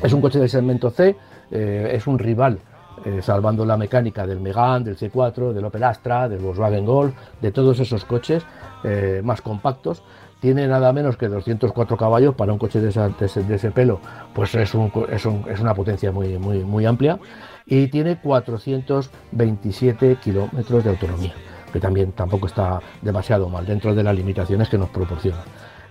Es 0.00 0.12
un 0.12 0.20
coche 0.20 0.38
de 0.38 0.48
segmento 0.48 0.90
C, 0.90 1.16
eh, 1.50 1.90
es 1.92 2.06
un 2.06 2.20
rival 2.20 2.60
eh, 3.04 3.20
salvando 3.20 3.64
la 3.66 3.76
mecánica 3.76 4.24
del 4.26 4.40
Megane, 4.40 4.84
del 4.84 4.96
C4, 4.96 5.52
del 5.52 5.64
Opel 5.64 5.82
Astra, 5.82 6.28
del 6.28 6.38
Volkswagen 6.38 6.86
Golf, 6.86 7.14
de 7.40 7.50
todos 7.50 7.80
esos 7.80 8.04
coches 8.04 8.44
más 9.22 9.40
compactos 9.40 10.02
tiene 10.44 10.68
nada 10.68 10.92
menos 10.92 11.16
que 11.16 11.26
204 11.26 11.96
caballos 11.96 12.34
para 12.34 12.52
un 12.52 12.58
coche 12.58 12.78
de, 12.78 12.90
ese, 12.90 13.70
pelo, 13.70 13.98
pues 14.34 14.54
es, 14.54 14.74
una 14.74 15.72
potencia 15.74 16.12
muy, 16.12 16.36
muy, 16.38 16.58
muy 16.58 16.84
amplia 16.84 17.18
y 17.64 17.86
tiene 17.86 18.20
427 18.20 20.16
kilómetros 20.16 20.84
de 20.84 20.90
autonomía, 20.90 21.32
que 21.72 21.80
también 21.80 22.12
tampoco 22.12 22.46
está 22.46 22.78
demasiado 23.00 23.48
mal 23.48 23.64
dentro 23.64 23.94
de 23.94 24.02
las 24.02 24.14
limitaciones 24.14 24.68
que 24.68 24.76
nos 24.76 24.90
proporciona. 24.90 25.38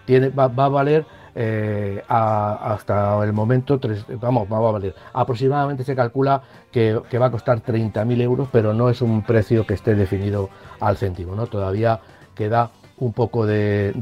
Tiene, 0.06 0.30
va, 0.30 0.44
a 0.44 0.70
valer 0.70 1.04
eh, 1.34 2.04
hasta 2.08 3.24
el 3.24 3.34
momento, 3.34 3.80
vamos, 4.22 4.48
va 4.54 4.58
a 4.58 4.72
valer. 4.72 4.94
Aproximadamente 5.14 5.84
se 5.84 5.96
calcula 5.96 6.44
que, 6.72 6.94
va 6.94 7.26
a 7.26 7.32
costar 7.32 7.64
30.000 7.64 8.22
euros, 8.22 8.50
pero 8.52 8.76
no 8.76 8.92
es 8.92 9.02
un 9.02 9.24
precio 9.24 9.66
que 9.66 9.74
esté 9.74 9.96
definido 9.96 10.52
al 10.80 10.98
céntimo. 10.98 11.34
Todavía 11.48 12.02
queda 12.36 12.70
un 12.98 13.14
poco 13.14 13.46
de, 13.46 13.94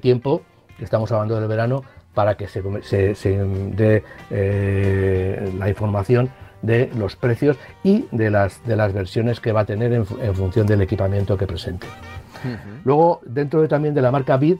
tiempo, 0.00 0.42
estamos 0.78 1.10
hablando 1.12 1.38
del 1.38 1.48
verano, 1.48 1.84
para 2.14 2.36
que 2.36 2.48
se, 2.48 2.62
dé 2.62 4.04
eh, 4.30 5.52
la 5.58 5.68
información 5.68 6.30
de 6.62 6.90
los 6.96 7.16
precios 7.16 7.56
y 7.82 8.06
de 8.10 8.30
las, 8.30 8.64
de 8.66 8.76
las 8.76 8.92
versiones 8.92 9.40
que 9.40 9.52
va 9.52 9.60
a 9.60 9.64
tener 9.64 9.92
en, 9.92 10.06
función 10.06 10.66
del 10.66 10.82
equipamiento 10.82 11.36
que 11.36 11.46
presente. 11.46 11.86
Luego, 12.84 13.20
dentro 13.24 13.62
de, 13.62 13.68
también 13.68 13.94
de 13.94 14.02
la 14.02 14.10
marca 14.10 14.36
BID, 14.36 14.58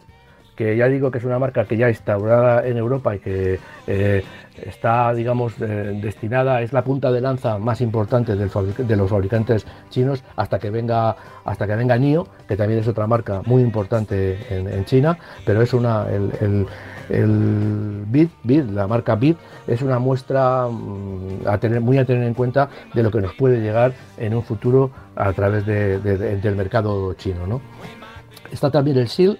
que 0.56 0.76
ya 0.76 0.86
digo 0.86 1.10
que 1.10 1.18
es 1.18 1.24
una 1.24 1.38
marca 1.38 1.64
que 1.64 1.76
ya 1.76 1.88
instaurada 1.88 2.66
en 2.66 2.76
Europa 2.76 3.14
y 3.14 3.18
que 3.18 3.58
eh, 3.86 4.24
está, 4.62 5.12
digamos, 5.14 5.58
destinada, 5.58 6.60
es 6.60 6.72
la 6.72 6.84
punta 6.84 7.10
de 7.10 7.20
lanza 7.20 7.58
más 7.58 7.80
importante 7.80 8.36
de 8.36 8.96
los 8.96 9.10
fabricantes 9.10 9.66
chinos 9.88 10.22
hasta 10.36 10.58
que 10.58 10.70
venga 10.70 11.16
hasta 11.44 11.66
que 11.66 11.76
venga 11.76 11.96
NIO, 11.96 12.26
que 12.46 12.56
también 12.56 12.80
es 12.80 12.88
otra 12.88 13.06
marca 13.06 13.42
muy 13.46 13.62
importante 13.62 14.38
en, 14.50 14.84
China, 14.84 15.18
pero 15.44 15.62
es 15.62 15.72
una 15.72 16.06
el, 16.10 16.66
el, 17.08 18.04
BID, 18.06 18.70
la 18.70 18.86
marca 18.86 19.14
BID, 19.14 19.36
es 19.66 19.82
una 19.82 19.98
muestra 19.98 20.68
mm, 20.68 21.46
a 21.46 21.58
tener, 21.58 21.80
muy 21.80 21.98
a 21.98 22.04
tener 22.04 22.24
en 22.24 22.34
cuenta 22.34 22.68
de 22.94 23.02
lo 23.02 23.10
que 23.10 23.20
nos 23.20 23.34
puede 23.34 23.60
llegar 23.60 23.92
en 24.18 24.34
un 24.34 24.42
futuro 24.42 24.90
a 25.16 25.32
través 25.32 25.66
del 25.66 26.56
mercado 26.56 27.14
chino. 27.14 27.46
¿no? 27.46 27.60
Está 28.50 28.70
también 28.70 28.98
el 28.98 29.08
SIL, 29.08 29.38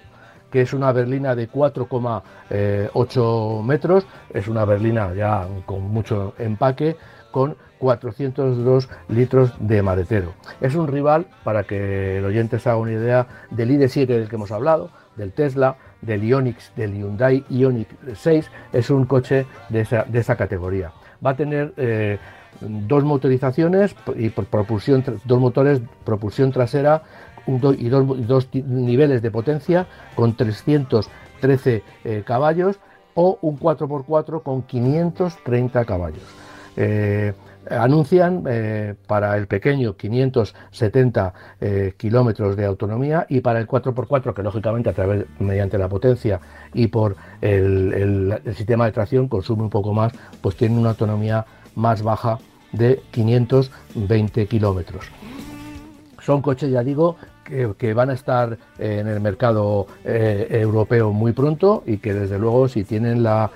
que 0.51 0.61
es 0.61 0.73
una 0.73 0.91
berlina 0.91 1.35
de 1.35 1.49
4,8 1.49 2.21
eh, 2.49 3.63
metros, 3.63 4.05
es 4.33 4.47
una 4.47 4.65
berlina 4.65 5.13
ya 5.13 5.47
con 5.65 5.81
mucho 5.83 6.33
empaque, 6.37 6.97
con 7.31 7.55
402 7.79 8.89
litros 9.09 9.53
de 9.59 9.81
maletero. 9.81 10.33
Es 10.59 10.75
un 10.75 10.87
rival, 10.87 11.25
para 11.43 11.63
que 11.63 12.17
el 12.17 12.25
oyente 12.25 12.59
se 12.59 12.69
haga 12.69 12.77
una 12.77 12.91
idea, 12.91 13.27
del 13.49 13.71
ID7 13.71 14.05
del 14.05 14.29
que 14.29 14.35
hemos 14.35 14.51
hablado, 14.51 14.91
del 15.15 15.31
Tesla, 15.33 15.77
del 16.01 16.23
Ionix, 16.23 16.71
del 16.75 16.93
Hyundai 16.93 17.43
Ioniq 17.49 17.87
6, 18.13 18.51
es 18.73 18.89
un 18.89 19.05
coche 19.05 19.45
de 19.69 19.81
esa, 19.81 20.35
categoría. 20.35 20.91
Va 21.25 21.31
a 21.31 21.35
tener 21.35 21.73
eh, 21.77 22.19
dos 22.59 23.03
motorizaciones 23.03 23.95
y 24.15 24.29
propulsión, 24.29 25.03
dos 25.25 25.39
motores, 25.39 25.81
propulsión 26.03 26.51
trasera 26.51 27.03
y 27.47 27.89
dos, 27.89 28.49
niveles 28.53 29.21
de 29.21 29.31
potencia 29.31 29.87
con 30.15 30.35
313 30.35 31.83
eh, 32.03 32.23
caballos 32.25 32.79
o 33.13 33.37
un 33.41 33.59
4x4 33.59 34.43
con 34.43 34.63
530 34.63 35.85
caballos. 35.85 36.23
Eh, 36.77 37.33
anuncian 37.69 38.43
eh, 38.47 38.95
para 39.05 39.37
el 39.37 39.45
pequeño 39.47 39.95
570 39.95 41.33
kilómetros 41.95 42.55
de 42.55 42.65
autonomía 42.65 43.27
y 43.29 43.41
para 43.41 43.59
el 43.59 43.67
4x4 43.67 44.33
que 44.33 44.41
lógicamente 44.41 44.89
a 44.89 44.93
través 44.93 45.25
mediante 45.37 45.77
la 45.77 45.87
potencia 45.87 46.39
y 46.73 46.87
por 46.87 47.15
el, 47.39 48.41
el 48.43 48.55
sistema 48.55 48.85
de 48.85 48.93
tracción 48.93 49.27
consume 49.27 49.61
un 49.61 49.69
poco 49.69 49.93
más 49.93 50.11
pues 50.41 50.55
tiene 50.55 50.79
una 50.79 50.89
autonomía 50.89 51.45
más 51.75 52.01
baja 52.01 52.39
de 52.71 53.03
520 53.11 54.47
kilómetros 54.47 55.11
son 56.21 56.41
coches, 56.41 56.71
ya 56.71 56.83
digo, 56.83 57.17
que, 57.77 57.93
van 57.93 58.09
a 58.09 58.13
estar 58.13 58.57
en 58.79 59.07
el 59.07 59.19
mercado 59.19 59.87
eh, 60.05 60.47
europeo 60.51 61.11
muy 61.11 61.33
pronto 61.33 61.83
y 61.85 61.97
que 61.97 62.13
desde 62.13 62.39
luego 62.39 62.67
si 62.67 62.83
tienen 62.83 63.23
la, 63.23 63.51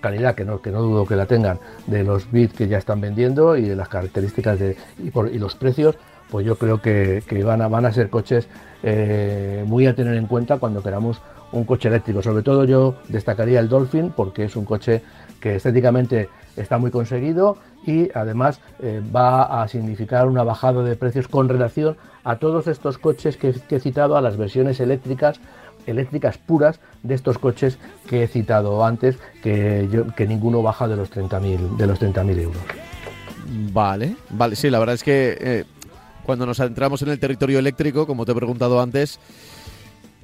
calidad, 0.00 0.34
que 0.34 0.44
no, 0.44 0.60
que 0.60 0.70
no 0.70 0.82
dudo 0.82 1.06
que 1.06 1.16
la 1.16 1.26
tengan, 1.26 1.58
de 1.86 2.04
los 2.04 2.30
bits 2.30 2.54
que 2.54 2.68
ya 2.68 2.78
están 2.78 3.00
vendiendo 3.00 3.56
y 3.56 3.62
de 3.62 3.76
las 3.76 3.88
características 3.88 4.58
de, 4.58 4.76
y, 5.02 5.38
los 5.38 5.54
precios, 5.56 5.96
pues 6.30 6.46
yo 6.46 6.56
creo 6.56 6.80
que, 6.80 7.22
van, 7.44 7.62
a, 7.62 7.68
van 7.68 7.86
a 7.86 7.92
ser 7.92 8.10
coches 8.10 8.46
eh, 8.82 9.64
muy 9.66 9.86
a 9.86 9.94
tener 9.94 10.14
en 10.14 10.26
cuenta 10.26 10.58
cuando 10.58 10.82
queramos 10.82 11.20
un 11.52 11.64
coche 11.64 11.88
eléctrico. 11.88 12.22
Sobre 12.22 12.42
todo 12.42 12.64
yo 12.64 12.96
destacaría 13.08 13.60
el 13.60 13.68
Dolphin 13.68 14.12
porque 14.14 14.44
es 14.44 14.56
un 14.56 14.64
coche 14.64 15.02
que 15.42 15.56
estéticamente 15.56 16.28
está 16.56 16.78
muy 16.78 16.90
conseguido 16.90 17.58
y 17.86 18.08
además 18.14 18.60
eh, 18.80 19.02
va 19.14 19.62
a 19.62 19.68
significar 19.68 20.28
una 20.28 20.44
bajada 20.44 20.82
de 20.82 20.96
precios 20.96 21.28
con 21.28 21.48
relación 21.48 21.96
a 22.24 22.36
todos 22.36 22.66
estos 22.68 22.96
coches 22.98 23.36
que, 23.36 23.54
he 23.68 23.80
citado, 23.80 24.16
a 24.16 24.20
las 24.20 24.36
versiones 24.36 24.80
eléctricas 24.80 25.40
eléctricas 25.84 26.38
puras 26.38 26.78
de 27.02 27.14
estos 27.14 27.38
coches 27.38 27.76
que 28.08 28.22
he 28.22 28.28
citado 28.28 28.84
antes, 28.84 29.18
que, 29.42 29.88
ninguno 30.28 30.62
baja 30.62 30.86
de 30.86 30.96
los 30.96 31.10
30.000 31.10 31.76
de 31.76 31.86
los 31.88 32.00
30.000 32.00 32.38
euros. 32.38 32.62
Vale, 33.72 34.16
vale, 34.30 34.54
sí, 34.54 34.70
la 34.70 34.78
verdad 34.78 34.94
es 34.94 35.02
que 35.02 35.36
eh, 35.40 35.64
cuando 36.24 36.46
nos 36.46 36.60
adentramos 36.60 37.02
en 37.02 37.08
el 37.08 37.18
territorio 37.18 37.58
eléctrico, 37.58 38.06
como 38.06 38.24
te 38.24 38.30
he 38.30 38.34
preguntado 38.34 38.80
antes, 38.80 39.18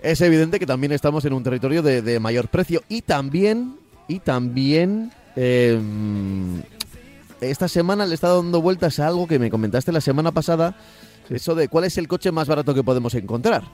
es 0.02 0.20
evidente 0.20 0.59
que 0.59 0.66
también 0.66 0.92
estamos 0.92 1.24
en 1.24 1.33
un 1.33 1.42
territorio 1.42 1.83
de, 1.83 2.20
mayor 2.20 2.48
precio 2.48 2.83
y 2.88 3.02
también, 3.02 3.76
y 4.08 4.18
también 4.20 5.12
em, 5.36 6.62
esta 7.40 7.68
semana 7.68 8.06
le 8.06 8.12
he 8.12 8.14
estado 8.14 8.42
dando 8.42 8.60
vueltas 8.60 8.98
a 8.98 9.06
algo 9.06 9.28
que 9.28 9.38
me 9.38 9.50
comentaste 9.50 9.92
la 9.92 10.00
semana 10.00 10.32
pasada 10.32 10.74
eso 11.30 11.54
de 11.54 11.68
cuál 11.68 11.84
es 11.84 11.98
el 11.98 12.08
coche 12.08 12.32
más 12.32 12.48
barato 12.48 12.74
que 12.74 12.82
podemos 12.82 13.14
encontrar. 13.14 13.64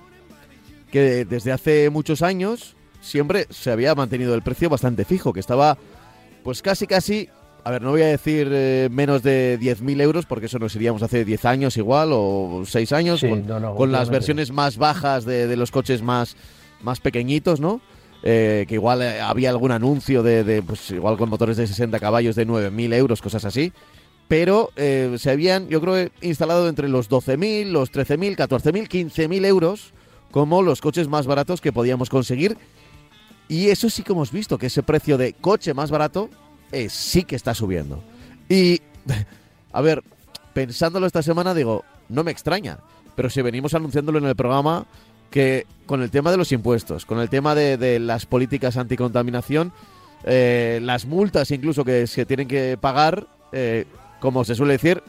Que 0.90 1.24
desde 1.24 1.52
hace 1.52 1.90
muchos 1.90 2.22
años 2.22 2.76
siempre 3.00 3.46
se 3.50 3.70
había 3.70 3.94
mantenido 3.94 4.34
el 4.34 4.42
precio 4.42 4.68
bastante 4.68 5.04
fijo, 5.04 5.32
que 5.32 5.40
estaba 5.40 5.78
pues 6.42 6.62
casi 6.62 6.86
casi, 6.86 7.28
a 7.64 7.70
ver, 7.70 7.82
no 7.82 7.90
voy 7.90 8.02
a 8.02 8.06
decir 8.06 8.48
eh, 8.52 8.88
menos 8.90 9.22
de 9.22 9.58
10.000 9.60 10.00
euros, 10.02 10.26
porque 10.26 10.46
eso 10.46 10.58
nos 10.58 10.74
iríamos 10.76 11.02
hace 11.02 11.24
10 11.24 11.44
años 11.46 11.76
igual, 11.76 12.10
o 12.12 12.64
6 12.66 12.92
años, 12.92 13.24
con, 13.76 13.92
las 13.92 14.10
versiones 14.10 14.52
más 14.52 14.76
bajas 14.76 15.24
de, 15.24 15.56
los 15.56 15.70
coches 15.70 16.02
más, 16.02 16.36
más 16.82 17.00
pequeñitos, 17.00 17.60
¿no? 17.60 17.80
Eh, 18.26 18.64
que 18.66 18.76
igual 18.76 19.02
eh, 19.02 19.20
había 19.20 19.50
algún 19.50 19.70
anuncio 19.70 20.22
de, 20.22 20.62
pues 20.66 20.90
igual 20.90 21.18
con 21.18 21.28
motores 21.28 21.58
de 21.58 21.66
60 21.66 22.00
caballos 22.00 22.34
de 22.34 22.46
9.000 22.46 22.94
euros, 22.94 23.20
cosas 23.20 23.44
así 23.44 23.70
pero 24.28 24.70
eh, 24.76 25.16
se 25.18 25.30
habían, 25.30 25.68
yo 25.68 25.80
creo, 25.80 26.10
instalado 26.22 26.68
entre 26.68 26.88
los 26.88 27.10
12.000, 27.10 27.66
los 27.70 27.92
13.000, 27.92 28.37
14.000, 28.37 28.88
15.000 28.88 29.44
euros 29.44 29.92
como 30.30 30.62
los 30.62 30.80
coches 30.80 31.08
más 31.08 31.26
baratos 31.26 31.60
que 31.60 31.72
podíamos 31.72 32.10
conseguir. 32.10 32.56
Y 33.48 33.68
eso 33.68 33.90
sí 33.90 34.02
que 34.02 34.12
hemos 34.12 34.32
visto, 34.32 34.58
que 34.58 34.66
ese 34.66 34.82
precio 34.82 35.18
de 35.18 35.34
coche 35.34 35.74
más 35.74 35.90
barato 35.90 36.30
eh, 36.72 36.88
sí 36.88 37.24
que 37.24 37.37
está 37.37 37.54
subiendo. 37.54 38.02
Y, 38.48 38.80
a 39.72 39.80
ver, 39.80 40.02
pensándolo 40.54 41.06
esta 41.06 41.22
semana, 41.22 41.54
digo, 41.54 41.84
no 42.08 42.24
me 42.24 42.30
extraña, 42.30 42.78
pero 43.14 43.28
si 43.28 43.42
venimos 43.42 43.74
anunciándolo 43.74 44.18
en 44.18 44.24
el 44.24 44.34
programa, 44.34 44.87
que 45.34 45.66
con 45.86 46.00
el 46.00 46.12
tema 46.12 46.30
de 46.30 46.36
los 46.36 46.52
impuestos, 46.52 47.04
con 47.06 47.18
el 47.18 47.28
tema 47.28 47.56
de, 47.56 47.98
las 47.98 48.24
políticas 48.24 48.76
anticontaminación, 48.76 49.72
eh, 50.22 50.78
las 50.80 51.06
multas 51.06 51.50
incluso 51.50 51.84
que 51.84 52.06
se 52.06 52.24
tienen 52.24 52.46
que 52.46 52.78
pagar, 52.80 53.26
como 54.20 54.44
se 54.44 54.54
suele 54.54 54.74
decir, 54.74 55.02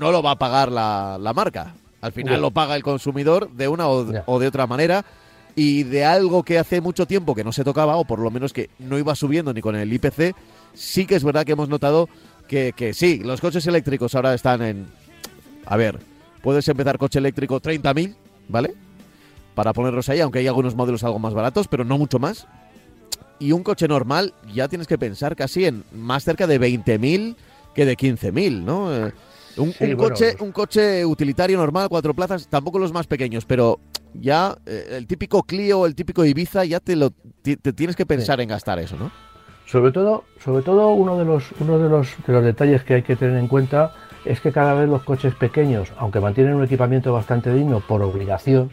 no 0.00 0.10
lo 0.10 0.20
va 0.20 0.32
a 0.32 0.36
pagar 0.36 0.72
la, 0.72 1.32
marca. 1.32 1.76
Al 2.00 2.10
final 2.10 2.40
lo 2.40 2.50
paga 2.50 2.74
el 2.74 2.82
consumidor 2.82 3.52
de 3.52 3.68
una 3.68 3.86
o, 3.86 4.04
de 4.40 4.46
otra 4.48 4.66
manera 4.66 5.04
y 5.54 5.84
de 5.84 6.04
algo 6.04 6.42
que 6.42 6.58
hace 6.58 6.80
mucho 6.80 7.06
tiempo 7.06 7.36
que 7.36 7.44
no 7.44 7.52
se 7.52 7.62
tocaba, 7.62 7.98
o 7.98 8.04
por 8.04 8.18
lo 8.18 8.32
menos 8.32 8.52
que 8.52 8.70
no 8.80 8.98
iba 8.98 9.14
subiendo 9.14 9.54
ni 9.54 9.60
con 9.60 9.76
el 9.76 9.92
IPC, 9.92 10.34
sí 10.74 11.06
que 11.06 11.14
es 11.14 11.22
verdad 11.22 11.44
que 11.44 11.52
hemos 11.52 11.68
notado 11.68 12.08
que, 12.48 12.72
que 12.72 12.94
sí, 12.94 13.20
los 13.20 13.40
coches 13.40 13.64
eléctricos 13.68 14.16
ahora 14.16 14.34
están 14.34 14.60
en... 14.60 14.86
A 15.66 15.76
ver, 15.76 16.00
puedes 16.42 16.66
empezar 16.66 16.98
coche 16.98 17.20
eléctrico 17.20 17.60
30.000, 17.60 18.16
¿vale? 18.48 18.74
Para 19.58 19.72
ponerlos 19.72 20.08
ahí, 20.08 20.20
aunque 20.20 20.38
hay 20.38 20.46
algunos 20.46 20.76
modelos 20.76 21.02
algo 21.02 21.18
más 21.18 21.34
baratos, 21.34 21.66
pero 21.66 21.84
no 21.84 21.98
mucho 21.98 22.20
más. 22.20 22.46
Y 23.40 23.50
un 23.50 23.64
coche 23.64 23.88
normal 23.88 24.32
ya 24.54 24.68
tienes 24.68 24.86
que 24.86 24.96
pensar 24.96 25.34
casi 25.34 25.64
en 25.64 25.82
más 25.90 26.22
cerca 26.22 26.46
de 26.46 26.60
20.000 26.60 27.34
que 27.74 27.84
de 27.84 27.96
15.000, 27.96 28.62
¿no? 28.62 28.94
Eh, 28.94 29.12
un, 29.56 29.72
coche, 29.96 30.36
un 30.38 30.52
coche 30.52 31.04
utilitario 31.04 31.58
normal, 31.58 31.88
cuatro 31.88 32.14
plazas, 32.14 32.46
tampoco 32.46 32.78
los 32.78 32.92
más 32.92 33.08
pequeños, 33.08 33.46
pero 33.46 33.80
ya 34.14 34.56
eh, 34.64 34.90
el 34.92 35.08
típico 35.08 35.42
Clio, 35.42 35.86
el 35.86 35.96
típico 35.96 36.24
Ibiza, 36.24 36.64
ya 36.64 36.78
te 36.78 36.94
lo 36.94 37.10
te, 37.42 37.56
tienes 37.56 37.96
que 37.96 38.06
pensar 38.06 38.40
en 38.40 38.50
gastar 38.50 38.78
eso, 38.78 38.96
¿no? 38.96 39.10
Sobre 39.66 39.90
todo, 39.90 40.22
sobre 40.38 40.62
todo 40.62 40.90
uno 40.90 41.18
de 41.18 41.24
los 41.24 41.46
uno 41.58 41.80
de 41.80 41.88
los, 41.88 42.10
de 42.24 42.32
los 42.32 42.44
detalles 42.44 42.84
que 42.84 42.94
hay 42.94 43.02
que 43.02 43.16
tener 43.16 43.36
en 43.36 43.48
cuenta 43.48 43.92
es 44.24 44.40
que 44.40 44.52
cada 44.52 44.74
vez 44.74 44.88
los 44.88 45.02
coches 45.02 45.34
pequeños, 45.34 45.92
aunque 45.98 46.20
mantienen 46.20 46.54
un 46.54 46.62
equipamiento 46.62 47.12
bastante 47.12 47.52
digno 47.52 47.80
por 47.80 48.02
obligación, 48.02 48.70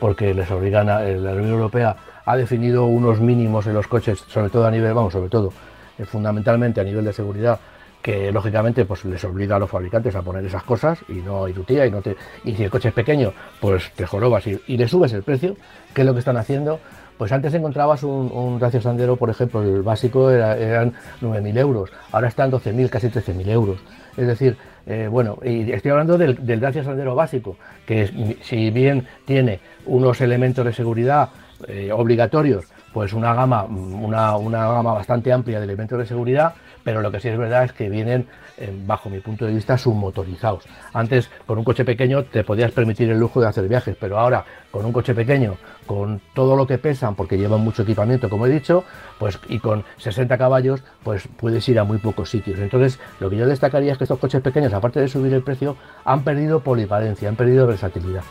porque 0.00 0.34
les 0.34 0.50
obligan 0.50 0.88
a, 0.88 1.00
la 1.00 1.32
Unión 1.32 1.50
Europea 1.50 1.96
ha 2.24 2.36
definido 2.36 2.86
unos 2.86 3.20
mínimos 3.20 3.66
en 3.66 3.74
los 3.74 3.86
coches, 3.86 4.24
sobre 4.28 4.50
todo 4.50 4.66
a 4.66 4.70
nivel, 4.70 4.92
vamos, 4.92 5.12
sobre 5.12 5.28
todo, 5.28 5.52
eh, 5.98 6.04
fundamentalmente 6.04 6.80
a 6.80 6.84
nivel 6.84 7.04
de 7.04 7.12
seguridad, 7.12 7.58
que 8.02 8.30
lógicamente 8.30 8.84
pues 8.84 9.04
les 9.04 9.24
obliga 9.24 9.56
a 9.56 9.58
los 9.58 9.68
fabricantes 9.68 10.14
a 10.14 10.22
poner 10.22 10.44
esas 10.44 10.62
cosas 10.62 10.98
y 11.08 11.14
no 11.14 11.44
hay 11.44 11.52
y 11.52 11.90
no 11.90 12.02
te 12.02 12.16
y 12.44 12.54
si 12.54 12.62
el 12.62 12.70
coche 12.70 12.90
es 12.90 12.94
pequeño 12.94 13.32
pues 13.60 13.90
te 13.96 14.06
jorobas 14.06 14.46
y, 14.46 14.76
le 14.76 14.86
subes 14.86 15.12
el 15.12 15.24
precio. 15.24 15.56
Que 15.92 16.02
es 16.02 16.06
lo 16.06 16.12
que 16.12 16.20
están 16.20 16.36
haciendo 16.36 16.78
pues 17.18 17.32
antes 17.32 17.52
encontrabas 17.54 18.04
un, 18.04 18.30
un 18.32 18.80
Sandero 18.80 19.16
por 19.16 19.30
ejemplo 19.30 19.60
el 19.60 19.82
básico 19.82 20.30
eran 20.30 20.92
9.000 21.20 21.58
euros 21.58 21.90
ahora 22.12 22.28
están 22.28 22.52
12.000 22.52 22.90
casi 22.90 23.08
13.000 23.08 23.48
euros. 23.48 23.78
Es 24.16 24.28
decir 24.28 24.56
eh, 24.86 25.08
bueno 25.10 25.38
y 25.44 25.70
estoy 25.72 25.90
hablando 25.90 26.16
del, 26.16 26.46
del 26.46 26.60
Dacia 26.60 26.84
Sandero 26.84 27.14
básico 27.14 27.56
que 27.84 28.36
si 28.42 28.70
bien 28.70 29.06
tiene 29.24 29.60
unos 29.86 30.20
elementos 30.20 30.64
de 30.64 30.72
seguridad 30.72 31.28
eh, 31.68 31.90
obligatorios 31.92 32.64
pues 32.92 33.12
una 33.12 33.34
gama 33.34 33.64
una, 33.64 34.36
una 34.36 34.68
gama 34.68 34.94
bastante 34.94 35.32
amplia 35.32 35.58
de 35.58 35.64
elementos 35.64 35.98
de 35.98 36.06
seguridad 36.06 36.54
pero 36.86 37.02
lo 37.02 37.10
que 37.10 37.18
sí 37.18 37.26
es 37.26 37.36
verdad 37.36 37.64
es 37.64 37.72
que 37.72 37.90
vienen, 37.90 38.28
eh, 38.58 38.72
bajo 38.86 39.10
mi 39.10 39.18
punto 39.18 39.44
de 39.44 39.52
vista, 39.52 39.76
submotorizados. 39.76 40.62
Antes, 40.92 41.28
con 41.44 41.58
un 41.58 41.64
coche 41.64 41.84
pequeño 41.84 42.22
te 42.22 42.44
podías 42.44 42.70
permitir 42.70 43.10
el 43.10 43.18
lujo 43.18 43.40
de 43.40 43.48
hacer 43.48 43.66
viajes, 43.66 43.96
pero 43.98 44.20
ahora, 44.20 44.44
con 44.70 44.84
un 44.84 44.92
coche 44.92 45.12
pequeño, 45.12 45.56
con 45.84 46.20
todo 46.32 46.54
lo 46.54 46.64
que 46.64 46.78
pesan, 46.78 47.16
porque 47.16 47.38
llevan 47.38 47.62
mucho 47.62 47.82
equipamiento, 47.82 48.30
como 48.30 48.46
he 48.46 48.50
dicho, 48.50 48.84
pues 49.18 49.36
y 49.48 49.58
con 49.58 49.82
60 49.96 50.38
caballos, 50.38 50.84
pues 51.02 51.26
puedes 51.36 51.68
ir 51.68 51.80
a 51.80 51.82
muy 51.82 51.98
pocos 51.98 52.30
sitios. 52.30 52.60
Entonces, 52.60 53.00
lo 53.18 53.28
que 53.30 53.36
yo 53.36 53.48
destacaría 53.48 53.90
es 53.90 53.98
que 53.98 54.04
estos 54.04 54.20
coches 54.20 54.40
pequeños, 54.40 54.72
aparte 54.72 55.00
de 55.00 55.08
subir 55.08 55.34
el 55.34 55.42
precio, 55.42 55.76
han 56.04 56.22
perdido 56.22 56.60
polivalencia, 56.60 57.28
han 57.28 57.34
perdido 57.34 57.66
versatilidad. 57.66 58.22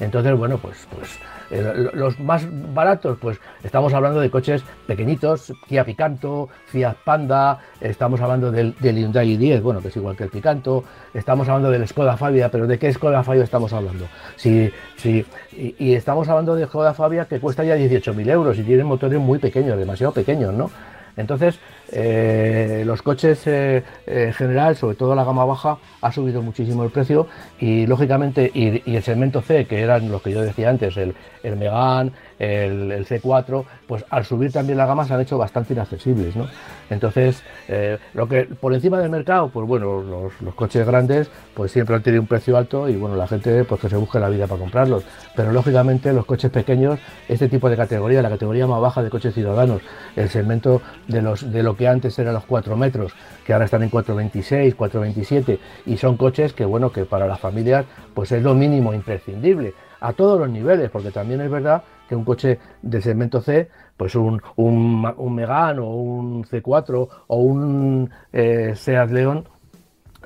Entonces, 0.00 0.36
bueno, 0.36 0.58
pues, 0.58 0.86
pues 0.94 1.18
eh, 1.52 1.90
los 1.92 2.18
más 2.18 2.46
baratos, 2.72 3.18
pues 3.20 3.38
estamos 3.62 3.92
hablando 3.92 4.20
de 4.20 4.30
coches 4.30 4.64
pequeñitos, 4.86 5.52
Kia 5.68 5.84
Picanto, 5.84 6.48
Fiat 6.66 6.96
Panda, 7.04 7.58
estamos 7.78 8.20
hablando 8.22 8.50
del, 8.50 8.74
Hyundai 8.80 9.36
i10, 9.36 9.60
bueno, 9.60 9.82
que 9.82 9.88
es 9.88 9.96
igual 9.96 10.16
que 10.16 10.24
el 10.24 10.30
Picanto, 10.30 10.84
estamos 11.12 11.46
hablando 11.48 11.70
del 11.70 11.86
Skoda 11.86 12.16
Fabia, 12.16 12.48
pero 12.50 12.66
¿de 12.66 12.78
qué 12.78 12.90
Skoda 12.90 13.22
Fabia 13.22 13.44
estamos 13.44 13.72
hablando? 13.74 14.06
Si, 14.36 14.72
si, 14.96 15.26
y, 15.52 15.92
estamos 15.92 16.26
hablando 16.28 16.54
de 16.54 16.64
Skoda 16.64 16.94
Fabia 16.94 17.26
que 17.26 17.38
cuesta 17.38 17.64
ya 17.64 17.76
18.000 17.76 18.30
euros 18.30 18.58
y 18.58 18.62
tiene 18.62 18.84
motores 18.84 19.20
muy 19.20 19.38
pequeños, 19.38 19.76
demasiado 19.76 20.12
pequeños, 20.12 20.54
¿no? 20.54 20.70
Entonces, 21.16 21.58
eh, 21.92 22.82
los 22.86 23.02
coches 23.02 23.46
eh, 23.46 23.82
en 24.06 24.32
general, 24.32 24.76
sobre 24.76 24.96
todo 24.96 25.14
la 25.14 25.24
gama 25.24 25.44
baja, 25.44 25.78
ha 26.00 26.12
subido 26.12 26.42
muchísimo 26.42 26.84
el 26.84 26.90
precio 26.90 27.26
y 27.60 27.86
lógicamente, 27.86 28.50
y, 28.54 28.82
y, 28.90 28.96
el 28.96 29.02
segmento 29.02 29.42
C, 29.42 29.66
que 29.66 29.80
eran 29.80 30.10
los 30.10 30.22
que 30.22 30.32
yo 30.32 30.42
decía 30.42 30.70
antes, 30.70 30.96
el, 30.96 31.14
el 31.42 31.56
Megan, 31.56 32.12
el, 32.42 33.06
C4, 33.06 33.64
pues 33.86 34.04
al 34.10 34.24
subir 34.24 34.50
también 34.50 34.76
la 34.76 34.86
gama 34.86 35.04
se 35.04 35.14
han 35.14 35.20
hecho 35.20 35.38
bastante 35.38 35.74
inaccesibles, 35.74 36.34
¿no? 36.34 36.48
Entonces, 36.90 37.42
eh, 37.68 37.98
lo 38.14 38.28
que 38.28 38.44
por 38.44 38.74
encima 38.74 38.98
del 38.98 39.10
mercado, 39.10 39.48
pues 39.48 39.66
bueno, 39.66 40.02
los, 40.02 40.54
coches 40.54 40.84
grandes, 40.84 41.30
pues 41.54 41.70
siempre 41.70 41.94
han 41.94 42.02
tenido 42.02 42.20
un 42.20 42.26
precio 42.26 42.56
alto 42.56 42.88
y 42.88 42.96
bueno, 42.96 43.14
la 43.14 43.28
gente 43.28 43.64
pues 43.64 43.80
que 43.80 43.88
se 43.88 43.96
busque 43.96 44.18
la 44.18 44.28
vida 44.28 44.48
para 44.48 44.60
comprarlos. 44.60 45.04
Pero 45.36 45.52
lógicamente 45.52 46.12
los 46.12 46.26
coches 46.26 46.50
pequeños, 46.50 46.98
este 47.28 47.48
tipo 47.48 47.70
de 47.70 47.76
categoría, 47.76 48.22
la 48.22 48.30
categoría 48.30 48.66
más 48.66 48.80
baja 48.80 49.02
de 49.02 49.10
coches 49.10 49.34
ciudadanos, 49.34 49.80
el 50.16 50.28
segmento 50.28 50.82
de 51.06 51.22
los 51.22 51.50
de 51.52 51.62
lo 51.62 51.76
que 51.76 51.86
antes 51.86 52.18
eran 52.18 52.34
los 52.34 52.44
4 52.44 52.76
metros, 52.76 53.12
que 53.46 53.52
ahora 53.52 53.66
están 53.66 53.84
en 53.84 53.90
426, 53.90 54.74
427, 54.74 55.60
y 55.86 55.96
son 55.96 56.16
coches 56.16 56.52
que 56.52 56.64
bueno, 56.64 56.90
que 56.90 57.04
para 57.04 57.28
las 57.28 57.38
familias, 57.38 57.86
pues 58.14 58.32
es 58.32 58.42
lo 58.42 58.54
mínimo 58.54 58.92
imprescindible 58.92 59.74
a 60.02 60.12
todos 60.12 60.38
los 60.38 60.50
niveles, 60.50 60.90
porque 60.90 61.10
también 61.10 61.40
es 61.40 61.50
verdad 61.50 61.82
que 62.08 62.16
un 62.16 62.24
coche 62.24 62.58
del 62.82 63.02
segmento 63.02 63.40
C, 63.40 63.68
pues 63.96 64.14
un, 64.14 64.42
un, 64.56 65.12
un 65.16 65.34
Megane 65.34 65.80
o 65.80 65.86
un 65.86 66.44
C4 66.44 67.08
o 67.26 67.36
un 67.36 68.10
eh, 68.32 68.72
Seat 68.74 69.10
León, 69.10 69.44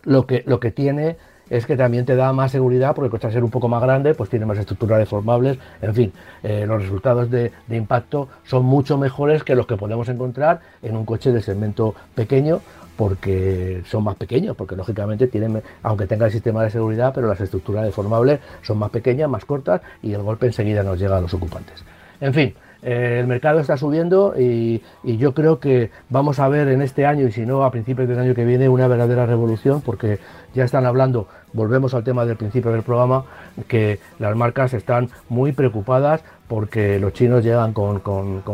lo 0.04 0.26
que, 0.26 0.42
lo 0.46 0.58
que 0.58 0.70
tiene 0.70 1.16
es 1.50 1.66
que 1.66 1.76
también 1.76 2.04
te 2.04 2.16
da 2.16 2.32
más 2.32 2.52
seguridad 2.52 2.94
porque 2.94 3.24
al 3.24 3.32
ser 3.32 3.44
un 3.44 3.50
poco 3.50 3.68
más 3.68 3.82
grande, 3.82 4.14
pues 4.14 4.30
tiene 4.30 4.46
más 4.46 4.58
estructuras 4.58 4.98
deformables, 4.98 5.58
en 5.80 5.94
fin, 5.94 6.12
eh, 6.42 6.64
los 6.66 6.82
resultados 6.82 7.30
de, 7.30 7.52
impacto 7.70 8.28
son 8.44 8.64
mucho 8.64 8.98
mejores 8.98 9.44
que 9.44 9.54
los 9.54 9.66
que 9.66 9.76
podemos 9.76 10.08
encontrar 10.08 10.60
en 10.82 10.96
un 10.96 11.04
coche 11.04 11.32
de 11.32 11.42
segmento 11.42 11.94
pequeño 12.14 12.60
porque 12.96 13.82
son 13.86 14.04
más 14.04 14.16
pequeños, 14.16 14.56
porque 14.56 14.76
lógicamente 14.76 15.26
tienen, 15.26 15.62
aunque 15.82 16.06
tenga 16.06 16.26
el 16.26 16.32
sistema 16.32 16.62
de 16.62 16.70
seguridad, 16.70 17.12
pero 17.14 17.28
las 17.28 17.40
estructuras 17.40 17.84
deformables 17.84 18.40
son 18.62 18.78
más 18.78 18.90
pequeñas, 18.90 19.28
más 19.28 19.44
cortas 19.44 19.80
y 20.02 20.12
el 20.12 20.22
golpe 20.22 20.46
enseguida 20.46 20.82
nos 20.82 20.98
llega 20.98 21.18
a 21.18 21.20
los 21.20 21.34
ocupantes. 21.34 21.84
En 22.20 22.32
fin, 22.32 22.54
eh, 22.82 23.18
el 23.20 23.26
mercado 23.26 23.58
está 23.58 23.76
subiendo 23.76 24.34
y, 24.38 24.82
yo 25.02 25.34
creo 25.34 25.58
que 25.60 25.90
vamos 26.08 26.38
a 26.38 26.48
ver 26.48 26.68
en 26.68 26.82
este 26.82 27.06
año 27.06 27.26
y 27.26 27.32
si 27.32 27.46
no 27.46 27.64
a 27.64 27.70
principios 27.70 28.08
del 28.08 28.18
año 28.18 28.34
que 28.34 28.44
viene 28.44 28.68
una 28.68 28.86
verdadera 28.86 29.26
revolución 29.26 29.80
porque 29.80 30.18
ya 30.54 30.64
están 30.64 30.86
hablando, 30.86 31.26
volvemos 31.52 31.94
al 31.94 32.04
tema 32.04 32.24
del 32.24 32.36
principio 32.36 32.70
del 32.70 32.82
programa, 32.82 33.24
que 33.66 33.98
las 34.18 34.36
marcas 34.36 34.74
están 34.74 35.08
muy 35.28 35.52
preocupadas 35.52 36.22
porque 36.48 37.00
los 37.00 37.12
chinos 37.12 37.42
llegan 37.44 37.72
con, 37.72 38.00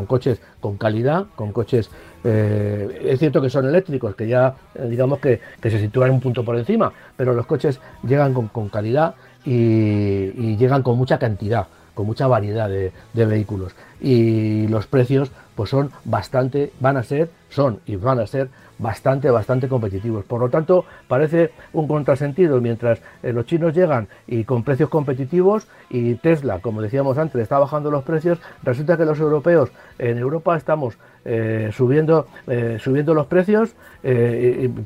coches 0.07 0.41
con 0.61 0.77
calidad, 0.79 1.27
con 1.37 1.53
coches, 1.53 1.91
eh, 2.25 3.03
es 3.05 3.19
cierto 3.19 3.41
que 3.41 3.51
son 3.51 3.67
eléctricos, 3.67 4.15
que 4.15 4.29
ya 4.29 4.55
eh, 4.75 4.87
digamos 4.89 5.19
que, 5.19 5.41
se 5.63 5.79
sitúan 5.79 6.11
un 6.11 6.21
punto 6.21 6.45
por 6.45 6.57
encima, 6.57 6.93
pero 7.17 7.35
los 7.35 7.47
coches 7.47 7.81
llegan 8.07 8.35
con, 8.35 8.69
calidad 8.69 9.15
y 9.45 10.57
llegan 10.57 10.83
con 10.83 10.97
mucha 10.97 11.19
cantidad 11.19 11.67
con 11.95 12.07
mucha 12.07 12.27
variedad 12.27 12.69
de, 12.69 12.93
vehículos 13.15 13.75
y 14.01 14.67
los 14.69 14.87
precios 14.87 15.31
pues 15.55 15.71
son 15.71 15.91
bastante, 16.05 16.73
van 16.81 16.97
a 16.97 17.03
ser, 17.03 17.29
son 17.51 17.81
y 17.85 17.97
van 17.97 18.19
a 18.19 18.27
ser 18.27 18.49
bastante, 18.79 19.31
bastante 19.31 19.69
competitivos. 19.69 20.25
Por 20.25 20.41
lo 20.41 20.49
tanto, 20.49 20.87
parece 21.09 21.51
un 21.75 21.87
contrasentido 21.87 22.61
mientras 22.61 23.01
eh, 23.23 23.35
los 23.35 23.45
chinos 23.45 23.75
llegan 23.75 24.09
y 24.27 24.45
con 24.45 24.65
precios 24.65 24.89
competitivos 24.89 25.69
y 25.91 26.15
Tesla, 26.15 26.61
como 26.61 26.81
decíamos 26.81 27.19
antes, 27.19 27.41
está 27.41 27.59
bajando 27.59 27.91
los 27.91 28.03
precios, 28.03 28.39
resulta 28.63 28.97
que 28.97 29.05
los 29.05 29.21
europeos 29.21 29.71
en 29.99 30.17
Europa 30.17 30.57
estamos 30.57 30.97
eh, 31.25 31.71
subiendo, 31.73 32.27
eh, 32.47 32.79
subiendo 32.81 33.15
los 33.15 33.27
precios. 33.27 33.75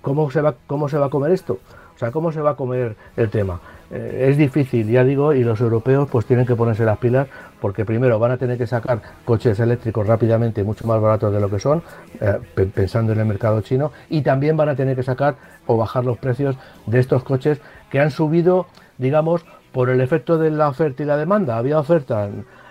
¿cómo, 0.02 0.30
se 0.30 0.40
va, 0.40 0.54
¿Cómo 0.66 0.88
se 0.88 0.98
va 0.98 1.06
a 1.06 1.10
comer 1.10 1.32
esto? 1.32 1.58
O 1.94 1.98
sea, 1.98 2.10
¿cómo 2.10 2.30
se 2.30 2.42
va 2.42 2.50
a 2.50 2.54
comer 2.56 2.94
el 3.16 3.30
tema? 3.30 3.58
Eh, 3.90 4.26
es 4.28 4.36
difícil, 4.36 4.88
ya 4.88 5.04
digo, 5.04 5.32
y 5.32 5.44
los 5.44 5.60
europeos 5.60 6.08
pues 6.10 6.26
tienen 6.26 6.44
que 6.44 6.56
ponerse 6.56 6.84
las 6.84 6.98
pilas 6.98 7.28
porque 7.60 7.84
primero 7.84 8.18
van 8.18 8.32
a 8.32 8.36
tener 8.36 8.58
que 8.58 8.66
sacar 8.66 9.00
coches 9.24 9.58
eléctricos 9.60 10.06
rápidamente 10.06 10.64
mucho 10.64 10.86
más 10.86 11.00
baratos 11.00 11.32
de 11.32 11.40
lo 11.40 11.48
que 11.48 11.58
son, 11.60 11.82
eh, 12.20 12.38
pensando 12.74 13.12
en 13.12 13.20
el 13.20 13.26
mercado 13.26 13.60
chino, 13.62 13.92
y 14.10 14.22
también 14.22 14.56
van 14.56 14.68
a 14.68 14.76
tener 14.76 14.96
que 14.96 15.02
sacar 15.02 15.36
o 15.66 15.76
bajar 15.76 16.04
los 16.04 16.18
precios 16.18 16.56
de 16.86 16.98
estos 16.98 17.22
coches 17.22 17.60
que 17.90 18.00
han 18.00 18.10
subido, 18.10 18.66
digamos, 18.98 19.46
por 19.72 19.88
el 19.88 20.00
efecto 20.00 20.36
de 20.36 20.50
la 20.50 20.68
oferta 20.68 21.02
y 21.02 21.06
la 21.06 21.16
demanda. 21.16 21.56
Había 21.56 21.78
oferta 21.78 22.28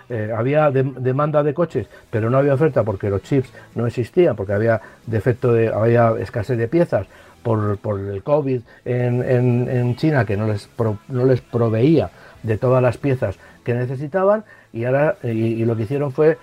eh, 0.10 0.34
había 0.36 0.72
demanda 0.72 1.44
de 1.44 1.54
coches, 1.54 1.88
pero 2.10 2.30
no 2.30 2.38
había 2.38 2.54
oferta 2.54 2.84
porque 2.84 3.10
los 3.10 3.24
chips 3.24 3.52
no 3.76 3.88
existían, 3.88 4.36
porque 4.36 4.54
había 4.54 4.82
defecto 5.06 5.54
de, 5.54 5.70
había 5.70 6.14
escasez 6.20 6.58
de 6.58 6.68
piezas, 6.68 7.08
por, 7.46 8.00
el 8.00 8.24
COVID 8.24 8.62
en, 8.86 9.96
China 9.98 10.26
que 10.26 10.36
no 10.36 10.48
les, 10.48 10.68
no 11.08 11.26
les 11.26 11.42
proveía 11.42 12.10
de 12.42 12.58
todas 12.58 12.82
las 12.82 12.98
piezas 12.98 13.38
que 13.64 13.76
necesitaban 13.76 14.44
y 14.74 14.86
ahora 14.86 15.18
y, 15.24 15.64
lo 15.64 15.76
que 15.76 15.84
hicieron 15.84 16.12
fue 16.12 16.38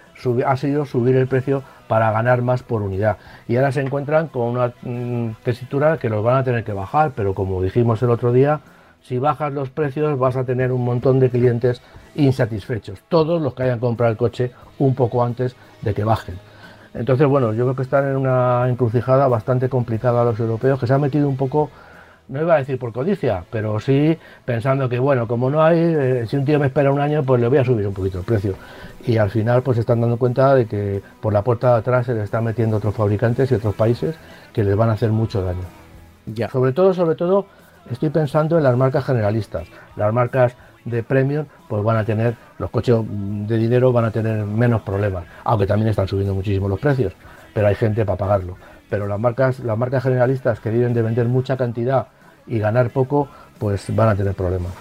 ha 0.46 0.56
sido 0.56 0.86
subir 0.86 1.16
el 1.16 1.26
precio 1.26 1.62
para 1.88 2.10
ganar 2.12 2.40
más 2.40 2.62
por 2.62 2.82
unidad. 2.82 3.18
Y 3.48 3.56
ahora 3.56 3.72
se 3.72 3.80
encuentran 3.80 4.28
con 4.28 4.42
una 4.42 4.72
mm, 4.82 5.36
tesitura 5.42 5.98
que 5.98 6.08
los 6.08 6.24
van 6.24 6.36
a 6.36 6.44
tener 6.44 6.64
que 6.64 6.72
bajar 6.72 7.12
pero 7.16 7.34
como 7.34 7.60
dijimos 7.60 8.02
el 8.02 8.10
otro 8.10 8.32
día 8.32 8.60
si 9.02 9.18
bajas 9.18 9.52
los 9.52 9.70
precios 9.70 10.18
vas 10.18 10.36
a 10.36 10.44
tener 10.44 10.72
un 10.72 10.84
montón 10.84 11.20
de 11.20 11.30
clientes 11.30 11.82
insatisfechos 12.14 13.00
todos 13.08 13.40
los 13.40 13.54
que 13.54 13.64
hayan 13.64 13.78
comprado 13.78 14.12
el 14.12 14.18
coche 14.18 14.52
un 14.78 14.94
poco 14.94 15.24
antes 15.24 15.56
de 15.82 15.94
que 15.94 16.04
bajen 16.04 16.36
entonces, 16.94 17.26
bueno, 17.26 17.52
yo 17.52 17.64
creo 17.64 17.76
que 17.76 17.82
están 17.82 18.06
en 18.10 18.16
una 18.16 18.68
encrucijada 18.68 19.26
bastante 19.26 19.68
complicada 19.68 20.24
los 20.24 20.38
europeos, 20.38 20.78
que 20.78 20.86
se 20.86 20.92
han 20.92 21.00
metido 21.00 21.28
un 21.28 21.36
poco, 21.36 21.70
no 22.28 22.42
iba 22.42 22.54
a 22.54 22.58
decir 22.58 22.78
por 22.78 22.92
codicia, 22.92 23.44
pero 23.50 23.80
sí 23.80 24.18
pensando 24.44 24.88
que, 24.88 24.98
bueno, 24.98 25.26
como 25.26 25.48
no 25.48 25.62
hay, 25.62 25.78
eh, 25.78 26.26
si 26.28 26.36
un 26.36 26.44
tío 26.44 26.58
me 26.58 26.66
espera 26.66 26.92
un 26.92 27.00
año, 27.00 27.22
pues 27.22 27.40
le 27.40 27.48
voy 27.48 27.58
a 27.58 27.64
subir 27.64 27.86
un 27.86 27.94
poquito 27.94 28.18
el 28.18 28.24
precio. 28.24 28.54
Y 29.06 29.16
al 29.16 29.30
final, 29.30 29.62
pues 29.62 29.76
se 29.76 29.80
están 29.80 30.00
dando 30.00 30.18
cuenta 30.18 30.54
de 30.54 30.66
que 30.66 31.02
por 31.20 31.32
la 31.32 31.42
puerta 31.42 31.72
de 31.72 31.78
atrás 31.78 32.06
se 32.06 32.14
le 32.14 32.22
están 32.24 32.44
metiendo 32.44 32.76
otros 32.76 32.94
fabricantes 32.94 33.50
y 33.50 33.54
otros 33.54 33.74
países 33.74 34.14
que 34.52 34.62
les 34.62 34.76
van 34.76 34.90
a 34.90 34.92
hacer 34.92 35.10
mucho 35.10 35.42
daño. 35.42 35.64
Ya. 36.26 36.48
Sobre 36.50 36.72
todo, 36.72 36.92
sobre 36.94 37.16
todo, 37.16 37.46
estoy 37.90 38.10
pensando 38.10 38.58
en 38.58 38.64
las 38.64 38.76
marcas 38.76 39.04
generalistas, 39.04 39.68
las 39.96 40.12
marcas 40.12 40.54
de 40.84 41.02
premium, 41.02 41.46
pues 41.68 41.82
van 41.82 41.96
a 41.96 42.04
tener, 42.04 42.36
los 42.58 42.70
coches 42.70 42.96
de 43.06 43.56
dinero 43.56 43.92
van 43.92 44.06
a 44.06 44.10
tener 44.10 44.44
menos 44.44 44.82
problemas, 44.82 45.24
aunque 45.44 45.66
también 45.66 45.88
están 45.88 46.08
subiendo 46.08 46.34
muchísimo 46.34 46.68
los 46.68 46.80
precios, 46.80 47.12
pero 47.54 47.68
hay 47.68 47.74
gente 47.74 48.04
para 48.04 48.18
pagarlo. 48.18 48.56
Pero 48.90 49.06
las 49.06 49.18
marcas, 49.18 49.60
las 49.60 49.78
marcas 49.78 50.02
generalistas 50.02 50.60
que 50.60 50.70
viven 50.70 50.92
de 50.92 51.02
vender 51.02 51.26
mucha 51.26 51.56
cantidad 51.56 52.08
y 52.46 52.58
ganar 52.58 52.90
poco, 52.90 53.28
pues 53.58 53.94
van 53.94 54.10
a 54.10 54.14
tener 54.14 54.34
problemas. 54.34 54.72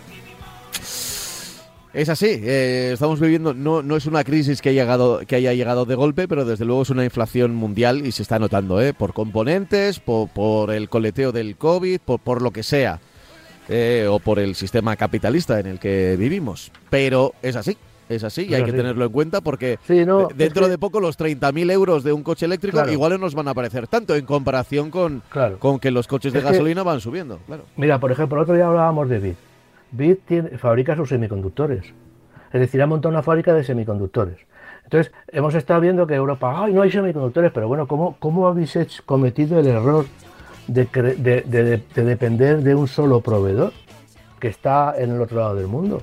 Es 1.94 2.08
así, 2.08 2.40
eh, 2.42 2.92
estamos 2.94 3.20
viviendo, 3.20 3.54
no, 3.54 3.84
no 3.84 3.98
es 3.98 4.06
una 4.06 4.24
crisis 4.24 4.62
que 4.62 4.70
haya, 4.70 4.84
llegado, 4.84 5.20
que 5.28 5.36
haya 5.36 5.54
llegado 5.54 5.86
de 5.86 5.96
golpe, 5.96 6.28
pero 6.30 6.46
desde 6.46 6.64
luego 6.64 6.84
es 6.84 6.90
una 6.90 7.04
inflación 7.04 7.54
mundial 7.54 8.06
y 8.06 8.14
se 8.14 8.24
está 8.24 8.40
notando, 8.40 8.82
¿eh? 8.82 8.94
por 8.94 9.14
componentes, 9.14 10.00
por, 10.00 10.30
por 10.30 10.72
el 10.72 10.88
coleteo 10.88 11.34
del 11.34 11.58
COVID, 11.58 12.00
por, 12.00 12.20
por 12.22 12.42
lo 12.42 12.52
que 12.52 12.64
sea. 12.64 13.00
Eh, 13.70 14.08
o 14.10 14.20
por 14.20 14.40
el 14.40 14.56
sistema 14.56 14.96
capitalista 14.98 15.60
en 15.60 15.68
el 15.68 15.80
que 15.80 16.18
vivimos. 16.18 16.72
Pero 16.90 17.34
es 17.42 17.56
así, 17.56 17.78
es 18.10 18.24
así 18.24 18.48
y 18.50 18.54
hay 18.54 18.66
que 18.66 18.74
tenerlo 18.74 19.06
en 19.06 19.12
cuenta 19.12 19.40
porque 19.40 19.80
dentro 20.36 20.68
de 20.68 20.78
poco 20.78 21.00
los 21.00 21.18
30.000 21.18 21.72
euros 21.72 22.04
de 22.04 22.12
un 22.12 22.24
coche 22.24 22.48
eléctrico 22.48 22.86
igual 22.90 23.14
no 23.14 23.18
nos 23.20 23.36
van 23.36 23.48
a 23.48 23.52
aparecer 23.52 23.88
tanto 23.88 24.16
en 24.16 24.26
comparación 24.26 24.90
con, 24.90 25.22
con 25.60 25.80
que 25.80 25.92
los 25.92 26.08
coches 26.08 26.34
de 26.34 26.42
gasolina 26.42 26.84
van 26.84 27.00
subiendo. 27.00 27.40
Claro. 27.46 27.64
Mira, 27.78 28.00
por 28.00 28.12
ejemplo, 28.12 28.38
el 28.38 28.44
otro 28.44 28.56
día 28.56 28.68
hablábamos 28.68 29.08
de 29.08 29.20
BIT. 29.20 29.51
BIT 29.92 30.58
fabrica 30.58 30.96
sus 30.96 31.10
semiconductores. 31.10 31.94
Es 32.52 32.60
decir, 32.60 32.82
ha 32.82 32.88
montado 32.88 33.12
una 33.12 33.24
fábrica 33.24 33.54
de 33.54 33.64
semiconductores. 33.64 34.38
Entonces, 34.84 35.14
hemos 35.30 35.56
estado 35.56 35.80
viendo 35.80 36.06
que 36.06 36.16
Europa, 36.16 36.54
ay, 36.64 36.74
no 36.74 36.82
hay 36.82 36.92
semiconductores, 36.92 37.52
pero 37.52 37.68
bueno, 37.68 37.88
¿cómo, 37.88 38.18
cómo 38.20 38.48
habéis 38.48 39.02
cometido 39.06 39.60
el 39.60 39.68
error 39.68 40.06
de, 40.68 41.84
depender 41.96 42.62
de 42.62 42.76
un 42.76 42.88
solo 42.88 43.22
proveedor 43.22 43.74
que 44.40 44.48
está 44.48 44.96
en 44.98 45.12
el 45.12 45.22
otro 45.22 45.40
lado 45.40 45.56
del 45.56 45.68
mundo. 45.68 46.02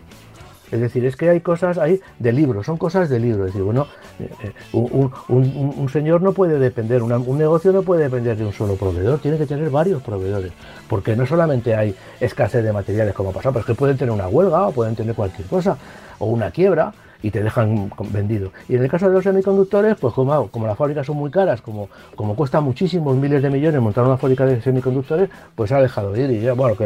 Es 0.70 0.80
decir, 0.80 1.04
es 1.04 1.16
que 1.16 1.30
hay 1.30 1.40
cosas 1.40 1.78
ahí 1.78 2.00
de 2.18 2.32
libro, 2.32 2.62
son 2.62 2.76
cosas 2.76 3.08
de 3.08 3.18
libro. 3.18 3.46
Es 3.46 3.52
decir, 3.52 3.62
bueno, 3.62 3.86
eh, 4.18 4.30
eh, 4.42 4.52
un, 4.72 5.88
señor 5.88 6.22
no 6.22 6.32
puede 6.32 6.58
depender, 6.58 7.02
un 7.02 7.38
negocio 7.38 7.72
no 7.72 7.82
puede 7.82 8.04
depender 8.04 8.36
de 8.36 8.44
un 8.44 8.52
solo 8.52 8.76
proveedor, 8.76 9.18
tiene 9.20 9.38
que 9.38 9.46
tener 9.46 9.70
varios 9.70 10.02
proveedores. 10.02 10.52
Porque 10.88 11.16
no 11.16 11.26
solamente 11.26 11.74
hay 11.74 11.94
escasez 12.20 12.62
de 12.62 12.72
materiales 12.72 13.14
como 13.14 13.30
ha 13.30 13.32
pasado, 13.32 13.54
pero 13.54 13.60
es 13.60 13.66
que 13.66 13.74
pueden 13.74 13.96
tener 13.96 14.12
una 14.12 14.28
huelga 14.28 14.68
o 14.68 14.72
pueden 14.72 14.94
tener 14.94 15.14
cualquier 15.14 15.46
cosa, 15.48 15.76
o 16.18 16.26
una 16.26 16.50
quiebra, 16.50 16.92
y 17.22 17.30
te 17.30 17.42
dejan 17.42 17.90
vendido. 18.10 18.52
Y 18.68 18.76
en 18.76 18.82
el 18.82 18.90
caso 18.90 19.08
de 19.08 19.14
los 19.14 19.24
semiconductores, 19.24 19.96
pues 19.96 20.14
como, 20.14 20.48
como 20.48 20.66
las 20.66 20.76
fábricas 20.76 21.06
son 21.06 21.16
muy 21.16 21.30
caras, 21.30 21.60
como, 21.60 21.88
como 22.14 22.36
cuesta 22.36 22.60
muchísimos 22.60 23.16
miles 23.16 23.42
de 23.42 23.50
millones 23.50 23.80
montar 23.80 24.04
una 24.04 24.16
fábrica 24.16 24.46
de 24.46 24.60
semiconductores, 24.60 25.28
pues 25.54 25.72
ha 25.72 25.80
dejado 25.80 26.12
de 26.12 26.22
ir 26.22 26.30
y 26.30 26.40
ya, 26.40 26.52
bueno, 26.52 26.76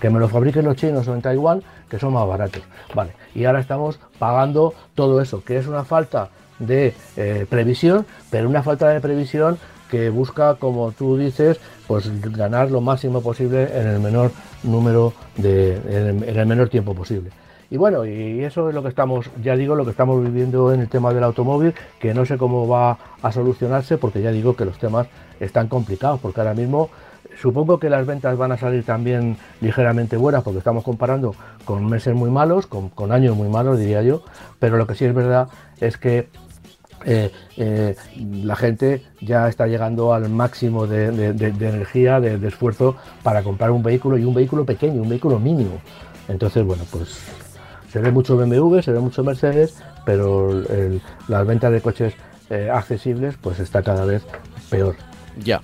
que, 0.00 0.10
me 0.10 0.18
lo 0.18 0.28
fabriquen 0.28 0.64
los 0.64 0.76
chinos 0.76 1.06
o 1.08 1.14
en 1.14 1.22
Taiwán, 1.22 1.62
que 1.88 1.98
son 1.98 2.12
más 2.12 2.26
baratos. 2.26 2.62
Vale, 2.94 3.12
y 3.34 3.44
ahora 3.44 3.60
estamos 3.60 3.98
pagando 4.18 4.74
todo 4.94 5.20
eso, 5.20 5.42
que 5.44 5.58
es 5.58 5.66
una 5.66 5.84
falta 5.84 6.30
de 6.58 6.94
eh, 7.16 7.46
previsión, 7.48 8.06
pero 8.30 8.48
una 8.48 8.62
falta 8.62 8.88
de 8.88 9.00
previsión 9.00 9.58
que 9.90 10.08
busca, 10.08 10.54
como 10.54 10.92
tú 10.92 11.16
dices, 11.16 11.60
pues 11.86 12.10
ganar 12.32 12.70
lo 12.70 12.80
máximo 12.80 13.20
posible 13.20 13.68
en 13.78 13.86
el 13.86 14.00
menor 14.00 14.30
número 14.62 15.12
de, 15.36 15.74
en 15.74 16.38
el 16.38 16.46
menor 16.46 16.68
tiempo 16.68 16.94
posible. 16.94 17.30
Y 17.70 17.76
bueno, 17.76 18.04
y 18.04 18.42
eso 18.44 18.68
es 18.68 18.74
lo 18.74 18.82
que 18.82 18.88
estamos, 18.88 19.30
ya 19.42 19.56
digo, 19.56 19.74
lo 19.74 19.84
que 19.84 19.90
estamos 19.90 20.22
viviendo 20.22 20.72
en 20.72 20.80
el 20.80 20.88
tema 20.88 21.12
del 21.12 21.24
automóvil, 21.24 21.74
que 21.98 22.14
no 22.14 22.24
sé 22.24 22.36
cómo 22.36 22.68
va 22.68 22.98
a 23.22 23.32
solucionarse, 23.32 23.98
porque 23.98 24.22
ya 24.22 24.30
digo 24.30 24.54
que 24.54 24.64
los 24.64 24.78
temas 24.78 25.06
están 25.40 25.68
complicados, 25.68 26.20
porque 26.20 26.40
ahora 26.40 26.54
mismo 26.54 26.90
supongo 27.40 27.78
que 27.78 27.90
las 27.90 28.06
ventas 28.06 28.36
van 28.36 28.52
a 28.52 28.58
salir 28.58 28.84
también 28.84 29.36
ligeramente 29.60 30.16
buenas, 30.16 30.42
porque 30.42 30.58
estamos 30.58 30.84
comparando 30.84 31.34
con 31.64 31.86
meses 31.86 32.14
muy 32.14 32.30
malos, 32.30 32.66
con, 32.66 33.12
años 33.12 33.36
muy 33.36 33.48
malos, 33.48 33.78
diría 33.78 34.02
yo, 34.02 34.22
pero 34.58 34.76
lo 34.76 34.86
que 34.86 34.94
sí 34.94 35.04
es 35.04 35.14
verdad 35.14 35.48
es 35.80 35.96
que 35.96 36.28
eh, 37.06 37.30
eh, 37.56 37.96
la 38.16 38.56
gente 38.56 39.02
ya 39.20 39.48
está 39.48 39.66
llegando 39.66 40.14
al 40.14 40.30
máximo 40.30 40.86
de, 40.86 41.06
energía, 41.08 42.20
de, 42.20 42.46
esfuerzo 42.46 42.96
para 43.22 43.42
comprar 43.42 43.70
un 43.70 43.82
vehículo 43.82 44.16
y 44.16 44.24
un 44.24 44.34
vehículo 44.34 44.64
pequeño, 44.64 45.02
un 45.02 45.08
vehículo 45.08 45.38
mínimo. 45.38 45.80
Entonces, 46.28 46.64
bueno, 46.64 46.84
pues 46.90 47.18
se 47.94 48.00
ve 48.00 48.10
mucho 48.10 48.36
BMW, 48.36 48.80
se 48.82 48.90
ve 48.90 48.98
mucho 48.98 49.22
Mercedes, 49.22 49.76
pero 50.04 50.50
las 51.28 51.46
ventas 51.46 51.70
de 51.70 51.80
coches 51.80 52.12
eh, 52.50 52.68
accesibles 52.68 53.36
pues 53.40 53.60
está 53.60 53.82
cada 53.84 54.04
vez 54.04 54.24
peor. 54.68 54.96
Ya. 55.38 55.62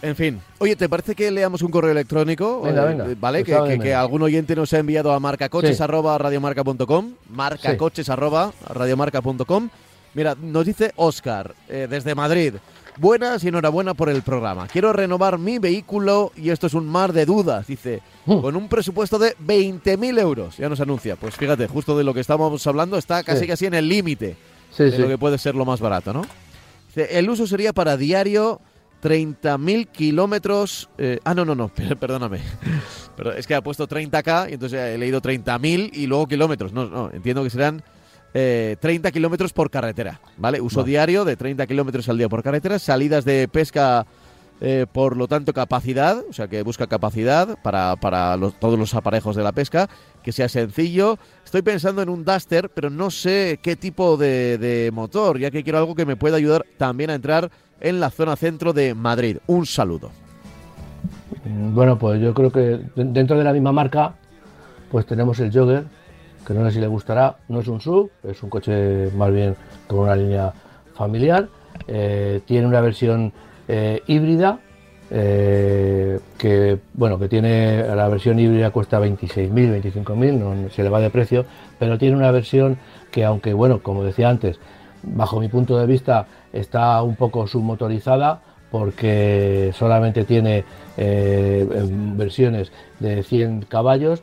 En 0.00 0.14
fin. 0.14 0.40
Oye, 0.58 0.76
¿te 0.76 0.88
parece 0.88 1.16
que 1.16 1.28
leamos 1.32 1.62
un 1.62 1.72
correo 1.72 1.90
electrónico? 1.90 2.60
Venga, 2.62 2.84
Eh, 2.84 2.86
venga. 2.86 3.06
¿Vale? 3.18 3.42
Que, 3.42 3.52
de 3.52 3.78
que- 3.80 3.94
algún 3.94 4.22
oyente 4.22 4.54
nos 4.54 4.72
ha 4.74 4.78
enviado 4.78 5.12
a 5.12 5.18
marcacoches 5.18 5.76
Sí. 5.76 5.82
arroba 5.82 6.16
radiomarca.com. 6.18 7.14
Marcacoches 7.30 8.08
arroba 8.08 8.52
radiomarca.com. 8.72 9.70
Mira, 10.14 10.36
nos 10.40 10.64
dice 10.66 10.92
Oscar, 10.94 11.52
eh, 11.68 11.88
desde 11.90 12.14
Madrid. 12.14 12.54
Buenas 12.96 13.42
y 13.42 13.48
enhorabuena 13.48 13.94
por 13.94 14.08
el 14.08 14.22
programa. 14.22 14.68
Quiero 14.68 14.92
renovar 14.92 15.36
mi 15.38 15.58
vehículo 15.58 16.30
y 16.36 16.50
esto 16.50 16.68
es 16.68 16.74
un 16.74 16.86
mar 16.86 17.12
de 17.12 17.26
dudas. 17.26 17.66
Dice, 17.66 18.02
Mm. 18.26 18.40
con 18.40 18.54
un 18.56 18.68
presupuesto 18.68 19.18
de 19.18 19.34
20.000 19.44 20.16
euros. 20.18 20.56
Ya 20.58 20.68
nos 20.68 20.80
anuncia. 20.80 21.16
Pues 21.16 21.34
fíjate, 21.36 21.66
justo 21.66 21.98
de 21.98 22.04
lo 22.04 22.14
que 22.14 22.20
estábamos 22.20 22.64
hablando, 22.66 22.96
está 22.96 23.22
casi 23.24 23.40
Sí. 23.40 23.46
casi 23.48 23.66
en 23.66 23.74
el 23.74 23.88
límite 23.88 24.36
Sí, 24.70 24.84
de 24.84 24.92
sí. 24.92 24.98
lo 24.98 25.08
que 25.08 25.18
puede 25.18 25.38
ser 25.38 25.54
lo 25.56 25.64
más 25.64 25.80
barato, 25.80 26.12
¿no? 26.12 26.22
Dice, 26.88 27.18
el 27.18 27.28
uso 27.28 27.46
sería 27.48 27.72
para 27.72 27.96
diario 27.96 28.60
30.000 29.02 29.88
kilómetros. 29.88 30.88
eh, 30.96 31.18
ah, 31.24 31.34
no, 31.34 31.44
no, 31.44 31.54
no, 31.56 31.68
per- 31.68 31.96
perdóname. 31.98 32.38
Pero 33.16 33.32
es 33.32 33.46
que 33.46 33.54
ha 33.56 33.60
puesto 33.60 33.86
30k 33.88 34.48
y 34.50 34.54
entonces 34.54 34.78
he 34.80 34.96
leído 34.98 35.20
30.000 35.20 35.90
y 35.92 36.06
luego 36.06 36.26
kilómetros. 36.28 36.72
No, 36.72 36.86
no, 36.86 37.10
entiendo 37.12 37.42
que 37.42 37.50
serán 37.50 37.82
eh, 38.34 38.76
30 38.80 39.10
kilómetros 39.12 39.52
por 39.52 39.70
carretera, 39.70 40.20
¿vale? 40.36 40.60
Uso 40.60 40.80
Vale. 40.80 40.90
diario 40.90 41.24
de 41.24 41.36
30 41.36 41.66
kilómetros 41.66 42.08
al 42.08 42.18
día 42.18 42.28
por 42.28 42.42
carretera, 42.42 42.78
salidas 42.78 43.24
de 43.24 43.48
pesca. 43.48 44.06
eh, 44.60 44.86
por 44.90 45.16
lo 45.16 45.26
tanto, 45.26 45.52
capacidad, 45.52 46.22
o 46.30 46.32
sea 46.32 46.46
que 46.46 46.62
busca 46.62 46.86
capacidad 46.86 47.58
para, 47.62 47.96
para 47.96 48.36
los- 48.36 48.54
todos 48.60 48.78
los 48.78 48.94
aparejos 48.94 49.34
de 49.34 49.42
la 49.42 49.50
pesca, 49.50 49.90
que 50.22 50.30
sea 50.30 50.48
sencillo. 50.48 51.18
Estoy 51.44 51.62
pensando 51.62 52.02
en 52.02 52.08
un 52.08 52.24
Duster, 52.24 52.70
pero 52.70 52.88
no 52.88 53.10
sé 53.10 53.58
qué 53.60 53.74
tipo 53.74 54.16
de, 54.16 54.56
de 54.58 54.90
motor, 54.92 55.38
ya 55.40 55.50
que 55.50 55.64
quiero 55.64 55.78
algo 55.80 55.96
que 55.96 56.06
me 56.06 56.14
pueda 56.16 56.36
ayudar 56.36 56.64
también 56.78 57.10
a 57.10 57.14
entrar 57.14 57.50
en 57.80 57.98
la 57.98 58.10
zona 58.10 58.36
centro 58.36 58.72
de 58.72 58.94
Madrid. 58.94 59.38
Un 59.48 59.66
saludo. 59.66 60.10
Mm, 61.44 61.74
Bueno, 61.74 61.98
pues 61.98 62.20
yo 62.22 62.32
creo 62.32 62.50
que 62.52 62.60
de- 62.60 62.88
dentro 62.94 63.36
de 63.36 63.44
la 63.44 63.52
misma 63.52 63.72
marca, 63.72 64.14
pues 64.90 65.04
tenemos 65.04 65.38
el 65.40 65.52
Jogger, 65.52 65.84
que 66.44 66.54
no 66.54 66.64
sé 66.66 66.72
si 66.72 66.80
le 66.80 66.86
gustará, 66.86 67.36
no 67.48 67.60
es 67.60 67.68
un 67.68 67.80
sub, 67.80 68.10
es 68.22 68.42
un 68.42 68.50
coche 68.50 69.10
más 69.16 69.32
bien 69.32 69.56
con 69.86 70.00
una 70.00 70.14
línea 70.14 70.52
familiar, 70.94 71.48
eh, 71.88 72.40
tiene 72.44 72.66
una 72.66 72.80
versión 72.80 73.32
eh, 73.68 74.02
híbrida, 74.06 74.60
eh, 75.10 76.18
que 76.38 76.78
bueno, 76.94 77.18
que 77.18 77.28
tiene, 77.28 77.82
la 77.94 78.08
versión 78.08 78.38
híbrida 78.38 78.70
cuesta 78.70 79.00
26.000, 79.00 79.82
25.000, 79.82 80.32
no 80.32 80.70
se 80.70 80.82
le 80.82 80.88
va 80.88 81.00
de 81.00 81.10
precio, 81.10 81.44
pero 81.78 81.98
tiene 81.98 82.16
una 82.16 82.30
versión 82.30 82.78
que 83.10 83.24
aunque 83.24 83.52
bueno, 83.52 83.82
como 83.82 84.04
decía 84.04 84.28
antes, 84.28 84.58
bajo 85.02 85.40
mi 85.40 85.48
punto 85.48 85.78
de 85.78 85.86
vista 85.86 86.26
está 86.52 87.02
un 87.02 87.16
poco 87.16 87.46
submotorizada 87.46 88.40
porque 88.70 89.72
solamente 89.74 90.24
tiene 90.24 90.64
en 90.96 92.16
versiones 92.16 92.72
de 92.98 93.22
100 93.22 93.66
caballos, 93.68 94.22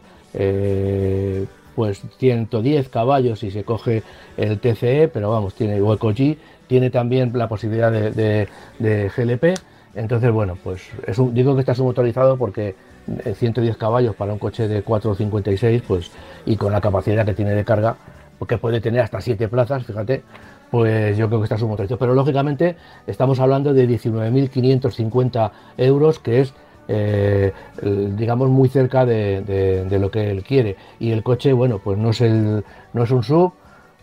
pues 1.75 2.01
110 2.17 2.89
caballos 2.89 3.39
si 3.39 3.51
se 3.51 3.63
coge 3.63 4.03
el 4.37 4.59
TCE, 4.59 5.07
pero 5.07 5.31
vamos, 5.31 5.53
tiene 5.53 5.77
Eco 5.77 6.09
G, 6.11 6.37
tiene 6.67 6.89
también 6.89 7.31
la 7.35 7.47
posibilidad 7.47 7.91
de, 7.91 8.11
de- 8.11 9.11
GLP. 9.15 9.53
Entonces, 9.95 10.31
bueno, 10.31 10.57
pues 10.63 10.81
es 11.05 11.17
un- 11.17 11.33
digo 11.33 11.53
que 11.55 11.61
está 11.61 11.75
submotorizado 11.75 12.37
porque 12.37 12.75
eh, 13.25 13.33
110 13.35 13.75
caballos 13.77 14.15
para 14.15 14.31
un 14.33 14.39
coche 14.39 14.67
de 14.67 14.81
456, 14.83 15.81
pues 15.87 16.11
y 16.45 16.55
con 16.55 16.71
la 16.71 16.79
capacidad 16.81 17.25
que 17.25 17.33
tiene 17.33 17.51
de 17.53 17.65
carga, 17.65 17.95
porque 18.39 18.57
puede 18.57 18.79
tener 18.79 19.01
hasta 19.01 19.19
7 19.19 19.47
plazas, 19.49 19.85
fíjate, 19.85 20.21
pues 20.69 21.17
yo 21.17 21.27
creo 21.27 21.39
que 21.41 21.45
está 21.45 21.57
submotorizado. 21.57 21.99
Pero 21.99 22.13
lógicamente 22.13 22.77
estamos 23.05 23.39
hablando 23.41 23.73
de 23.73 23.85
19.550 23.87 25.51
euros, 25.77 26.19
que 26.19 26.41
es, 26.41 26.53
eh, 26.91 27.53
digamos, 27.81 28.49
muy 28.49 28.69
cerca 28.69 29.05
de, 29.05 29.87
lo 29.99 30.11
que 30.11 30.29
él 30.31 30.43
quiere. 30.43 30.75
Y 30.99 31.11
el 31.11 31.23
coche, 31.23 31.53
bueno, 31.53 31.79
pues 31.79 31.97
no 31.97 32.09
es, 32.09 32.21
el, 32.21 32.63
no 32.93 33.03
es 33.03 33.11
un 33.11 33.23
sub 33.23 33.53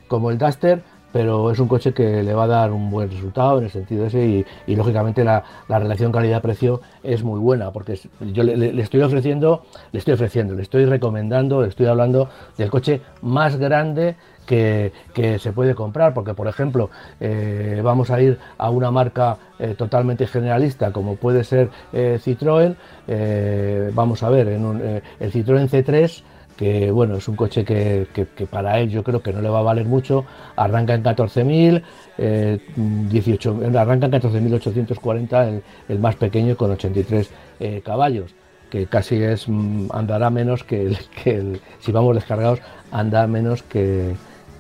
como 0.08 0.30
el 0.30 0.38
Duster, 0.38 0.82
pero 1.12 1.50
es 1.50 1.58
un 1.58 1.68
coche 1.68 1.92
que 1.92 2.22
le 2.22 2.34
va 2.34 2.44
a 2.44 2.46
dar 2.46 2.72
un 2.72 2.90
buen 2.90 3.10
resultado 3.10 3.58
en 3.58 3.64
el 3.64 3.70
sentido 3.70 4.06
ese 4.06 4.44
y, 4.66 4.76
lógicamente 4.76 5.24
la, 5.24 5.42
la 5.68 5.78
relación 5.78 6.12
calidad-precio 6.12 6.80
es 7.02 7.22
muy 7.22 7.40
buena 7.40 7.70
porque 7.72 7.98
yo 8.20 8.42
le- 8.42 8.56
le 8.56 8.82
estoy 8.82 9.00
ofreciendo, 9.00 9.64
le 9.92 9.98
estoy 9.98 10.14
ofreciendo, 10.14 10.54
le 10.54 10.62
estoy 10.62 10.84
recomendando, 10.84 11.62
le 11.62 11.68
estoy 11.68 11.86
hablando 11.86 12.28
del 12.58 12.70
coche 12.70 13.00
más 13.22 13.56
grande 13.56 14.16
que, 14.48 14.92
se 15.38 15.52
puede 15.52 15.74
comprar 15.74 16.14
porque 16.14 16.34
por 16.34 16.48
ejemplo 16.48 16.90
eh, 17.20 17.80
vamos 17.84 18.10
a 18.10 18.20
ir 18.20 18.38
a 18.56 18.70
una 18.70 18.90
marca 18.90 19.36
eh, 19.58 19.74
totalmente 19.76 20.26
generalista 20.26 20.90
como 20.90 21.16
puede 21.16 21.44
ser 21.44 21.68
eh, 21.92 22.18
Citroën, 22.24 22.74
eh, 23.06 23.90
vamos 23.94 24.22
a 24.22 24.30
ver 24.30 24.48
en 24.48 24.64
un, 24.64 24.80
el 24.80 25.32
Citroën 25.32 25.68
C3 25.68 26.22
que 26.58 26.90
bueno, 26.90 27.16
es 27.16 27.28
un 27.28 27.36
coche 27.36 27.64
que, 27.64 28.08
para 28.50 28.80
él 28.80 28.90
yo 28.90 29.04
creo 29.04 29.22
que 29.22 29.32
no 29.32 29.40
le 29.40 29.48
va 29.48 29.60
a 29.60 29.62
valer 29.62 29.86
mucho, 29.86 30.24
arranca 30.56 30.92
en 30.92 31.04
14.000, 31.04 31.82
eh, 32.18 32.58
18, 32.76 33.60
arranca 33.78 34.06
en 34.06 34.12
14.840 34.12 35.48
el, 35.48 35.62
el 35.88 35.98
más 36.00 36.16
pequeño 36.16 36.56
con 36.56 36.72
83 36.72 37.30
eh, 37.60 37.80
caballos, 37.84 38.34
que 38.70 38.86
casi 38.86 39.22
es 39.22 39.48
mm, 39.48 39.86
andará 39.92 40.30
menos 40.30 40.64
que 40.64 40.82
el, 40.82 40.98
que 41.22 41.60
si 41.78 41.92
vamos 41.92 42.16
descargados, 42.16 42.60
anda 42.90 43.24
menos 43.28 43.62
que, 43.62 44.16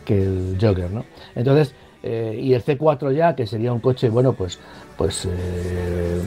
que 0.08 0.22
el 0.22 0.56
Jogger, 0.58 0.90
¿no? 0.90 1.04
Entonces, 1.34 1.74
eh, 2.02 2.38
y 2.40 2.54
el 2.54 2.64
C4 2.64 3.12
ya, 3.12 3.36
que 3.36 3.46
sería 3.46 3.74
un 3.74 3.80
coche, 3.80 4.08
bueno, 4.08 4.32
pues, 4.32 4.58
pues 4.96 5.26
eh, 5.26 6.22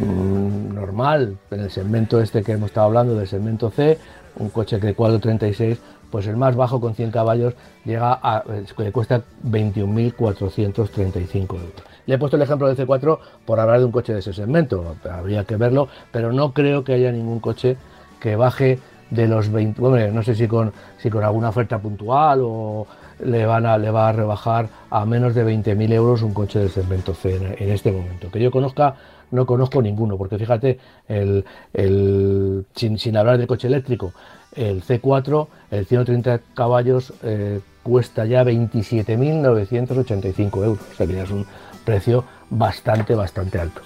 mm, 0.00 0.74
normal, 0.74 1.38
en 1.52 1.60
el 1.60 1.70
segmento 1.70 2.20
este 2.20 2.42
que 2.42 2.50
hemos 2.52 2.70
estado 2.70 2.88
hablando, 2.88 3.14
del 3.14 3.28
segmento 3.28 3.70
C, 3.70 3.96
un 4.36 4.50
coche 4.50 4.80
de 4.80 4.92
436, 4.92 5.78
pues 6.10 6.26
el 6.26 6.36
más 6.36 6.56
bajo 6.56 6.80
con 6.80 6.96
100 6.96 7.12
caballos 7.12 7.54
llega 7.84 8.18
a, 8.20 8.42
que 8.76 8.90
cuesta 8.90 9.22
21.435 9.46 11.38
euros. 11.38 11.70
Le 12.06 12.16
he 12.16 12.18
puesto 12.18 12.36
el 12.36 12.42
ejemplo 12.42 12.66
del 12.66 12.76
C4 12.76 13.18
por 13.46 13.60
hablar 13.60 13.78
de 13.78 13.84
un 13.84 13.92
coche 13.92 14.12
de 14.12 14.18
ese 14.18 14.32
segmento, 14.32 14.96
habría 15.08 15.44
que 15.44 15.54
verlo, 15.56 15.86
pero 16.10 16.32
no 16.32 16.52
creo 16.52 16.82
que 16.82 16.94
haya 16.94 17.12
ningún 17.12 17.38
coche 17.38 17.76
que 18.18 18.34
baje 18.34 18.80
de 19.10 19.28
los 19.28 19.52
20, 19.52 19.80
hombre, 19.84 20.10
no 20.10 20.22
sé 20.22 20.34
si 20.34 20.48
con, 20.48 20.72
si 20.98 21.10
con 21.10 21.22
alguna 21.22 21.50
oferta 21.50 21.78
puntual 21.78 22.40
o 22.42 22.86
le, 23.24 23.46
van 23.46 23.66
a, 23.66 23.78
le 23.78 23.90
va 23.90 24.08
a 24.08 24.12
rebajar 24.12 24.68
a 24.90 25.04
menos 25.06 25.34
de 25.34 25.44
20.000 25.44 25.92
euros 25.92 26.22
un 26.22 26.34
coche 26.34 26.58
del 26.58 26.70
segmento 26.70 27.14
C 27.14 27.36
en, 27.36 27.54
en 27.58 27.70
este 27.70 27.92
momento. 27.92 28.30
Que 28.30 28.40
yo 28.40 28.50
conozca, 28.50 28.96
no 29.30 29.46
conozco 29.46 29.80
ninguno, 29.82 30.16
porque 30.18 30.38
fíjate, 30.38 30.78
el, 31.08 31.44
el- 31.72 32.66
sin, 32.74 32.98
sin 32.98 33.16
hablar 33.16 33.38
del 33.38 33.46
coche 33.46 33.68
eléctrico, 33.68 34.12
el 34.54 34.82
C4, 34.82 35.46
el 35.70 35.86
130 35.86 36.40
caballos, 36.54 37.12
eh, 37.22 37.60
cuesta 37.82 38.26
ya 38.26 38.44
27.985 38.44 40.64
euros, 40.64 40.78
o 40.92 40.96
sea 40.96 41.06
que 41.06 41.14
ya 41.14 41.22
es 41.24 41.30
un 41.30 41.46
precio 41.84 42.24
bastante, 42.50 43.14
bastante 43.14 43.58
alto. 43.58 43.80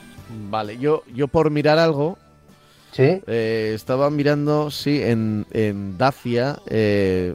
Vale, 0.50 0.76
yo, 0.78 1.02
yo 1.14 1.28
por 1.28 1.50
mirar 1.50 1.78
algo, 1.78 2.18
¿Sí? 2.92 3.22
eh, 3.26 3.72
estaba 3.74 4.10
mirando, 4.10 4.70
sí, 4.70 5.02
en, 5.02 5.46
en 5.52 5.96
Dacia, 5.98 6.58
eh, 6.66 7.34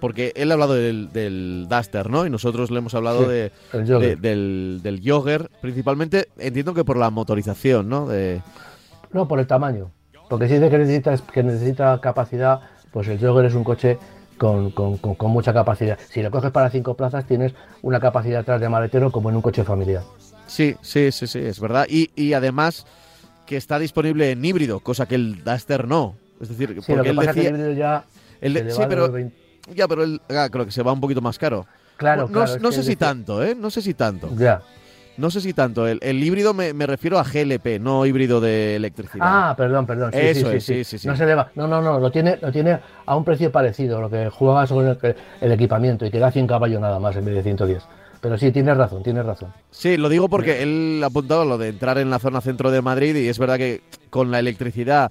porque 0.00 0.32
él 0.36 0.50
ha 0.50 0.54
hablado 0.54 0.74
del, 0.74 1.10
del 1.12 1.66
Duster, 1.68 2.08
¿no? 2.10 2.24
Y 2.26 2.30
nosotros 2.30 2.70
le 2.70 2.78
hemos 2.78 2.94
hablado 2.94 3.22
Sí, 3.22 3.28
de, 3.28 3.52
el 3.72 4.20
del, 4.20 4.80
del 4.82 5.00
Jogger, 5.04 5.50
principalmente, 5.60 6.28
entiendo 6.38 6.74
que 6.74 6.84
por 6.84 6.96
la 6.96 7.10
motorización, 7.10 7.88
¿no? 7.88 8.06
De, 8.06 8.40
No, 9.12 9.26
por 9.28 9.40
el 9.40 9.46
tamaño. 9.46 9.90
Porque 10.28 10.46
si 10.48 10.54
dice 10.54 10.68
que 10.70 10.78
necesita, 10.78 11.16
que 11.32 11.42
necesita 11.42 12.00
capacidad, 12.00 12.60
pues 12.92 13.08
el 13.08 13.18
Jogger 13.18 13.46
es 13.46 13.54
un 13.54 13.64
coche 13.64 13.98
con, 14.36 14.70
con- 14.70 14.98
con- 14.98 15.14
con 15.14 15.30
mucha 15.30 15.52
capacidad. 15.52 15.98
Si 16.10 16.22
lo 16.22 16.30
coges 16.30 16.50
para 16.50 16.70
cinco 16.70 16.94
plazas, 16.94 17.26
tienes 17.26 17.54
una 17.82 17.98
capacidad 17.98 18.40
atrás 18.40 18.60
de 18.60 18.68
maletero 18.68 19.10
como 19.10 19.30
en 19.30 19.36
un 19.36 19.42
coche 19.42 19.64
familiar. 19.64 20.02
Sí, 20.46 20.76
sí, 20.82 21.10
sí, 21.12 21.26
sí, 21.26 21.38
es 21.40 21.58
verdad. 21.60 21.86
Y, 21.88 22.10
y 22.14 22.34
además 22.34 22.86
que 23.46 23.56
está 23.56 23.78
disponible 23.78 24.30
en 24.30 24.44
híbrido, 24.44 24.80
cosa 24.80 25.06
que 25.06 25.14
el 25.16 25.42
Duster 25.42 25.88
no. 25.88 26.14
Es 26.40 26.50
decir, 26.50 26.68
Sí, 26.82 26.92
lo 26.92 26.98
porque 26.98 27.02
que 27.02 27.10
él 27.10 27.16
pasa 27.16 27.32
decía... 27.32 27.42
que 27.42 27.48
el 27.48 27.54
híbrido 27.56 27.72
ya. 27.72 28.04
le 28.42 28.70
sí, 28.70 28.80
pero, 28.88 29.00
los 29.02 29.12
20 29.12 29.47
ya, 29.74 29.88
pero 29.88 30.02
él, 30.04 30.20
ah, 30.30 30.48
creo 30.50 30.64
que 30.64 30.72
se 30.72 30.82
va 30.82 30.92
un 30.92 31.00
poquito 31.00 31.20
más 31.20 31.38
caro. 31.38 31.66
Claro, 31.96 32.22
no, 32.28 32.44
claro, 32.44 32.58
no- 32.60 32.72
sé 32.72 32.82
si 32.82 32.96
tanto, 32.96 33.42
¿eh? 33.42 33.54
No 33.54 33.70
sé 33.70 33.82
si 33.82 33.94
tanto. 33.94 34.30
Ya. 34.36 34.62
No 35.16 35.30
sé 35.32 35.40
si 35.40 35.52
tanto. 35.52 35.88
El, 35.88 35.98
el 36.00 36.22
híbrido 36.22 36.54
me, 36.54 36.72
me 36.72 36.86
refiero 36.86 37.18
a 37.18 37.24
GLP, 37.24 37.80
no 37.80 38.06
híbrido 38.06 38.40
de 38.40 38.76
electricidad. 38.76 39.26
Ah, 39.26 39.54
perdón, 39.56 39.84
perdón. 39.84 40.12
Sí, 40.12 40.18
Eso 40.20 40.50
sí, 40.52 40.56
es, 40.58 40.64
sí, 40.64 40.84
sí, 40.84 40.98
sí. 40.98 41.08
No 41.08 41.16
se 41.16 41.26
le 41.26 41.34
va. 41.34 41.50
No, 41.56 41.66
no, 41.66 41.82
no. 41.82 41.98
Lo 41.98 42.12
tiene, 42.12 42.38
lo 42.40 42.52
tiene 42.52 42.78
a 43.04 43.16
un 43.16 43.24
precio 43.24 43.50
parecido, 43.50 44.00
lo 44.00 44.08
que 44.08 44.30
juegas 44.30 44.70
con 44.70 44.86
el, 44.86 44.96
el 45.40 45.52
equipamiento 45.52 46.06
y 46.06 46.10
que 46.12 46.20
da 46.20 46.30
100 46.30 46.46
caballos 46.46 46.80
nada 46.80 47.00
más 47.00 47.16
en 47.16 47.24
vez 47.24 47.34
de 47.34 47.42
110. 47.42 47.82
Pero 48.20 48.38
sí, 48.38 48.52
tienes 48.52 48.76
razón, 48.76 49.02
tienes 49.02 49.24
razón. 49.26 49.52
Sí, 49.72 49.96
lo 49.96 50.08
digo 50.08 50.28
porque 50.28 50.62
él 50.62 51.00
ha 51.02 51.06
apuntado 51.08 51.44
lo 51.44 51.58
de 51.58 51.68
entrar 51.70 51.98
en 51.98 52.10
la 52.10 52.20
zona 52.20 52.40
centro 52.40 52.70
de 52.70 52.80
Madrid 52.80 53.16
y 53.16 53.26
es 53.28 53.40
verdad 53.40 53.56
que 53.58 53.82
con 54.10 54.30
la 54.30 54.38
electricidad 54.38 55.10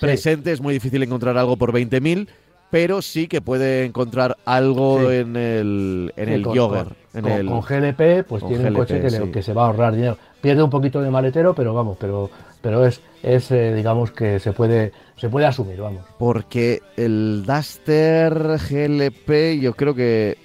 presente 0.00 0.52
es 0.52 0.60
muy 0.60 0.74
difícil 0.74 1.02
encontrar 1.02 1.36
algo 1.36 1.56
por 1.56 1.72
20.000, 1.72 2.28
pero 2.70 3.00
sí 3.02 3.28
que 3.28 3.40
puede 3.40 3.84
encontrar 3.84 4.36
algo 4.44 5.00
Sí. 5.08 5.16
en 5.16 5.36
el, 5.36 6.12
en 6.16 6.26
Sí, 6.28 6.32
el 6.34 6.42
con- 6.42 6.56
Jogger. 6.56 6.84
con- 6.84 6.96
en 7.14 7.22
con, 7.22 7.32
el, 7.32 7.46
con 7.46 7.60
GLP, 7.62 8.24
pues 8.24 8.46
tiene 8.46 8.68
un 8.68 8.74
coche 8.74 9.00
que, 9.00 9.10
le- 9.10 9.18
sí. 9.24 9.30
que 9.30 9.42
se 9.42 9.52
va 9.52 9.62
a 9.62 9.66
ahorrar 9.68 9.94
dinero. 9.94 10.16
Pierde 10.40 10.62
un 10.62 10.70
poquito 10.70 11.00
de 11.00 11.10
maletero, 11.10 11.54
pero 11.54 11.74
vamos, 11.74 11.96
pero, 11.98 12.30
pero 12.60 12.84
es, 12.86 13.00
es 13.22 13.50
eh, 13.50 13.74
digamos 13.74 14.12
que 14.12 14.38
se 14.38 14.52
puede, 14.52 14.92
se 15.16 15.28
puede 15.28 15.46
asumir, 15.46 15.80
vamos. 15.80 16.02
Porque 16.18 16.80
el 16.96 17.44
Duster 17.44 18.58
GLP, 18.70 19.58
yo 19.60 19.74
creo 19.74 19.94
que. 19.94 20.36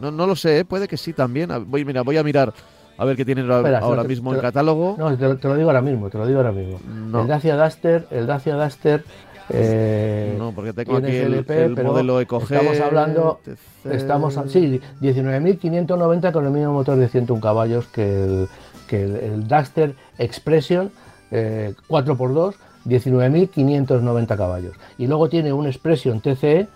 No, 0.00 0.10
no 0.10 0.26
lo 0.26 0.36
sé, 0.36 0.58
¿eh? 0.60 0.64
puede 0.64 0.86
que 0.86 0.96
sí 0.96 1.12
también. 1.12 1.50
Voy, 1.66 1.84
mira, 1.84 2.02
voy 2.02 2.16
a 2.16 2.22
mirar 2.22 2.52
a 2.96 3.04
ver 3.04 3.16
qué 3.16 3.24
tienen 3.24 3.46
ahora- 3.46 3.58
Espera, 3.60 3.78
ahora 3.78 4.02
te- 4.02 4.08
mismo 4.08 4.30
te- 4.30 4.36
en 4.36 4.42
catálogo. 4.42 4.94
No, 4.98 5.16
te, 5.16 5.24
lo- 5.24 5.36
te 5.38 5.48
lo 5.48 5.56
digo 5.56 5.70
ahora 5.70 5.80
mismo, 5.82 6.10
te 6.10 6.18
lo 6.18 6.26
digo 6.26 6.38
ahora 6.40 6.52
mismo. 6.52 6.78
No. 6.86 7.22
El 7.22 7.28
Dacia 7.28 7.56
Duster, 7.56 8.06
el 8.10 8.26
Dacia 8.26 8.54
Duster, 8.56 9.04
eh, 9.52 10.34
No, 10.38 10.52
porque 10.52 10.72
tengo 10.72 10.96
aquí 10.96 11.06
el, 11.16 11.34
GLP, 11.36 11.50
el 11.50 11.74
pero 11.74 11.88
modelo 11.92 12.20
EcoG. 12.20 12.42
estamos 12.42 12.80
hablando, 12.80 13.40
TC. 13.44 13.94
estamos, 13.94 14.38
sí, 14.48 14.80
19.590 15.00 16.32
con 16.32 16.44
el 16.46 16.50
mismo 16.52 16.72
motor 16.72 16.96
de 16.98 17.08
101 17.08 17.40
caballos 17.40 17.86
que 17.88 18.24
el, 18.24 18.48
que 18.88 19.02
el, 19.02 19.16
el 19.16 19.48
Duster 19.48 19.94
Expression 20.18 20.90
eh, 21.30 21.74
4x2, 21.88 22.54
19.590 22.86 24.36
caballos. 24.36 24.76
Y 24.98 25.06
luego 25.06 25.28
tiene 25.28 25.52
un 25.52 25.66
Expression 25.66 26.20
TCE 26.20 26.66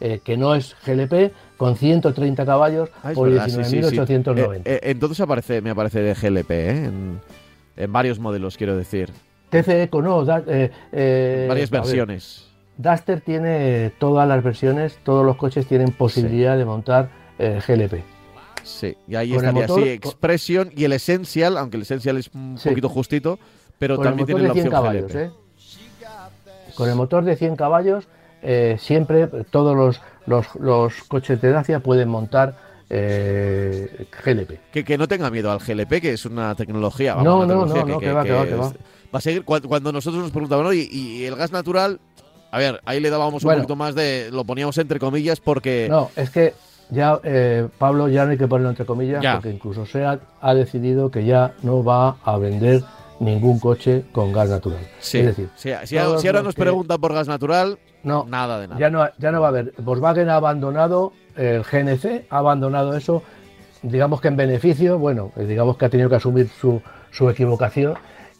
eh, 0.00 0.20
que 0.24 0.36
no 0.36 0.54
es 0.54 0.74
GLP 0.86 1.32
con 1.56 1.76
130 1.76 2.44
caballos 2.44 2.90
Ah, 3.02 3.12
por 3.14 3.30
verdad, 3.30 3.46
sí, 3.48 3.62
sí, 3.64 3.82
sí. 3.82 3.96
19.890. 3.96 4.62
Eh, 4.64 4.80
entonces 4.82 5.20
aparece, 5.20 5.60
me 5.60 5.70
aparece 5.70 6.00
de 6.00 6.14
GLP, 6.14 6.50
¿eh? 6.50 6.70
en, 6.84 7.20
en 7.76 7.92
varios 7.92 8.18
modelos, 8.18 8.56
quiero 8.56 8.76
decir. 8.76 9.10
TCE 9.62 9.88
no, 10.02 10.24
da- 10.24 10.42
eh, 10.46 10.70
eh, 10.92 11.46
varias 11.48 11.70
a 11.70 11.72
ver, 11.72 11.80
versiones. 11.82 12.46
Duster 12.76 13.20
tiene 13.20 13.92
todas 13.98 14.26
las 14.26 14.42
versiones, 14.42 14.98
todos 15.04 15.24
los 15.24 15.36
coches 15.36 15.66
tienen 15.66 15.92
posibilidad 15.92 16.56
de 16.56 16.64
montar 16.64 17.08
eh, 17.38 17.60
GLP. 17.66 18.02
Sí, 18.64 18.96
y 19.06 19.14
ahí 19.14 19.30
con 19.34 19.44
estaría 19.44 19.66
motor- 19.68 19.80
así, 19.82 19.88
Expression 19.90 20.70
y 20.74 20.84
el 20.84 20.92
Essential, 20.92 21.56
aunque 21.58 21.76
el 21.76 21.82
Essential 21.82 22.16
es 22.16 22.30
un 22.34 22.56
Sí. 22.58 22.70
poquito 22.70 22.88
justito, 22.88 23.38
pero 23.78 23.96
con 23.96 24.04
también 24.06 24.26
tiene 24.26 24.42
la 24.42 24.48
de 24.48 24.54
100 24.54 24.66
opción 24.66 24.82
caballos, 24.82 25.12
GLP. 25.12 25.30
Con 26.74 26.88
el 26.88 26.94
motor 26.96 27.24
de 27.24 27.36
100 27.36 27.56
caballos, 27.56 28.08
siempre 28.78 29.28
todos 29.50 29.76
los, 29.76 30.00
los, 30.26 30.46
los 30.56 30.94
coches 31.04 31.40
de 31.40 31.50
Dacia 31.52 31.78
pueden 31.80 32.08
montar 32.08 32.56
eh, 32.90 34.06
GLP. 34.24 34.58
Que, 34.72 34.84
que 34.84 34.98
no 34.98 35.06
tenga 35.06 35.30
miedo 35.30 35.50
al 35.52 35.58
GLP, 35.60 36.00
que 36.00 36.12
es 36.12 36.24
una 36.26 36.54
tecnología. 36.54 37.14
No, 37.16 37.38
una 37.38 37.46
no, 37.54 37.64
tecnología 37.64 37.82
no, 37.84 37.88
no, 37.94 37.98
que 38.00 38.12
va, 38.12 38.24
que 38.24 38.32
va, 38.32 38.44
que 38.46 38.54
va. 38.54 38.72
Va 39.14 39.18
a 39.18 39.20
seguir. 39.20 39.44
Cuando, 39.44 39.92
nosotros 39.92 40.22
nos 40.22 40.32
preguntaban, 40.32 40.66
"Oye, 40.66 40.88
y, 40.90 41.18
y 41.22 41.24
el 41.26 41.36
gas 41.36 41.52
natural, 41.52 42.00
a 42.50 42.58
ver, 42.58 42.80
ahí 42.84 43.00
le 43.00 43.10
dábamos 43.10 43.44
un 43.44 43.52
poquito 43.54 43.76
más 43.76 43.94
de. 43.94 44.30
Lo 44.32 44.44
poníamos 44.44 44.76
entre 44.78 44.98
comillas 44.98 45.40
porque. 45.40 45.86
No, 45.88 46.10
es 46.16 46.30
que 46.30 46.54
ya, 46.90 47.18
eh, 47.24 47.68
Pablo, 47.78 48.08
ya 48.08 48.24
no 48.24 48.32
hay 48.32 48.38
que 48.38 48.46
ponerlo 48.46 48.70
entre 48.70 48.84
comillas, 48.86 49.22
Ya. 49.22 49.34
porque 49.34 49.50
incluso 49.50 49.86
SEAT 49.86 50.20
ha 50.40 50.54
decidido 50.54 51.10
que 51.10 51.24
ya 51.24 51.54
no 51.62 51.82
va 51.82 52.16
a 52.24 52.36
vender 52.38 52.82
ningún 53.20 53.58
coche 53.60 54.04
con 54.12 54.32
gas 54.32 54.50
natural. 54.50 54.80
Sí, 55.00 55.18
Es 55.20 55.26
decir, 55.26 55.48
si, 55.56 55.70
si- 55.84 55.96
todos 55.96 56.20
si 56.20 56.26
ahora 56.26 56.42
nos 56.42 56.54
que- 56.54 56.60
preguntan 56.62 57.00
por 57.00 57.14
gas 57.14 57.26
natural, 57.28 57.78
no, 58.02 58.26
nada 58.28 58.58
de 58.60 58.68
nada. 58.68 58.78
Ya 58.80 58.90
no, 58.90 59.08
ya 59.18 59.30
no 59.32 59.40
va 59.40 59.46
a 59.46 59.50
haber. 59.50 59.72
Volkswagen 59.78 60.28
ha 60.28 60.36
abandonado 60.36 61.12
el 61.36 61.62
GNC, 61.62 62.26
ha 62.28 62.38
abandonado 62.38 62.94
eso, 62.96 63.22
digamos 63.82 64.20
que 64.20 64.28
en 64.28 64.36
beneficio, 64.36 64.98
bueno, 64.98 65.32
eh, 65.36 65.44
digamos 65.46 65.76
que 65.76 65.86
ha 65.86 65.88
tenido 65.88 66.08
que 66.10 66.16
asumir 66.16 66.48
su, 66.60 66.82
su 67.10 67.28
equivocación 67.30 67.94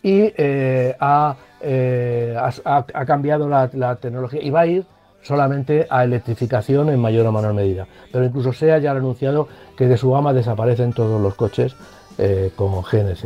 y 0.04 0.32
eh, 0.36 0.94
ha, 1.00 1.34
eh, 1.62 2.36
ha- 2.64 3.04
cambiado 3.06 3.48
la, 3.48 3.70
la 3.72 3.96
tecnología 3.96 4.40
y 4.42 4.50
va 4.50 4.60
a 4.60 4.66
ir 4.66 4.84
solamente 5.22 5.86
a 5.88 6.04
electrificación 6.04 6.90
en 6.90 7.00
mayor 7.00 7.26
o 7.26 7.32
menor 7.32 7.54
medida. 7.54 7.86
Pero 8.12 8.26
incluso 8.26 8.52
SEA 8.52 8.78
ya 8.78 8.92
ha 8.92 8.96
anunciado 8.96 9.48
que 9.76 9.86
de 9.86 9.96
su 9.96 10.10
gama 10.12 10.34
desaparecen 10.34 10.92
todos 10.92 11.20
los 11.22 11.34
coches 11.34 11.74
eh, 12.18 12.52
con 12.54 12.82
GNC. 12.82 13.24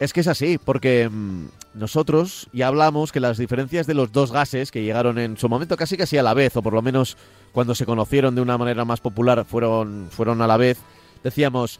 Es 0.00 0.12
que 0.12 0.18
es 0.20 0.26
así, 0.26 0.58
porque 0.58 1.08
mm, 1.08 1.46
nosotros 1.74 2.48
ya 2.52 2.66
hablamos 2.66 3.12
que 3.12 3.20
las 3.20 3.38
diferencias 3.38 3.86
de 3.86 3.94
los 3.94 4.10
dos 4.10 4.32
gases 4.32 4.72
que 4.72 4.82
llegaron 4.82 5.16
en 5.20 5.36
su 5.36 5.48
momento 5.48 5.76
casi 5.76 5.96
casi 5.96 6.18
a 6.18 6.24
la 6.24 6.34
vez, 6.34 6.56
o 6.56 6.62
por 6.62 6.72
lo 6.72 6.82
menos 6.82 7.16
cuando 7.52 7.76
se 7.76 7.86
conocieron 7.86 8.34
de 8.34 8.40
una 8.40 8.58
manera 8.58 8.84
más 8.84 8.98
popular 9.00 9.44
fueron, 9.44 10.08
fueron 10.10 10.42
a 10.42 10.48
la 10.48 10.56
vez, 10.56 10.80
decíamos, 11.22 11.78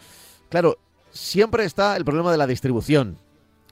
claro, 0.51 0.77
siempre 1.11 1.65
está 1.65 1.97
el 1.97 2.05
problema 2.05 2.31
de 2.31 2.39
la 2.39 2.47
distribución. 2.47 3.17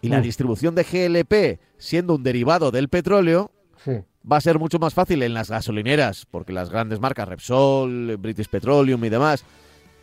Y 0.02 0.08
la 0.08 0.18
Mm. 0.20 0.22
distribución 0.22 0.74
de 0.74 0.84
GLP, 0.84 1.60
siendo 1.78 2.14
un 2.14 2.22
derivado 2.22 2.70
del 2.70 2.88
petróleo, 2.88 3.50
Sí. 3.84 3.92
va 4.30 4.36
a 4.36 4.40
ser 4.40 4.58
mucho 4.58 4.78
más 4.78 4.94
fácil 4.94 5.22
en 5.22 5.34
las 5.34 5.50
gasolineras, 5.50 6.26
porque 6.30 6.52
las 6.52 6.70
grandes 6.70 7.00
marcas 7.00 7.28
Repsol, 7.28 8.16
British 8.18 8.48
Petroleum 8.48 9.02
y 9.04 9.08
demás 9.08 9.44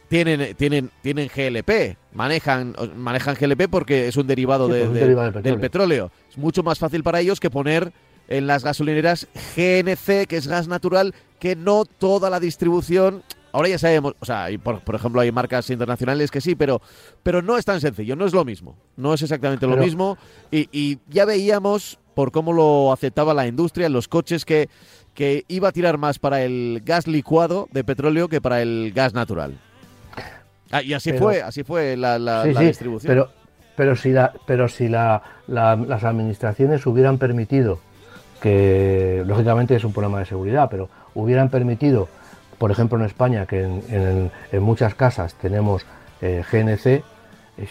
tienen, 0.09 0.55
tienen, 0.55 0.89
tienen 1.01 1.27
GLP, 1.33 1.97
manejan, 2.13 2.75
manejan 2.95 3.35
GLP 3.35 3.67
porque 3.67 4.07
es 4.07 4.15
un 4.17 4.25
derivado, 4.27 4.67
Sí, 4.67 4.73
de- 4.73 4.79
pues 4.79 4.87
un 4.89 4.93
de- 4.95 4.99
derivado 5.01 5.41
del 5.41 5.59
petróleo. 5.59 6.11
Es 6.29 6.37
mucho 6.37 6.63
más 6.63 6.79
fácil 6.79 7.03
para 7.03 7.19
ellos 7.19 7.39
que 7.39 7.49
poner 7.49 7.91
en 8.29 8.47
las 8.47 8.63
gasolineras 8.63 9.27
GNC, 9.55 10.25
que 10.27 10.37
es 10.37 10.47
gas 10.47 10.67
natural, 10.67 11.13
que 11.39 11.55
no 11.55 11.85
toda 11.85 12.29
la 12.29 12.39
distribución. 12.39 13.23
Ahora 13.57 13.69
ya 13.69 13.79
sabemos, 13.79 14.13
o 14.19 14.23
sea, 14.25 14.43
hay, 14.43 14.59
por, 14.59 14.81
por 14.81 14.93
ejemplo, 14.93 15.19
hay 15.19 15.31
marcas 15.31 15.67
internacionales 15.71 16.29
que 16.29 16.41
sí, 16.41 16.53
pero, 16.53 16.79
pero 17.23 17.41
no 17.41 17.57
es 17.57 17.65
tan 17.65 17.81
sencillo, 17.81 18.15
no 18.15 18.27
es 18.27 18.31
lo 18.33 18.45
mismo. 18.45 18.75
No 18.97 19.15
es 19.15 19.23
exactamente 19.23 19.65
lo 19.65 19.71
Pero- 19.73 19.83
mismo. 19.83 20.15
Y, 20.51 20.69
y 20.71 20.99
ya 21.09 21.25
veíamos 21.25 21.97
por 22.13 22.31
cómo 22.31 22.53
lo 22.53 22.93
aceptaba 22.93 23.33
la 23.33 23.47
industria 23.47 23.89
los 23.89 24.07
coches 24.07 24.45
que, 24.45 24.69
que 25.15 25.43
iba 25.47 25.69
a 25.69 25.71
tirar 25.71 25.97
más 25.97 26.19
para 26.19 26.43
el 26.43 26.83
gas 26.85 27.07
licuado 27.07 27.67
de 27.71 27.83
petróleo 27.83 28.29
que 28.29 28.41
para 28.41 28.61
el 28.61 28.91
gas 28.93 29.15
natural. 29.15 29.57
Ah, 30.69 30.83
y 30.83 30.93
así 30.93 31.09
Pero- 31.13 31.23
fue, 31.23 31.41
así 31.41 31.63
fue 31.63 31.97
la, 31.97 32.19
la- 32.19 32.43
Sí, 32.43 32.53
la 32.53 32.59
sí, 32.59 32.65
distribución. 32.67 33.09
Pero, 33.09 33.29
pero 33.75 33.95
si, 33.95 34.11
la, 34.11 34.33
pero 34.45 34.67
si 34.69 34.87
la- 34.87 35.23
las 35.47 36.03
administraciones 36.03 36.85
hubieran 36.85 37.17
permitido, 37.17 37.79
que 38.39 39.23
lógicamente 39.25 39.75
es 39.75 39.83
un 39.83 39.93
problema 39.93 40.19
de 40.19 40.25
seguridad, 40.25 40.67
pero 40.69 40.89
hubieran 41.15 41.49
permitido, 41.49 42.07
por 42.57 42.71
ejemplo 42.71 42.97
en 42.97 43.05
España, 43.05 43.45
que 43.45 43.63
en, 43.63 44.31
muchas 44.61 44.95
casas 44.95 45.35
tenemos 45.35 45.85
eh, 46.21 46.43
GNC, 46.51 46.85
eh, 46.87 47.03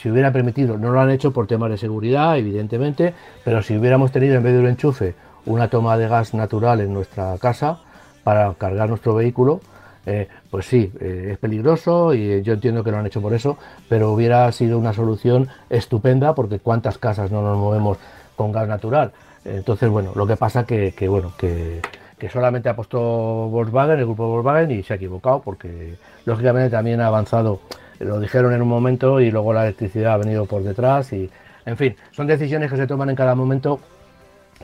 si 0.00 0.10
hubieran 0.10 0.32
permitido, 0.32 0.78
no 0.78 0.90
lo 0.90 1.00
han 1.00 1.10
hecho 1.10 1.32
por 1.32 1.46
temas 1.46 1.70
de 1.70 1.78
seguridad, 1.78 2.38
evidentemente, 2.38 3.14
pero 3.44 3.62
si 3.62 3.76
hubiéramos 3.76 4.12
tenido 4.12 4.36
en 4.36 4.42
vez 4.42 4.52
de 4.52 4.60
un 4.60 4.66
enchufe 4.68 5.14
una 5.44 5.68
toma 5.68 5.96
de 5.96 6.08
gas 6.08 6.34
natural 6.34 6.80
en 6.80 6.92
nuestra 6.92 7.36
casa 7.38 7.78
para 8.24 8.52
cargar 8.54 8.88
nuestro 8.88 9.14
vehículo, 9.14 9.60
eh, 10.04 10.28
pues 10.50 10.66
sí, 10.66 10.92
es 11.00 11.36
peligroso 11.38 12.14
y 12.14 12.42
yo 12.42 12.54
entiendo 12.54 12.84
que 12.84 12.92
lo 12.92 12.98
han 12.98 13.06
hecho 13.06 13.20
por 13.20 13.34
eso, 13.34 13.58
pero 13.88 14.12
hubiera 14.12 14.50
sido 14.52 14.78
una 14.78 14.92
solución 14.92 15.48
estupenda 15.68 16.34
porque 16.34 16.58
cuántas 16.60 16.98
casas 16.98 17.30
no 17.30 17.42
nos 17.42 17.58
movemos 17.58 17.98
con 18.36 18.52
gas 18.52 18.68
natural. 18.68 19.12
Entonces, 19.44 19.88
bueno, 19.88 20.12
lo 20.14 20.26
que 20.26 20.36
pasa 20.36 20.64
que, 20.64 20.92
que 20.92 21.08
bueno, 21.08 21.32
que, 21.38 21.80
que 22.18 22.30
solamente 22.30 22.68
ha 22.68 22.76
puesto 22.76 22.98
Volkswagen, 22.98 23.98
el 23.98 24.06
grupo 24.06 24.28
Volkswagen, 24.28 24.70
y 24.70 24.82
se 24.82 24.94
ha 24.94 24.96
equivocado 24.96 25.40
porque 25.40 25.96
lógicamente 26.24 26.70
también 26.70 27.00
ha 27.00 27.08
avanzado, 27.08 27.60
lo 27.98 28.20
dijeron 28.20 28.54
en 28.54 28.62
un 28.62 28.68
momento 28.68 29.20
y 29.20 29.30
luego 29.30 29.52
la 29.52 29.64
electricidad 29.64 30.14
ha 30.14 30.16
venido 30.18 30.46
por 30.46 30.62
detrás 30.62 31.12
y, 31.12 31.30
en 31.64 31.76
fin, 31.76 31.96
son 32.12 32.26
decisiones 32.26 32.70
que 32.70 32.76
se 32.76 32.86
toman 32.86 33.10
en 33.10 33.16
cada 33.16 33.34
momento 33.34 33.80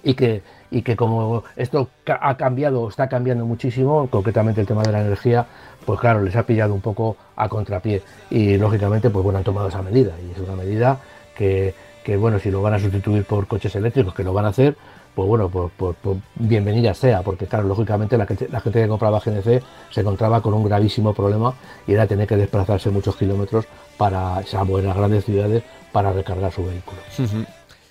y 0.03 0.15
que, 0.15 0.43
y 0.71 0.83
que 0.83 0.97
como 0.97 1.45
esto 1.57 1.91
ha 2.07 2.37
cambiado, 2.37 2.89
está 2.89 3.09
cambiando 3.09 3.45
muchísimo, 3.45 4.09
concretamente 4.09 4.63
el 4.63 4.67
tema 4.67 4.83
de 4.83 4.93
la 4.93 5.03
energía, 5.03 5.47
pues 5.85 6.01
claro, 6.01 6.23
les 6.23 6.35
ha 6.37 6.45
pillado 6.45 6.73
un 6.73 6.81
poco 6.81 7.17
a 7.37 7.49
contrapié. 7.49 8.03
Y 8.31 8.57
lógicamente 8.57 9.11
pues 9.11 9.23
bueno, 9.23 9.39
han 9.39 9.45
tomado 9.45 9.69
esa 9.69 9.83
medida 9.83 10.13
y 10.27 10.33
es 10.33 10.39
una 10.39 10.57
medida 10.57 10.99
que, 11.37 11.75
que, 12.03 12.17
bueno, 12.17 12.39
si 12.39 12.51
lo 12.51 12.63
van 12.63 12.75
a 12.75 12.79
sustituir 12.79 13.25
por 13.25 13.47
coches 13.47 13.75
eléctricos, 13.77 14.15
que 14.15 14.25
lo 14.25 14.33
van 14.33 14.47
a 14.47 14.49
hacer, 14.49 14.77
pues 15.15 15.29
bueno, 15.29 15.49
pues, 15.49 15.71
pues- 15.77 15.97
pues 16.03 16.19
bienvenida 16.37 16.95
sea, 16.95 17.23
porque 17.23 17.47
claro, 17.47 17.69
lógicamente 17.69 18.17
la, 18.17 18.27
gente- 18.27 18.49
la 18.51 18.61
gente 18.61 18.81
que 18.83 18.89
compraba 18.89 19.21
GNC 19.21 19.63
se 19.91 20.01
encontraba 20.01 20.41
con 20.41 20.55
un 20.55 20.65
gravísimo 20.65 21.13
problema 21.15 21.55
y 21.87 21.93
era 21.93 22.07
tener 22.07 22.27
que 22.27 22.37
desplazarse 22.37 22.91
muchos 22.91 23.17
kilómetros 23.17 23.67
para, 23.99 24.43
salvo 24.47 24.79
en 24.79 24.87
las 24.87 24.97
grandes 24.97 25.25
ciudades, 25.25 25.63
para 25.93 26.13
recargar 26.13 26.51
su 26.53 26.65
vehículo. 26.65 26.99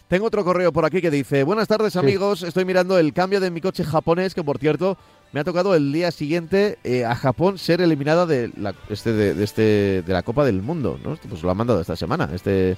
Tengo 0.07 0.26
otro 0.26 0.43
correo 0.43 0.74
por 0.74 0.84
aquí 0.84 0.99
que 1.01 1.09
dice, 1.11 1.43
buenas 1.43 1.67
tardes 1.69 1.95
amigos, 1.95 2.43
estoy 2.43 2.65
mirando 2.65 2.97
el 2.97 3.13
cambio 3.13 3.39
de 3.39 3.49
mi 3.49 3.61
coche 3.61 3.84
japonés, 3.86 4.34
que 4.36 4.43
por 4.43 4.57
cierto 4.57 4.97
me 5.32 5.39
ha 5.39 5.43
tocado 5.45 5.74
el 5.74 5.93
día 5.93 6.11
siguiente 6.11 6.78
eh, 6.84 7.05
a 7.05 7.15
Japón 7.15 7.57
ser 7.57 7.80
eliminada 7.80 8.26
de 8.26 8.51
la, 8.57 8.76
este, 8.89 9.13
de, 9.13 9.34
de 9.34 9.43
este, 9.45 9.61
de 10.01 10.11
la 10.13 10.24
Copa 10.24 10.43
del 10.43 10.61
Mundo, 10.61 10.99
¿no? 11.01 11.15
Pues 11.30 11.43
lo 11.43 11.51
han 11.51 11.55
mandado 11.55 11.80
esta 11.80 11.95
semana, 11.95 12.30
este, 12.34 12.76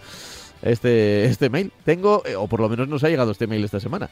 este, 0.63 1.25
este 1.25 1.49
mail. 1.49 1.71
Tengo, 1.83 2.23
eh, 2.25 2.35
o 2.35 2.47
por 2.47 2.59
lo 2.59 2.69
menos 2.69 2.87
nos 2.87 3.03
ha 3.03 3.09
llegado 3.09 3.31
este 3.31 3.47
mail 3.47 3.63
esta 3.63 3.79
semana. 3.79 4.09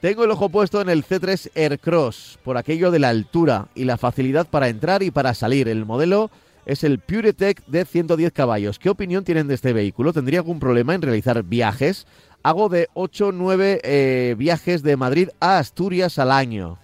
Tengo 0.00 0.24
el 0.24 0.30
ojo 0.30 0.48
puesto 0.48 0.80
en 0.80 0.88
el 0.88 1.04
C3 1.04 1.50
Aircross, 1.54 2.38
por 2.42 2.56
aquello 2.56 2.90
de 2.90 2.98
la 2.98 3.08
altura 3.08 3.68
y 3.74 3.84
la 3.84 3.96
facilidad 3.96 4.46
para 4.48 4.68
entrar 4.68 5.02
y 5.02 5.10
para 5.10 5.32
salir. 5.32 5.68
El 5.68 5.86
modelo 5.86 6.30
es 6.66 6.82
el 6.84 6.98
PureTech 6.98 7.64
de 7.66 7.84
110 7.84 8.32
caballos. 8.32 8.78
¿Qué 8.78 8.90
opinión 8.90 9.24
tienen 9.24 9.46
de 9.46 9.54
este 9.54 9.72
vehículo? 9.72 10.12
¿Tendría 10.12 10.40
algún 10.40 10.58
problema 10.58 10.94
en 10.94 11.02
realizar 11.02 11.42
viajes? 11.44 12.06
Hago 12.42 12.68
de 12.68 12.88
8 12.94 13.28
o 13.28 13.32
9 13.32 14.34
viajes 14.36 14.82
de 14.82 14.96
Madrid 14.96 15.28
a 15.38 15.58
Asturias 15.58 16.18
al 16.18 16.32
año. 16.32 16.78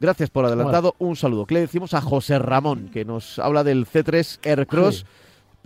Gracias 0.00 0.30
por 0.30 0.44
adelantado. 0.44 0.94
Un 0.98 1.16
saludo. 1.16 1.46
¿Qué 1.46 1.54
le 1.54 1.60
decimos 1.60 1.92
a 1.94 2.00
José 2.00 2.38
Ramón, 2.38 2.90
que 2.92 3.04
nos 3.04 3.38
habla 3.38 3.64
del 3.64 3.86
C3 3.86 4.38
Aircross? 4.44 5.06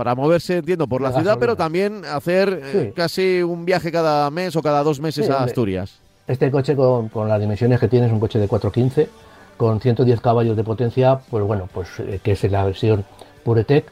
Para 0.03 0.17
moverse, 0.17 0.57
entiendo, 0.57 0.89
por 0.89 1.01
la, 1.01 1.13
ciudad, 1.13 1.37
pero 1.39 1.55
también 1.55 2.05
hacer 2.05 2.61
eh, 2.61 2.93
casi 2.93 3.41
un 3.41 3.65
viaje 3.65 3.93
cada 3.93 4.29
mes 4.33 4.57
o 4.57 4.61
cada 4.61 4.83
dos 4.83 4.99
meses 4.99 5.31
a 5.31 5.45
Asturias. 5.45 6.01
Este 6.27 6.51
coche, 6.51 6.75
con, 6.75 7.09
las 7.29 7.41
dimensiones 7.41 7.79
que 7.79 7.87
tiene, 7.87 8.07
es 8.07 8.13
un 8.13 8.19
coche 8.19 8.41
de 8.41 8.49
415, 8.49 9.09
con 9.57 9.81
110 9.81 10.21
caballos 10.21 10.57
de 10.57 10.65
potencia, 10.65 11.21
pues 11.31 11.45
bueno, 11.45 11.69
pues 11.73 11.87
eh, 12.01 12.19
que 12.21 12.33
es 12.33 12.43
la 12.51 12.65
versión 12.65 13.05
PureTech, 13.45 13.85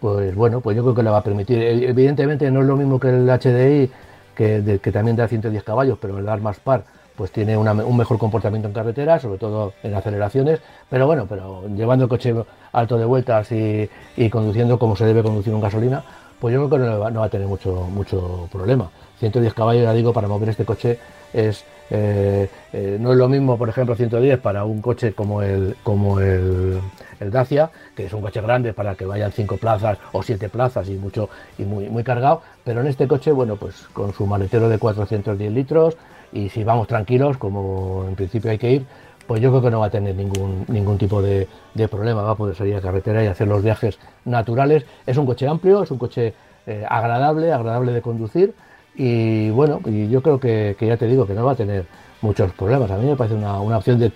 pues 0.00 0.34
bueno, 0.34 0.62
pues 0.62 0.74
yo 0.74 0.82
creo 0.84 0.94
que 0.94 1.02
le 1.02 1.10
va 1.10 1.18
a 1.18 1.22
permitir. 1.22 1.60
Evidentemente 1.60 2.50
no 2.50 2.62
es 2.62 2.66
lo 2.66 2.78
mismo 2.78 2.98
que 2.98 3.10
el 3.10 3.26
HDI, 3.26 3.90
que, 4.34 4.80
que 4.82 4.90
también 4.90 5.18
da 5.18 5.28
110 5.28 5.62
caballos, 5.64 5.98
pero 6.00 6.16
el 6.16 6.24
dar 6.24 6.40
más 6.40 6.58
par 6.60 6.84
pues 7.18 7.32
tiene 7.32 7.56
un 7.56 7.96
mejor 7.96 8.16
comportamiento 8.16 8.68
en 8.68 8.74
carretera, 8.74 9.18
sobre 9.18 9.38
todo 9.38 9.72
en 9.82 9.92
aceleraciones, 9.92 10.60
pero 10.88 11.08
bueno, 11.08 11.26
pero 11.28 11.66
llevando 11.66 12.04
el 12.04 12.08
coche 12.08 12.32
alto 12.70 12.96
de 12.96 13.04
vueltas 13.04 13.50
y, 13.50 14.30
conduciendo 14.30 14.78
como 14.78 14.94
se 14.94 15.04
debe 15.04 15.24
conducir 15.24 15.52
un 15.52 15.60
gasolina, 15.60 16.04
pues 16.38 16.54
yo 16.54 16.68
creo 16.68 16.80
que 16.80 17.12
no 17.12 17.20
va, 17.20 17.26
a 17.26 17.28
tener 17.28 17.48
mucho, 17.48 17.88
mucho 17.92 18.48
problema. 18.52 18.88
110 19.18 19.52
caballos, 19.52 19.82
ya 19.82 19.92
digo, 19.92 20.12
para 20.12 20.28
mover 20.28 20.50
este 20.50 20.64
coche 20.64 20.96
es 21.32 21.64
eh, 21.90 22.48
eh, 22.72 22.98
no 23.00 23.10
es 23.10 23.18
lo 23.18 23.28
mismo, 23.28 23.58
por 23.58 23.68
ejemplo, 23.68 23.96
110 23.96 24.38
para 24.38 24.64
un 24.64 24.80
coche 24.80 25.12
como 25.12 25.42
el 25.42 25.74
como 25.82 26.20
el, 26.20 26.80
Dacia, 27.18 27.70
que 27.96 28.06
es 28.06 28.12
un 28.12 28.22
coche 28.22 28.40
grande 28.40 28.72
para 28.72 28.94
que 28.94 29.04
vayan 29.04 29.32
5 29.32 29.56
plazas 29.56 29.98
o 30.12 30.22
7 30.22 30.48
plazas 30.50 30.88
y 30.88 30.92
mucho 30.92 31.28
y 31.58 31.64
muy, 31.64 31.88
muy 31.88 32.04
cargado, 32.04 32.42
pero 32.62 32.80
en 32.80 32.86
este 32.86 33.08
coche, 33.08 33.32
bueno, 33.32 33.56
pues 33.56 33.88
con 33.92 34.12
su 34.14 34.24
maletero 34.24 34.68
de 34.68 34.78
410 34.78 35.52
litros, 35.52 35.96
y 36.32 36.48
si 36.48 36.64
vamos 36.64 36.86
tranquilos, 36.86 37.36
como 37.38 38.04
en 38.08 38.14
principio 38.14 38.50
hay 38.50 38.58
que 38.58 38.70
ir, 38.70 38.86
pues 39.26 39.42
yo 39.42 39.50
creo 39.50 39.62
que 39.62 39.70
no 39.70 39.80
va 39.80 39.86
a 39.86 39.90
tener 39.90 40.14
ningún, 40.14 40.64
ningún 40.68 40.96
tipo 40.96 41.20
de, 41.20 41.46
problema, 41.90 42.22
va 42.22 42.32
a 42.32 42.34
poder 42.34 42.56
salir 42.56 42.74
a 42.76 42.80
carretera 42.80 43.22
y 43.22 43.26
hacer 43.26 43.46
los 43.46 43.62
viajes 43.62 43.98
naturales. 44.24 44.84
Es 45.06 45.16
un 45.16 45.26
coche 45.26 45.46
amplio, 45.46 45.82
es 45.82 45.90
un 45.90 45.98
coche 45.98 46.34
eh, 46.66 46.84
agradable, 46.88 47.52
agradable 47.52 47.92
de 47.92 48.02
conducir 48.02 48.54
y 48.96 49.50
bueno, 49.50 49.80
y 49.84 50.08
yo 50.08 50.22
creo 50.22 50.40
que, 50.40 50.76
ya 50.80 50.96
te 50.96 51.06
digo 51.06 51.26
que 51.26 51.34
no 51.34 51.44
va 51.44 51.52
a 51.52 51.56
tener 51.56 51.86
muchos 52.20 52.52
problemas. 52.52 52.90
A 52.90 52.96
mí 52.96 53.06
me 53.06 53.16
parece 53.16 53.36
una, 53.36 53.60
opción 53.60 53.98
de, 53.98 54.10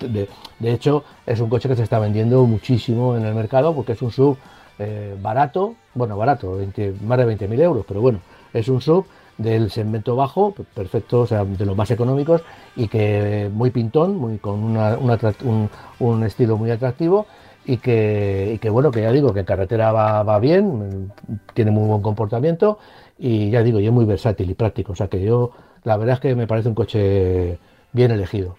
de, 0.59 0.71
hecho, 0.71 1.03
es 1.25 1.39
un 1.39 1.49
coche 1.49 1.69
que 1.69 1.75
se 1.75 1.83
está 1.83 1.99
vendiendo 1.99 2.43
muchísimo 2.45 3.15
en 3.15 3.23
el 3.23 3.33
mercado 3.35 3.73
porque 3.73 3.93
es 3.93 4.01
un 4.01 4.11
sub 4.11 4.37
eh, 4.79 5.15
barato, 5.21 5.75
bueno, 5.93 6.17
barato, 6.17 6.57
más 7.03 7.17
de 7.19 7.37
20.000 7.37 7.61
euros, 7.61 7.85
pero 7.87 8.01
bueno, 8.01 8.19
es 8.51 8.67
un 8.67 8.81
sub 8.81 9.05
del 9.37 9.71
segmento 9.71 10.15
bajo, 10.15 10.53
perfecto, 10.73 11.21
o 11.21 11.27
sea, 11.27 11.43
de 11.43 11.65
los 11.65 11.75
más 11.75 11.89
económicos 11.91 12.41
y 12.75 12.87
que 12.87 13.49
muy 13.51 13.71
pintón, 13.71 14.15
muy 14.15 14.37
con 14.37 14.77
un, 15.99 16.23
estilo 16.23 16.57
muy 16.57 16.71
atractivo 16.71 17.25
y 17.65 17.77
que, 17.77 18.59
que, 18.61 18.69
bueno, 18.69 18.91
que 18.91 19.01
ya 19.01 19.11
digo 19.11 19.33
que 19.33 19.41
en 19.41 19.45
carretera 19.45 19.91
va, 19.91 20.39
bien, 20.39 21.11
tiene 21.53 21.71
muy 21.71 21.87
buen 21.87 22.01
comportamiento 22.01 22.79
y 23.17 23.49
ya 23.49 23.63
digo, 23.63 23.79
y 23.79 23.87
es 23.87 23.91
muy 23.91 24.05
versátil 24.05 24.49
y 24.49 24.53
práctico, 24.53 24.93
o 24.93 24.95
sea 24.95 25.07
que 25.07 25.21
yo, 25.21 25.51
la 25.83 25.97
verdad 25.97 26.15
es 26.15 26.19
que 26.19 26.35
me 26.35 26.47
parece 26.47 26.69
un 26.69 26.75
coche 26.75 27.57
bien 27.91 28.11
elegido 28.11 28.57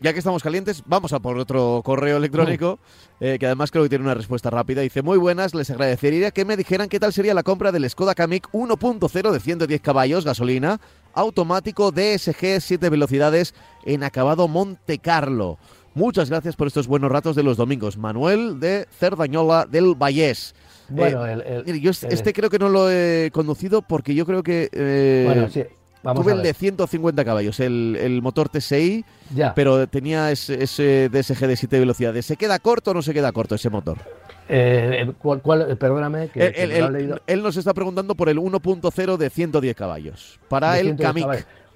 ya 0.00 0.12
que 0.12 0.18
estamos 0.18 0.42
calientes, 0.42 0.82
vamos 0.86 1.12
a 1.12 1.20
por 1.20 1.38
otro 1.38 1.82
correo 1.84 2.16
electrónico, 2.16 2.78
eh, 3.20 3.36
que 3.38 3.46
además 3.46 3.70
creo 3.70 3.82
que 3.84 3.88
tiene 3.88 4.04
una 4.04 4.14
respuesta 4.14 4.50
rápida. 4.50 4.82
Dice, 4.82 5.02
muy 5.02 5.18
buenas, 5.18 5.54
les 5.54 5.70
agradecería 5.70 6.30
que 6.30 6.44
me 6.44 6.56
dijeran 6.56 6.88
qué 6.88 7.00
tal 7.00 7.12
sería 7.12 7.34
la 7.34 7.42
compra 7.42 7.72
del 7.72 7.88
Skoda 7.88 8.14
Kamiq 8.14 8.48
1.0 8.52 9.30
de 9.30 9.40
110 9.40 9.80
caballos, 9.80 10.24
gasolina, 10.24 10.80
automático 11.14 11.90
DSG 11.90 12.60
7 12.60 12.90
velocidades 12.90 13.54
en 13.84 14.04
acabado 14.04 14.46
Monte 14.48 14.98
Carlo. 14.98 15.58
Muchas 15.94 16.30
gracias 16.30 16.54
por 16.54 16.68
estos 16.68 16.86
buenos 16.86 17.10
ratos 17.10 17.34
de 17.34 17.42
los 17.42 17.56
domingos. 17.56 17.96
Manuel 17.96 18.60
de 18.60 18.86
Cerdañola 18.98 19.66
del 19.66 19.94
Vallés. 19.96 20.54
Bueno, 20.88 21.26
eh, 21.26 21.80
yo 21.80 21.90
este 21.90 22.32
creo 22.32 22.48
que 22.48 22.58
no 22.58 22.68
lo 22.68 22.90
he 22.90 23.30
conducido 23.32 23.82
porque 23.82 24.14
yo 24.14 24.24
creo 24.24 24.42
que... 24.42 24.68
Eh, 24.72 25.24
bueno, 25.26 25.48
sí, 25.50 25.64
Tuve 26.02 26.32
el 26.32 26.42
de 26.42 26.54
150 26.54 27.24
caballos, 27.24 27.60
el, 27.60 28.20
motor 28.22 28.48
TSI, 28.48 29.04
pero 29.54 29.86
tenía 29.88 30.30
ese, 30.30 31.08
DSG 31.08 31.46
de 31.46 31.56
7 31.56 31.78
velocidades. 31.80 32.26
¿Se 32.26 32.36
queda 32.36 32.58
corto 32.58 32.92
o 32.92 32.94
no 32.94 33.02
se 33.02 33.12
queda 33.12 33.32
corto 33.32 33.56
ese 33.56 33.70
motor? 33.70 33.98
Eh, 34.48 35.12
¿cuál, 35.20 35.76
perdóname. 35.76 36.28
Que, 36.28 36.46
él, 37.26 37.42
nos 37.42 37.56
está 37.56 37.74
preguntando 37.74 38.14
por 38.14 38.28
el 38.28 38.38
1.0 38.38 39.16
de 39.16 39.30
110 39.30 39.76
caballos. 39.76 40.40
Para 40.48 40.78
el 40.78 40.96
Kamiq. 40.96 41.26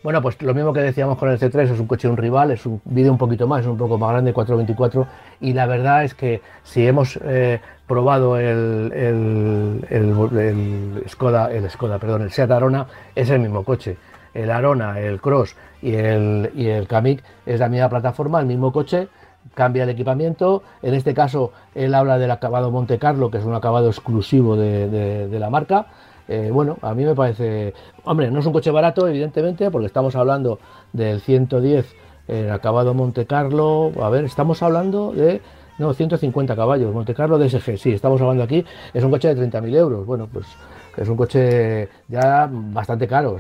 Bueno, 0.02 0.20
pues 0.20 0.40
lo 0.42 0.52
mismo 0.52 0.72
que 0.72 0.80
decíamos 0.80 1.16
con 1.16 1.30
el 1.30 1.38
C3, 1.38 1.74
es 1.74 1.78
un 1.78 1.86
coche 1.86 2.08
un 2.08 2.16
rival, 2.16 2.50
es 2.50 2.66
un 2.66 2.80
vídeo 2.84 3.12
un 3.12 3.18
poquito 3.18 3.46
más, 3.46 3.60
es 3.60 3.68
un 3.68 3.76
poco 3.76 3.98
más 3.98 4.10
grande, 4.10 4.32
424, 4.32 5.06
y 5.40 5.52
la 5.52 5.66
verdad 5.66 6.02
es 6.02 6.14
que 6.14 6.42
si 6.64 6.84
hemos 6.84 7.20
eh, 7.22 7.60
probado 7.86 8.36
el, 8.36 8.92
el, 8.92 9.86
el, 9.90 11.04
Skoda, 11.08 11.52
el 11.52 11.70
Skoda, 11.70 12.00
perdón, 12.00 12.22
el 12.22 12.32
Seat 12.32 12.50
Arona, 12.50 12.88
es 13.14 13.30
el 13.30 13.38
mismo 13.38 13.62
coche 13.62 13.96
el 14.35 14.51
Arona, 14.51 15.01
el 15.01 15.20
Cross 15.20 15.57
y 15.80 15.95
el, 15.95 16.51
y 16.55 16.66
el 16.66 16.87
Kamiq 16.87 17.22
es 17.47 17.61
la 17.61 17.68
misma 17.68 17.89
plataforma, 17.89 18.41
el 18.41 18.47
mismo 18.47 18.72
coche, 18.72 19.09
cambia 19.55 19.85
el 19.85 19.91
equipamiento. 19.91 20.62
En 20.83 20.95
este 20.95 21.14
caso, 21.14 21.53
él 21.74 21.95
habla 21.95 22.18
del 22.18 22.30
acabado 22.30 22.70
Monte 22.70 22.99
Carlo, 22.99 23.30
que 23.30 23.39
es 23.39 23.45
un 23.45 23.55
acabado 23.55 23.89
exclusivo 23.89 24.57
de, 24.57 25.28
la 25.39 25.51
marca. 25.51 25.87
Eh, 26.28 26.51
bueno, 26.53 26.78
a 26.83 26.95
mí 26.95 27.05
me 27.05 27.14
parece, 27.14 27.74
hombre, 28.05 28.30
no 28.30 28.41
es 28.41 28.47
un 28.47 28.53
coche 28.53 28.70
barato, 28.70 29.07
evidentemente, 29.09 29.70
porque 29.70 29.87
estamos 29.87 30.14
hablando 30.16 30.59
del 30.93 31.20
110 31.20 31.95
el 32.28 32.51
acabado 32.51 32.95
Monte 32.95 33.26
Carlo. 33.26 33.93
A 34.01 34.09
ver, 34.09 34.24
estamos 34.24 34.62
hablando 34.62 35.12
de 35.12 35.41
no, 35.78 35.93
150 35.93 36.55
caballos, 36.55 36.95
Monte 36.95 37.14
Carlo 37.14 37.39
DSG, 37.39 37.76
sí, 37.78 37.93
estamos 37.93 38.20
hablando 38.20 38.43
aquí, 38.43 38.64
es 38.93 39.03
un 39.03 39.11
coche 39.11 39.35
de 39.35 39.51
30.000 39.51 39.74
euros. 39.74 40.07
Bueno, 40.07 40.28
pues 40.33 40.47
es 40.97 41.09
un 41.09 41.16
coche 41.16 41.88
ya 42.09 42.49
bastante 42.51 43.07
caro. 43.09 43.36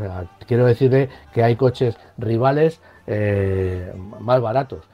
Quiero 0.46 0.64
decirle 0.64 1.08
que 1.32 1.42
hay 1.42 1.56
coches 1.56 1.96
rivales 2.18 2.80
eh, 3.06 3.92
más 4.20 4.40
baratos. 4.40 4.84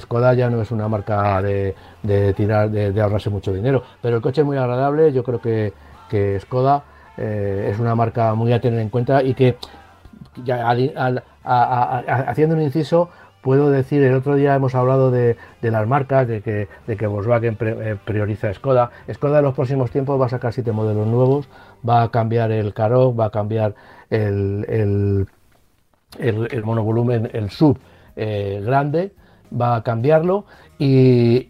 Skoda 0.00 0.34
ya 0.34 0.50
no 0.50 0.60
es 0.60 0.70
una 0.70 0.88
marca 0.88 1.40
de, 1.40 1.74
tirar, 2.36 2.70
de, 2.70 3.00
ahorrarse 3.00 3.30
mucho 3.30 3.52
dinero, 3.52 3.82
pero 4.02 4.16
el 4.16 4.22
coche 4.22 4.40
es 4.40 4.46
muy 4.46 4.56
agradable. 4.56 5.12
Yo 5.12 5.22
creo 5.22 5.40
que, 5.40 5.72
Skoda 6.40 6.82
eh, 7.16 7.70
es 7.72 7.78
una 7.78 7.94
marca 7.94 8.34
muy 8.34 8.52
a 8.52 8.60
tener 8.60 8.80
en 8.80 8.88
cuenta 8.88 9.22
y 9.22 9.34
que 9.34 9.56
haciendo 11.44 12.54
un 12.56 12.62
inciso, 12.62 13.10
puedo 13.48 13.70
decir, 13.70 14.02
el 14.02 14.12
otro 14.12 14.34
día 14.34 14.54
hemos 14.54 14.74
hablado 14.74 15.10
de, 15.10 15.38
las 15.62 15.88
marcas, 15.88 16.28
de 16.28 16.42
que, 16.42 17.06
Volkswagen 17.06 17.56
eh, 17.62 17.96
prioriza 18.04 18.52
Skoda. 18.52 18.90
Skoda 19.10 19.38
en 19.38 19.44
los 19.46 19.54
próximos 19.54 19.90
tiempos 19.90 20.20
va 20.20 20.26
a 20.26 20.28
sacar 20.28 20.52
siete 20.52 20.70
modelos 20.70 21.06
nuevos, 21.06 21.48
va 21.88 22.02
a 22.02 22.10
cambiar 22.10 22.52
el 22.52 22.74
Karoq, 22.74 23.18
va 23.18 23.24
a 23.24 23.30
cambiar 23.30 23.74
el, 24.10 25.26
monovolumen, 26.62 27.30
el 27.32 27.48
sub 27.48 27.78
eh, 28.16 28.60
grande, 28.62 29.12
va 29.50 29.76
a 29.76 29.82
cambiarlo 29.82 30.44
y, 30.78 31.46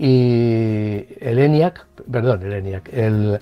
el 1.18 1.36
ENIAC, 1.40 1.84
perdón, 2.08 2.44
el 2.44 2.52
ENIAC, 2.52 2.90
el, 2.92 3.40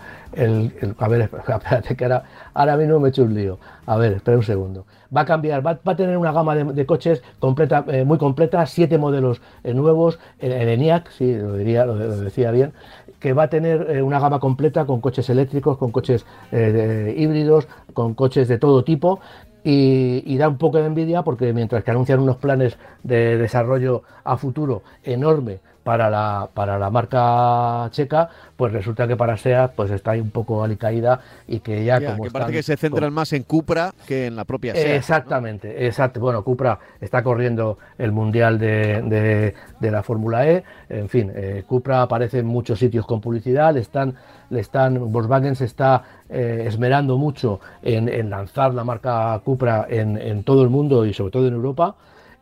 a 0.98 1.08
ver, 1.08 1.20
espérate 1.46 1.94
que 1.94 2.04
ahora, 2.04 2.24
ahora 2.54 2.78
mismo 2.78 3.00
me 3.00 3.08
he 3.08 3.10
hecho 3.10 3.24
un 3.24 3.34
lío. 3.34 3.58
A 3.84 3.98
ver, 3.98 4.14
espera 4.14 4.38
un 4.38 4.44
segundo. 4.44 4.86
Va 5.14 5.22
a 5.22 5.24
cambiar, 5.24 5.64
va, 5.66 5.78
a 5.84 5.96
tener 5.96 6.16
una 6.16 6.32
gama 6.32 6.54
de, 6.54 6.86
coches 6.86 7.22
completa, 7.38 7.84
eh, 7.88 8.04
muy 8.04 8.18
completa, 8.18 8.64
siete 8.66 8.98
modelos 8.98 9.40
eh, 9.64 9.74
nuevos, 9.74 10.18
el, 10.38 10.52
ENIAC, 10.52 11.10
sí, 11.10 11.34
lo, 11.34 11.54
diría, 11.56 11.84
lo, 11.86 11.96
decía 11.96 12.50
bien, 12.50 12.72
que 13.20 13.32
va 13.32 13.44
a 13.44 13.48
tener 13.48 13.90
eh, 13.90 14.02
una 14.02 14.20
gama 14.20 14.40
completa 14.40 14.84
con 14.84 15.00
coches 15.00 15.28
eléctricos, 15.30 15.78
con 15.78 15.90
coches 15.90 16.26
híbridos, 16.52 17.68
con 17.92 18.14
coches 18.14 18.48
de 18.48 18.58
todo 18.58 18.84
tipo, 18.84 19.20
y, 19.68 20.36
da 20.38 20.48
un 20.48 20.58
poco 20.58 20.78
de 20.78 20.86
envidia 20.86 21.22
porque 21.22 21.52
mientras 21.52 21.82
que 21.82 21.90
anuncian 21.90 22.20
unos 22.20 22.36
planes 22.36 22.78
de 23.02 23.36
desarrollo 23.36 24.02
a 24.22 24.36
futuro 24.36 24.82
enorme 25.02 25.58
para 25.86 26.10
la, 26.10 26.48
para 26.52 26.80
la 26.80 26.90
marca 26.90 27.88
checa, 27.92 28.28
pues 28.56 28.72
resulta 28.72 29.06
que 29.06 29.14
para 29.14 29.36
SEAT 29.36 29.70
pues 29.76 29.92
está 29.92 30.10
ahí 30.10 30.20
un 30.20 30.32
poco 30.32 30.64
alicaída 30.64 31.20
y 31.46 31.60
que 31.60 31.84
ya, 31.84 32.04
como 32.04 32.24
que 32.24 32.30
parece 32.32 32.50
que 32.50 32.62
se 32.64 32.76
centran 32.76 33.12
más 33.12 33.32
en 33.32 33.44
Cupra 33.44 33.94
que 34.04 34.26
en 34.26 34.34
la 34.34 34.44
propia 34.44 34.74
SEAT. 34.74 34.96
Exactamente, 34.96 35.86
exacto. 35.86 36.18
Bueno, 36.18 36.42
Cupra 36.42 36.80
está 37.00 37.22
corriendo 37.22 37.78
el 37.98 38.10
mundial 38.10 38.58
de, 38.58 39.54
de, 39.78 39.90
la 39.92 40.02
Fórmula 40.02 40.48
E, 40.48 40.64
en 40.88 41.08
fin, 41.08 41.30
eh, 41.32 41.62
Cupra 41.68 42.02
aparece 42.02 42.40
en 42.40 42.46
muchos 42.46 42.80
sitios 42.80 43.06
con 43.06 43.20
publicidad, 43.20 43.72
le 43.72 43.78
están, 43.78 44.16
le 44.50 44.58
están, 44.58 45.12
Volkswagen 45.12 45.54
se 45.54 45.66
está 45.66 46.02
eh, 46.28 46.64
esmerando 46.66 47.16
mucho 47.16 47.60
en, 47.82 48.08
en, 48.08 48.28
lanzar 48.28 48.74
la 48.74 48.82
marca 48.82 49.40
Cupra 49.44 49.86
en, 49.88 50.18
en 50.18 50.42
todo 50.42 50.64
el 50.64 50.68
mundo 50.68 51.06
y 51.06 51.14
sobre 51.14 51.30
todo 51.30 51.46
en 51.46 51.54
Europa 51.54 51.94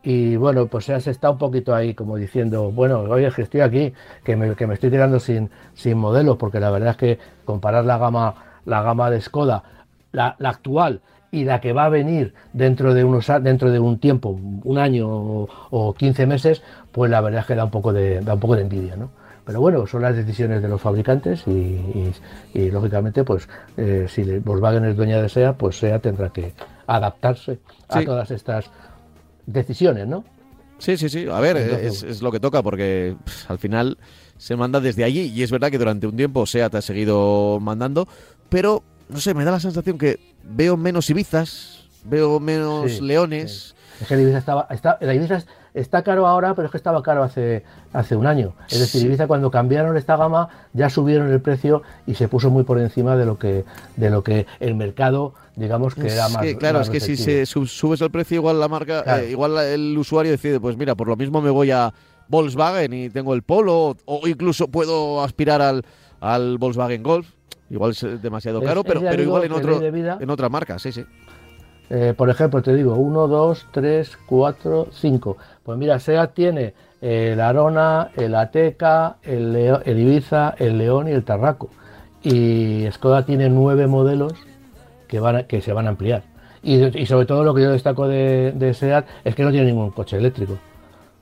y 0.05 0.35
bueno, 0.35 0.67
pues 0.67 0.85
se 0.85 0.95
está 0.95 1.31
un 1.31 1.39
poquito 1.39 1.73
ahí 1.73 1.95
como 1.95 2.15
diciendo, 2.15 2.71
bueno, 2.71 3.01
oye, 3.01 3.29
que 3.31 3.41
estoy 3.41 3.61
aquí, 3.61 3.91
que 4.23 4.35
me, 4.35 4.55
que 4.55 4.67
me 4.67 4.75
estoy 4.75 4.91
tirando 4.91 5.19
sin, 5.19 5.49
sin 5.73 5.97
modelos, 5.97 6.37
porque 6.37 6.59
la 6.59 6.69
verdad 6.69 6.91
es 6.91 6.97
que 6.97 7.19
comparar 7.43 7.85
la 7.85 7.97
gama, 7.97 8.35
la 8.65 8.83
gama 8.83 9.09
de 9.09 9.19
Skoda, 9.19 9.63
la, 10.11 10.35
actual, 10.43 11.01
y 11.31 11.43
la 11.43 11.59
que 11.59 11.73
va 11.73 11.85
a 11.85 11.89
venir 11.89 12.35
dentro 12.53 12.93
de 12.93 13.03
unos 13.03 13.27
dentro 13.41 13.71
de 13.71 13.79
un 13.79 13.97
tiempo, 13.97 14.39
un 14.63 14.77
año 14.77 15.07
o, 15.09 15.93
15 15.97 16.27
meses, 16.27 16.61
pues 16.91 17.09
la 17.09 17.19
verdad 17.19 17.41
es 17.41 17.47
que 17.47 17.55
da 17.55 17.65
un 17.65 17.71
poco 17.71 17.91
de, 17.91 18.21
da 18.21 18.35
un 18.35 18.39
poco 18.39 18.55
de 18.55 18.61
envidia, 18.61 18.95
¿no? 18.95 19.09
Pero 19.43 19.59
bueno, 19.59 19.85
son 19.87 20.03
las 20.03 20.15
decisiones 20.15 20.61
de 20.61 20.67
los 20.67 20.81
fabricantes 20.81 21.45
y, 21.47 22.13
lógicamente, 22.71 23.23
pues 23.23 23.49
eh, 23.77 24.05
si 24.07 24.23
Volkswagen 24.39 24.85
es 24.85 24.95
dueña 24.95 25.21
de 25.21 25.29
SEA, 25.29 25.53
pues 25.53 25.77
SEA 25.77 25.99
tendrá 25.99 26.29
que 26.29 26.53
adaptarse 26.87 27.59
a 27.89 28.01
todas 28.03 28.31
estas 28.31 28.71
decisiones, 29.45 30.07
¿no? 30.07 30.23
Sí, 30.77 30.97
sí, 30.97 31.09
sí. 31.09 31.27
A 31.29 31.39
ver, 31.39 31.57
es, 31.57 32.21
lo 32.21 32.31
que 32.31 32.39
toca 32.39 32.61
porque 32.61 33.15
al 33.47 33.57
final 33.57 33.97
se 34.37 34.55
manda 34.55 34.79
desde 34.79 35.03
allí 35.03 35.31
y 35.33 35.43
es 35.43 35.51
verdad 35.51 35.71
que 35.71 35.77
durante 35.77 36.07
un 36.07 36.17
tiempo 36.17 36.45
SEA 36.45 36.69
te 36.69 36.77
ha 36.77 36.81
seguido 36.81 37.59
mandando, 37.61 38.07
pero 38.49 38.83
no 39.07 39.19
sé, 39.19 39.33
me 39.33 39.45
da 39.45 39.51
la 39.51 39.59
sensación 39.59 39.97
que 39.97 40.19
veo 40.43 40.75
menos 40.75 41.09
Ibizas, 41.09 41.85
veo 42.03 42.39
menos 42.39 43.01
Leones. 43.01 43.75
Es 44.01 44.07
que 44.07 44.15
el 44.15 44.21
Ibiza 44.21 44.39
estaba, 44.39 44.67
está, 44.69 44.97
la 44.99 45.13
Ibiza 45.13 45.43
está 45.73 46.03
caro 46.03 46.27
ahora, 46.27 46.53
pero 46.55 46.65
es 46.65 46.71
que 46.71 46.77
estaba 46.77 47.01
caro 47.01 47.23
hace, 47.23 47.63
hace 47.93 48.15
un 48.15 48.27
año. 48.27 48.53
Es 48.69 48.79
decir, 48.79 49.05
Ibiza 49.05 49.27
cuando 49.27 49.51
cambiaron 49.51 49.95
esta 49.95 50.17
gama 50.17 50.49
ya 50.73 50.89
subieron 50.89 51.31
el 51.31 51.41
precio 51.41 51.83
y 52.05 52.15
se 52.15 52.27
puso 52.27 52.49
muy 52.49 52.63
por 52.63 52.79
encima 52.79 53.15
de 53.15 53.25
lo 53.25 53.39
que, 53.39 53.63
de 53.95 54.09
lo 54.09 54.23
que 54.23 54.45
el 54.59 54.75
mercado 54.75 55.33
digamos 55.55 55.95
que 55.95 56.07
era 56.07 56.29
más. 56.29 56.45
claro, 56.55 56.81
es 56.81 56.89
que 56.89 56.99
si 56.99 57.17
se 57.17 57.45
subes 57.45 58.01
el 58.01 58.11
precio, 58.11 58.35
igual 58.35 58.59
la 58.59 58.67
marca, 58.67 59.19
eh, 59.19 59.31
igual 59.31 59.57
el 59.57 59.97
usuario 59.97 60.31
decide, 60.31 60.59
pues 60.59 60.77
mira, 60.77 60.95
por 60.95 61.07
lo 61.07 61.15
mismo 61.15 61.41
me 61.41 61.49
voy 61.49 61.71
a 61.71 61.93
Volkswagen 62.27 62.93
y 62.93 63.09
tengo 63.09 63.33
el 63.33 63.43
Polo, 63.43 63.95
o 64.05 64.27
incluso 64.27 64.67
puedo 64.67 65.23
aspirar 65.23 65.61
al, 65.61 65.85
al 66.19 66.57
Volkswagen 66.57 67.03
Golf. 67.03 67.27
Igual 67.69 67.91
es 67.91 68.21
demasiado 68.21 68.61
caro, 68.61 68.83
pero, 68.83 69.01
pero 69.01 69.21
igual 69.23 69.43
en, 69.43 69.51
otro, 69.51 69.81
en 69.83 70.29
otra 70.29 70.49
marca, 70.49 70.77
sí, 70.77 70.91
sí. 70.91 71.03
Eh, 71.89 72.13
por 72.15 72.29
ejemplo, 72.29 72.61
te 72.61 72.73
digo, 72.75 72.95
1, 72.95 73.27
2, 73.27 73.67
3, 73.71 74.17
4, 74.25 74.87
5. 74.91 75.37
Pues 75.63 75.77
mira, 75.77 75.99
SEAT 75.99 76.33
tiene 76.33 76.73
el 77.01 77.39
Arona, 77.39 78.11
el 78.15 78.35
Ateca, 78.35 79.17
el, 79.23 79.55
el 79.55 79.99
Ibiza, 79.99 80.55
el 80.57 80.77
León 80.77 81.07
y 81.07 81.11
el 81.11 81.23
Tarraco. 81.23 81.69
Y 82.23 82.87
Skoda 82.91 83.25
tiene 83.25 83.49
nueve 83.49 83.85
modelos 83.85 84.33
que, 85.07 85.19
van 85.19 85.45
que 85.45 85.61
se 85.61 85.73
van 85.73 85.87
a 85.87 85.89
ampliar. 85.89 86.23
Y, 86.63 87.05
sobre 87.05 87.27
todo 87.27 87.43
lo 87.43 87.53
que 87.53 87.61
yo 87.61 87.71
destaco 87.71 88.07
de, 88.07 88.51
de 88.53 88.73
SEAT 88.73 89.05
es 89.23 89.35
que 89.35 89.43
no 89.43 89.51
tiene 89.51 89.67
ningún 89.67 89.91
coche 89.91 90.17
eléctrico 90.17 90.57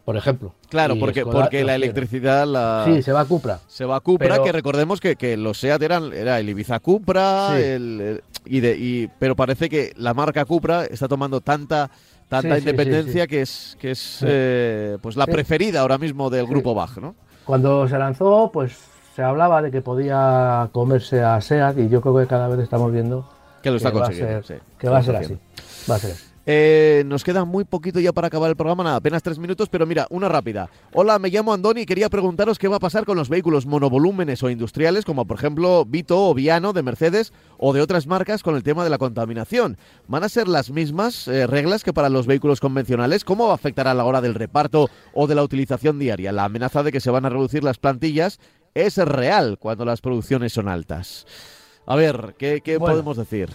por 0.06 0.18
ejemplo. 0.18 0.54
Claro, 0.70 0.96
porque, 1.00 1.26
porque 1.26 1.64
la 1.64 1.76
electricidad 1.76 2.46
la... 2.46 2.84
Sí, 2.86 3.02
se 3.02 3.12
va 3.12 3.22
a 3.22 3.26
Cupra. 3.26 3.60
Se 3.68 3.86
va 3.86 3.98
a 3.98 4.00
Cupra, 4.02 4.42
que 4.44 4.52
recordemos 4.52 5.00
que, 5.00 5.16
que, 5.16 5.38
los 5.38 5.60
SEAT 5.60 5.82
eran 5.82 6.14
era 6.14 6.40
el 6.40 6.50
Ibiza 6.50 6.80
Cupra, 6.80 7.58
el, 7.58 8.22
y 8.46 8.60
de, 8.60 8.78
y, 8.78 9.10
pero 9.20 9.36
parece 9.36 9.70
que 9.70 9.94
la 9.96 10.14
marca 10.14 10.46
Cupra 10.46 10.86
está 10.86 11.08
tomando 11.08 11.42
tanta 11.42 11.90
tanta 12.28 12.58
independencia 12.58 13.28
que 13.28 13.42
es 13.42 13.78
que 13.80 13.92
es 13.92 14.24
eh, 14.26 14.98
pues 15.02 15.16
la 15.16 15.28
preferida 15.28 15.82
ahora 15.82 15.98
mismo 15.98 16.30
del 16.30 16.48
grupo 16.48 16.74
Bach, 16.74 16.98
¿no? 16.98 17.16
Cuando 17.46 17.88
se 17.88 17.98
lanzó, 17.98 18.50
pues 18.52 18.78
se 19.16 19.22
hablaba 19.22 19.62
de 19.62 19.72
que 19.72 19.82
podía 19.82 20.70
comerse 20.72 21.22
a 21.22 21.40
SEAT 21.40 21.78
y 21.78 21.90
yo 21.90 22.02
creo 22.02 22.18
que 22.18 22.28
cada 22.28 22.48
vez 22.48 22.60
estamos 22.60 22.92
viendo 22.92 23.26
que 23.64 23.72
lo 23.72 23.78
está 23.78 23.92
consiguiendo, 23.92 24.42
que 24.78 24.90
va 24.90 24.98
a 25.00 25.04
ser 25.04 25.16
así. 25.16 25.38
Va 25.90 25.96
a 25.96 26.00
ser 26.00 26.12
así. 26.12 26.34
Eh, 26.46 27.04
nos 27.06 27.24
queda 27.24 27.46
muy 27.46 27.64
poquito 27.64 28.02
ya 28.02 28.12
para 28.12 28.28
acabar 28.28 28.50
el 28.50 28.58
programa, 28.58 28.84
nada, 28.84 28.98
apenas 28.98 29.24
tres 29.24 29.40
minutos, 29.40 29.70
pero 29.70 29.86
mira, 29.86 30.08
una 30.10 30.28
rápida. 30.28 30.70
Hola, 30.92 31.18
me 31.18 31.30
llamo 31.30 31.54
Andoni 31.54 31.82
y 31.82 31.86
quería 31.86 32.10
preguntaros 32.10 32.60
qué 32.60 32.68
va 32.68 32.76
a 32.76 32.82
pasar 32.82 33.06
con 33.06 33.16
los 33.16 33.30
vehículos 33.30 33.66
monovolúmenes 33.66 34.44
o 34.44 34.50
industriales, 34.50 35.06
como 35.06 35.24
por 35.24 35.38
ejemplo 35.38 35.86
Vito 35.86 36.28
o 36.28 36.34
Viano 36.34 36.74
de 36.74 36.84
Mercedes 36.84 37.32
o 37.58 37.72
de 37.72 37.80
otras 37.80 38.08
marcas 38.08 38.44
con 38.44 38.58
el 38.58 38.64
tema 38.64 38.84
de 38.84 38.90
la 38.90 38.98
contaminación. 38.98 39.78
¿Van 40.10 40.26
a 40.26 40.30
ser 40.30 40.50
las 40.50 40.70
mismas 40.70 41.30
eh, 41.30 41.48
reglas 41.48 41.86
que 41.86 41.94
para 41.94 42.10
los 42.10 42.28
vehículos 42.28 42.60
convencionales? 42.60 43.24
¿Cómo 43.24 43.46
va 43.46 43.54
a 43.54 43.56
afectar 43.56 43.88
a 43.88 43.94
la 43.94 44.04
hora 44.04 44.20
del 44.20 44.36
reparto 44.36 44.90
o 45.14 45.28
de 45.28 45.36
la 45.36 45.44
utilización 45.44 45.98
diaria? 45.98 46.34
La 46.34 46.44
amenaza 46.44 46.84
de 46.84 46.92
que 46.92 47.00
se 47.00 47.10
van 47.10 47.26
a 47.26 47.30
reducir 47.30 47.64
las 47.64 47.78
plantillas 47.78 48.42
es 48.74 48.98
real 48.98 49.58
cuando 49.60 49.86
las 49.86 50.02
producciones 50.02 50.52
son 50.52 50.68
altas. 50.68 51.26
A 51.86 51.96
ver, 51.96 52.36
¿qué, 52.38 52.62
podemos 52.80 53.18
decir? 53.18 53.50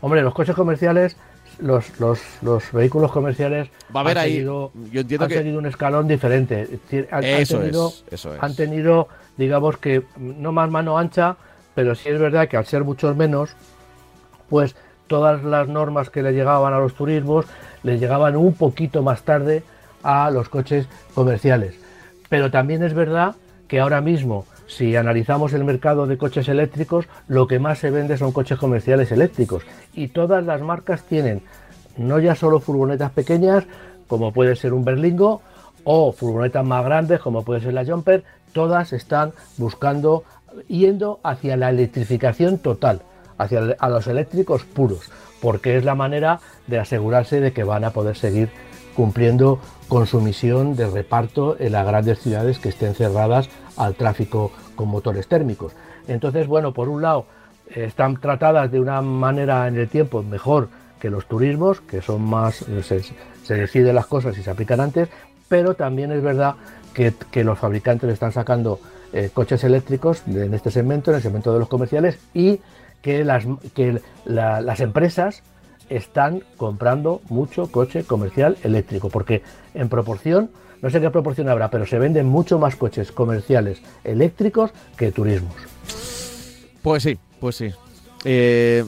Hombre, 0.00 0.22
los 0.22 0.34
coches 0.34 0.54
comerciales 0.54 1.16
los, 1.58 2.00
los, 2.00 2.20
los 2.42 2.72
vehículos 2.72 3.12
comerciales 3.12 3.68
Va 3.94 4.00
a 4.00 4.02
haber 4.04 4.18
han, 4.18 4.24
tenido, 4.24 4.72
yo 4.90 5.00
entiendo 5.02 5.28
que... 5.28 5.36
tenido 5.36 5.58
un 5.58 5.66
escalón 5.66 6.08
diferente. 6.08 6.80
Han, 7.10 7.24
eso, 7.24 7.58
tenido, 7.58 7.92
eso 8.10 8.32
han 8.40 8.56
tenido, 8.56 9.08
digamos 9.36 9.76
que, 9.76 10.02
no 10.16 10.52
más 10.52 10.70
mano 10.70 10.98
ancha, 10.98 11.36
pero 11.74 11.94
sí 11.94 12.08
es 12.08 12.18
verdad 12.18 12.48
que 12.48 12.56
al 12.56 12.66
ser 12.66 12.84
muchos 12.84 13.16
menos, 13.16 13.54
pues 14.48 14.74
todas 15.06 15.42
las 15.44 15.68
normas 15.68 16.10
que 16.10 16.22
le 16.22 16.32
llegaban 16.32 16.72
a 16.72 16.78
los 16.78 16.94
turismos 16.94 17.46
le 17.82 17.98
llegaban 17.98 18.36
un 18.36 18.54
poquito 18.54 19.02
más 19.02 19.22
tarde 19.22 19.62
a 20.02 20.30
los 20.30 20.48
coches 20.48 20.88
comerciales. 21.14 21.74
Pero 22.28 22.50
también 22.50 22.82
es 22.82 22.94
verdad 22.94 23.36
que 23.68 23.80
ahora 23.80 24.00
mismo 24.00 24.46
si 24.66 24.96
analizamos 24.96 25.52
el 25.52 25.64
mercado 25.64 26.06
de 26.06 26.18
coches 26.18 26.48
eléctricos, 26.48 27.06
lo 27.28 27.46
que 27.46 27.58
más 27.58 27.78
se 27.78 27.90
vende 27.90 28.16
son 28.16 28.32
coches 28.32 28.58
comerciales 28.58 29.12
eléctricos. 29.12 29.64
Y 29.94 30.08
todas 30.08 30.44
las 30.44 30.62
marcas 30.62 31.04
tienen 31.04 31.42
no 31.96 32.18
ya 32.18 32.34
solo 32.34 32.60
furgonetas 32.60 33.10
pequeñas, 33.12 33.64
como 34.06 34.32
puede 34.32 34.56
ser 34.56 34.72
un 34.72 34.84
Berlingo, 34.84 35.42
o 35.84 36.12
furgonetas 36.12 36.64
más 36.64 36.84
grandes, 36.84 37.20
como 37.20 37.44
puede 37.44 37.60
ser 37.60 37.74
la 37.74 37.84
Jumper, 37.84 38.24
todas 38.52 38.92
están 38.92 39.32
buscando, 39.56 40.24
yendo 40.68 41.20
hacia 41.22 41.56
la 41.56 41.70
electrificación 41.70 42.58
total, 42.58 43.02
hacia 43.38 43.76
a 43.78 43.88
los 43.88 44.06
eléctricos 44.06 44.64
puros, 44.64 45.10
porque 45.40 45.76
es 45.76 45.84
la 45.84 45.94
manera 45.94 46.40
de 46.66 46.78
asegurarse 46.78 47.40
de 47.40 47.52
que 47.52 47.64
van 47.64 47.84
a 47.84 47.90
poder 47.90 48.16
seguir 48.16 48.50
cumpliendo 48.94 49.58
con 49.88 50.06
su 50.06 50.20
misión 50.20 50.76
de 50.76 50.86
reparto 50.86 51.56
en 51.58 51.72
las 51.72 51.86
grandes 51.86 52.20
ciudades 52.20 52.58
que 52.58 52.68
estén 52.68 52.94
cerradas 52.94 53.48
al 53.76 53.94
tráfico 53.94 54.52
con 54.74 54.88
motores 54.88 55.28
térmicos. 55.28 55.72
Entonces, 56.08 56.46
bueno, 56.46 56.72
por 56.72 56.88
un 56.88 57.02
lado, 57.02 57.26
están 57.66 58.18
tratadas 58.18 58.70
de 58.70 58.80
una 58.80 59.00
manera 59.00 59.66
en 59.68 59.76
el 59.76 59.88
tiempo 59.88 60.22
mejor 60.22 60.68
que 61.00 61.10
los 61.10 61.26
turismos, 61.26 61.80
que 61.80 62.00
son 62.00 62.22
más, 62.22 62.64
se, 62.82 63.54
deciden 63.54 63.94
las 63.94 64.06
cosas 64.06 64.36
y 64.38 64.42
se 64.42 64.50
aplican 64.50 64.80
antes, 64.80 65.08
pero 65.48 65.74
también 65.74 66.12
es 66.12 66.22
verdad 66.22 66.54
que, 66.94 67.12
los 67.42 67.58
fabricantes 67.58 68.08
están 68.10 68.32
sacando 68.32 68.78
eh, 69.12 69.30
coches 69.32 69.64
eléctricos 69.64 70.22
en 70.26 70.54
este 70.54 70.70
segmento, 70.70 71.10
en 71.10 71.16
el 71.16 71.22
segmento 71.22 71.52
de 71.52 71.58
los 71.58 71.68
comerciales, 71.68 72.18
y 72.34 72.60
que 73.00 73.24
las, 73.24 73.44
que 73.74 74.00
las 74.24 74.80
empresas 74.80 75.42
están 75.88 76.42
comprando 76.56 77.20
mucho 77.28 77.70
coche 77.70 78.04
comercial 78.04 78.56
eléctrico, 78.62 79.10
porque 79.10 79.42
en 79.74 79.88
proporción 79.88 80.50
no 80.82 80.90
sé 80.90 81.00
qué 81.00 81.10
proporción 81.10 81.48
habrá, 81.48 81.70
pero 81.70 81.86
se 81.86 81.98
venden 81.98 82.26
mucho 82.26 82.58
más 82.58 82.76
coches 82.76 83.12
comerciales 83.12 83.80
eléctricos 84.04 84.72
que 84.96 85.12
turismos. 85.12 85.54
Pues 86.82 87.04
sí, 87.04 87.16
pues 87.40 87.56
sí. 87.56 87.70
Eh, 88.24 88.84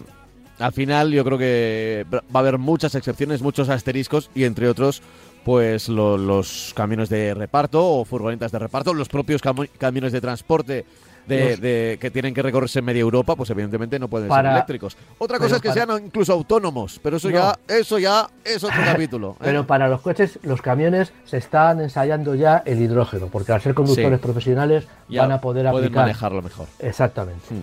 al 0.59 0.73
final 0.73 1.13
yo 1.13 1.25
creo 1.25 1.39
que 1.39 2.05
va 2.13 2.21
a 2.35 2.39
haber 2.41 2.59
muchas 2.59 2.95
excepciones, 2.97 3.43
muchos 3.43 3.69
asteriscos 3.69 4.31
y 4.35 4.45
entre 4.45 4.69
otros 4.69 5.03
pues 5.45 5.89
los 5.89 6.73
camiones 6.75 7.11
de 7.11 7.35
reparto 7.35 7.87
o 7.87 8.05
furgonetas 8.05 8.51
de 8.51 8.59
reparto, 8.59 8.95
los 8.95 9.09
propios 9.09 9.43
camiones 9.79 10.13
de 10.13 10.21
transporte 10.21 10.87
de, 11.27 11.99
que 12.01 12.11
tienen 12.11 12.35
que 12.35 12.43
recorrerse 12.43 12.81
en 12.81 12.85
media 12.85 13.01
Europa, 13.01 13.37
pues 13.37 13.51
evidentemente 13.51 13.99
no 13.99 14.09
pueden 14.09 14.31
ser 14.31 14.47
eléctricos. 14.47 14.97
Otra 15.19 15.39
cosa 15.39 15.57
es 15.57 15.63
que 15.63 15.73
sean 15.73 15.89
incluso 16.05 16.33
autónomos, 16.33 17.01
pero 17.03 17.17
eso 17.17 17.31
ya, 17.31 17.57
eso 17.69 17.99
ya 17.99 18.29
es 18.45 18.63
otro 18.63 18.81
capítulo. 18.85 19.37
¿eh? 19.41 19.45
Pero 19.45 19.67
para 19.67 19.89
los 19.89 20.01
coches, 20.01 20.39
los 20.43 20.63
camiones 20.63 21.13
se 21.25 21.39
están 21.39 21.81
ensayando 21.81 22.35
ya 22.35 22.63
el 22.65 22.81
hidrógeno, 22.81 23.29
porque 23.29 23.53
al 23.53 23.61
ser 23.61 23.75
conductores 23.75 24.21
profesionales 24.21 24.87
van 25.09 25.33
a 25.33 25.41
poder 25.41 25.71
pueden 25.71 25.93
manejarlo 25.93 26.43
mejor. 26.43 26.69
Exactamente. 26.79 27.43
Mm. 27.51 27.63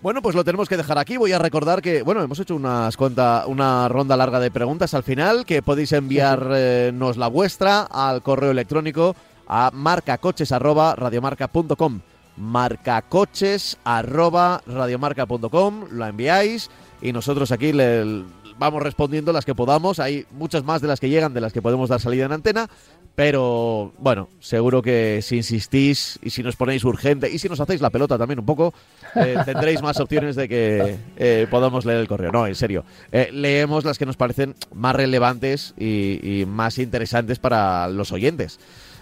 Bueno, 0.00 0.22
pues 0.22 0.36
lo 0.36 0.44
tenemos 0.44 0.68
que 0.68 0.76
dejar 0.76 0.96
aquí. 0.96 1.16
Voy 1.16 1.32
a 1.32 1.40
recordar 1.40 1.82
que, 1.82 2.02
bueno, 2.02 2.22
hemos 2.22 2.38
hecho 2.38 2.54
unas 2.54 2.96
cuanta, 2.96 3.46
una 3.48 3.88
ronda 3.88 4.16
larga 4.16 4.38
de 4.38 4.52
preguntas 4.52 4.94
al 4.94 5.02
final, 5.02 5.44
que 5.44 5.60
podéis 5.60 5.90
enviarnos 5.92 7.16
la 7.16 7.26
vuestra 7.26 7.82
al 7.82 8.22
correo 8.22 8.52
electrónico 8.52 9.16
a 9.48 9.70
marcacoches@radiomarca.com 9.72 12.00
marcacoches 12.38 13.78
arroba 13.84 14.62
radiomarca.com, 14.66 15.86
lo 15.90 16.06
enviáis 16.06 16.70
y 17.02 17.12
nosotros 17.12 17.52
aquí 17.52 17.72
le 17.72 18.24
vamos 18.58 18.82
respondiendo 18.82 19.32
las 19.32 19.44
que 19.44 19.54
podamos. 19.54 20.00
Hay 20.00 20.26
muchas 20.32 20.64
más 20.64 20.82
de 20.82 20.88
las 20.88 21.00
que 21.00 21.08
llegan, 21.08 21.32
de 21.32 21.40
las 21.40 21.52
que 21.52 21.62
podemos 21.62 21.88
dar 21.88 22.00
salida 22.00 22.26
en 22.26 22.32
antena, 22.32 22.68
pero 23.14 23.92
bueno, 23.98 24.28
seguro 24.40 24.82
que 24.82 25.20
si 25.22 25.36
insistís 25.36 26.18
y 26.22 26.30
si 26.30 26.42
nos 26.42 26.56
ponéis 26.56 26.84
urgente 26.84 27.30
y 27.30 27.38
si 27.38 27.48
nos 27.48 27.60
hacéis 27.60 27.80
la 27.80 27.90
pelota 27.90 28.18
también 28.18 28.40
un 28.40 28.46
poco, 28.46 28.74
eh, 29.14 29.36
tendréis 29.44 29.82
más 29.82 29.98
opciones 30.00 30.36
de 30.36 30.48
que 30.48 30.96
eh, 31.16 31.46
podamos 31.50 31.84
leer 31.84 31.98
el 32.00 32.08
correo. 32.08 32.32
No, 32.32 32.46
en 32.46 32.54
serio, 32.54 32.84
eh, 33.12 33.30
leemos 33.32 33.84
las 33.84 33.98
que 33.98 34.06
nos 34.06 34.16
parecen 34.16 34.54
más 34.74 34.94
relevantes 34.94 35.74
y 35.78 36.44
más 36.46 36.78
interesantes 36.78 37.38
para 37.38 37.88
los 37.88 38.12
oyentes. 38.12 38.58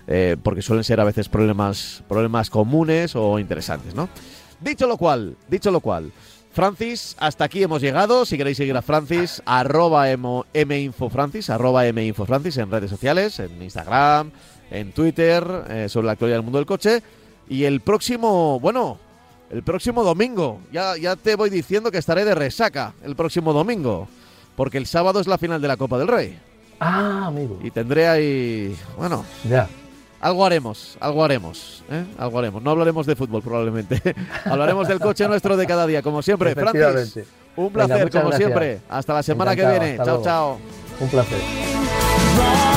Eh, 0.09 0.36
porque 0.40 0.62
suelen 0.62 0.84
ser 0.84 1.00
a 1.00 1.04
veces 1.04 1.28
problemas, 1.28 2.02
problemas 2.09 2.48
comunes 2.48 3.16
o 3.16 3.38
interesantes, 3.38 3.94
¿no? 3.94 4.09
Dicho 4.61 4.86
lo 4.86 4.96
cual, 4.96 5.36
dicho 5.48 5.70
lo 5.70 5.80
cual, 5.80 6.12
Francis, 6.52 7.16
hasta 7.18 7.44
aquí 7.44 7.62
hemos 7.62 7.82
llegado. 7.82 8.24
Si 8.24 8.38
queréis 8.38 8.57
seguir 8.57 8.76
a 8.76 8.82
Francis, 8.82 9.42
arroba 9.44 10.07
minfofrancis, 10.66 11.50
arroba 11.50 11.82
minfofrancis 11.92 12.57
en 12.57 12.70
redes 12.70 12.88
sociales, 12.88 13.38
en 13.40 13.61
Instagram, 13.61 14.30
en 14.70 14.92
Twitter, 14.92 15.44
eh, 15.68 15.88
sobre 15.90 16.07
la 16.07 16.12
actualidad 16.12 16.38
del 16.38 16.44
mundo 16.44 16.59
del 16.59 16.66
coche. 16.66 17.02
Y 17.48 17.64
el 17.64 17.80
próximo, 17.80 18.59
bueno, 18.59 18.98
el 19.50 19.62
próximo 19.62 20.02
domingo, 20.02 20.61
ya, 20.72 20.96
ya 20.96 21.14
te 21.16 21.36
voy 21.36 21.50
diciendo 21.50 21.90
que 21.90 21.98
estaré 21.98 22.24
de 22.24 22.34
resaca 22.34 22.94
el 23.04 23.16
próximo 23.16 23.52
domingo, 23.52 24.09
porque 24.57 24.78
el 24.78 24.86
sábado 24.86 25.20
es 25.20 25.26
la 25.26 25.36
final 25.36 25.61
de 25.61 25.68
la 25.68 25.76
Copa 25.76 25.98
del 25.98 26.09
Rey. 26.09 26.38
Ah, 26.80 27.26
amigo. 27.26 27.59
Y 27.62 27.70
tendré 27.70 28.09
ahí, 28.09 28.76
bueno, 28.96 29.26
Ya. 29.48 29.68
Algo 30.21 30.45
haremos, 30.45 30.97
algo 31.01 31.25
haremos, 31.25 31.85
¿eh? 31.91 32.05
algo 32.19 32.39
haremos. 32.39 32.62
No 32.62 32.71
hablaremos 32.71 33.07
de 33.07 33.17
fútbol 33.17 33.43
probablemente. 33.43 34.01
hablaremos 34.45 34.89
del 34.89 35.01
coche 35.01 35.27
nuestro 35.29 35.57
de 35.57 35.67
cada 35.67 35.87
día, 35.87 36.03
como 36.03 36.23
siempre. 36.23 36.55
Francis, 36.55 37.25
un 37.57 37.73
placer, 37.73 38.11
como 38.11 38.29
gracias. 38.29 38.37
siempre. 38.37 38.81
Hasta 38.89 39.14
la 39.14 39.23
semana 39.23 39.55
que 39.57 39.67
viene. 39.67 39.97
Chao, 39.97 40.07
luego. 40.07 40.25
chao. 40.25 40.59
Un 41.01 41.09
placer. 41.09 42.76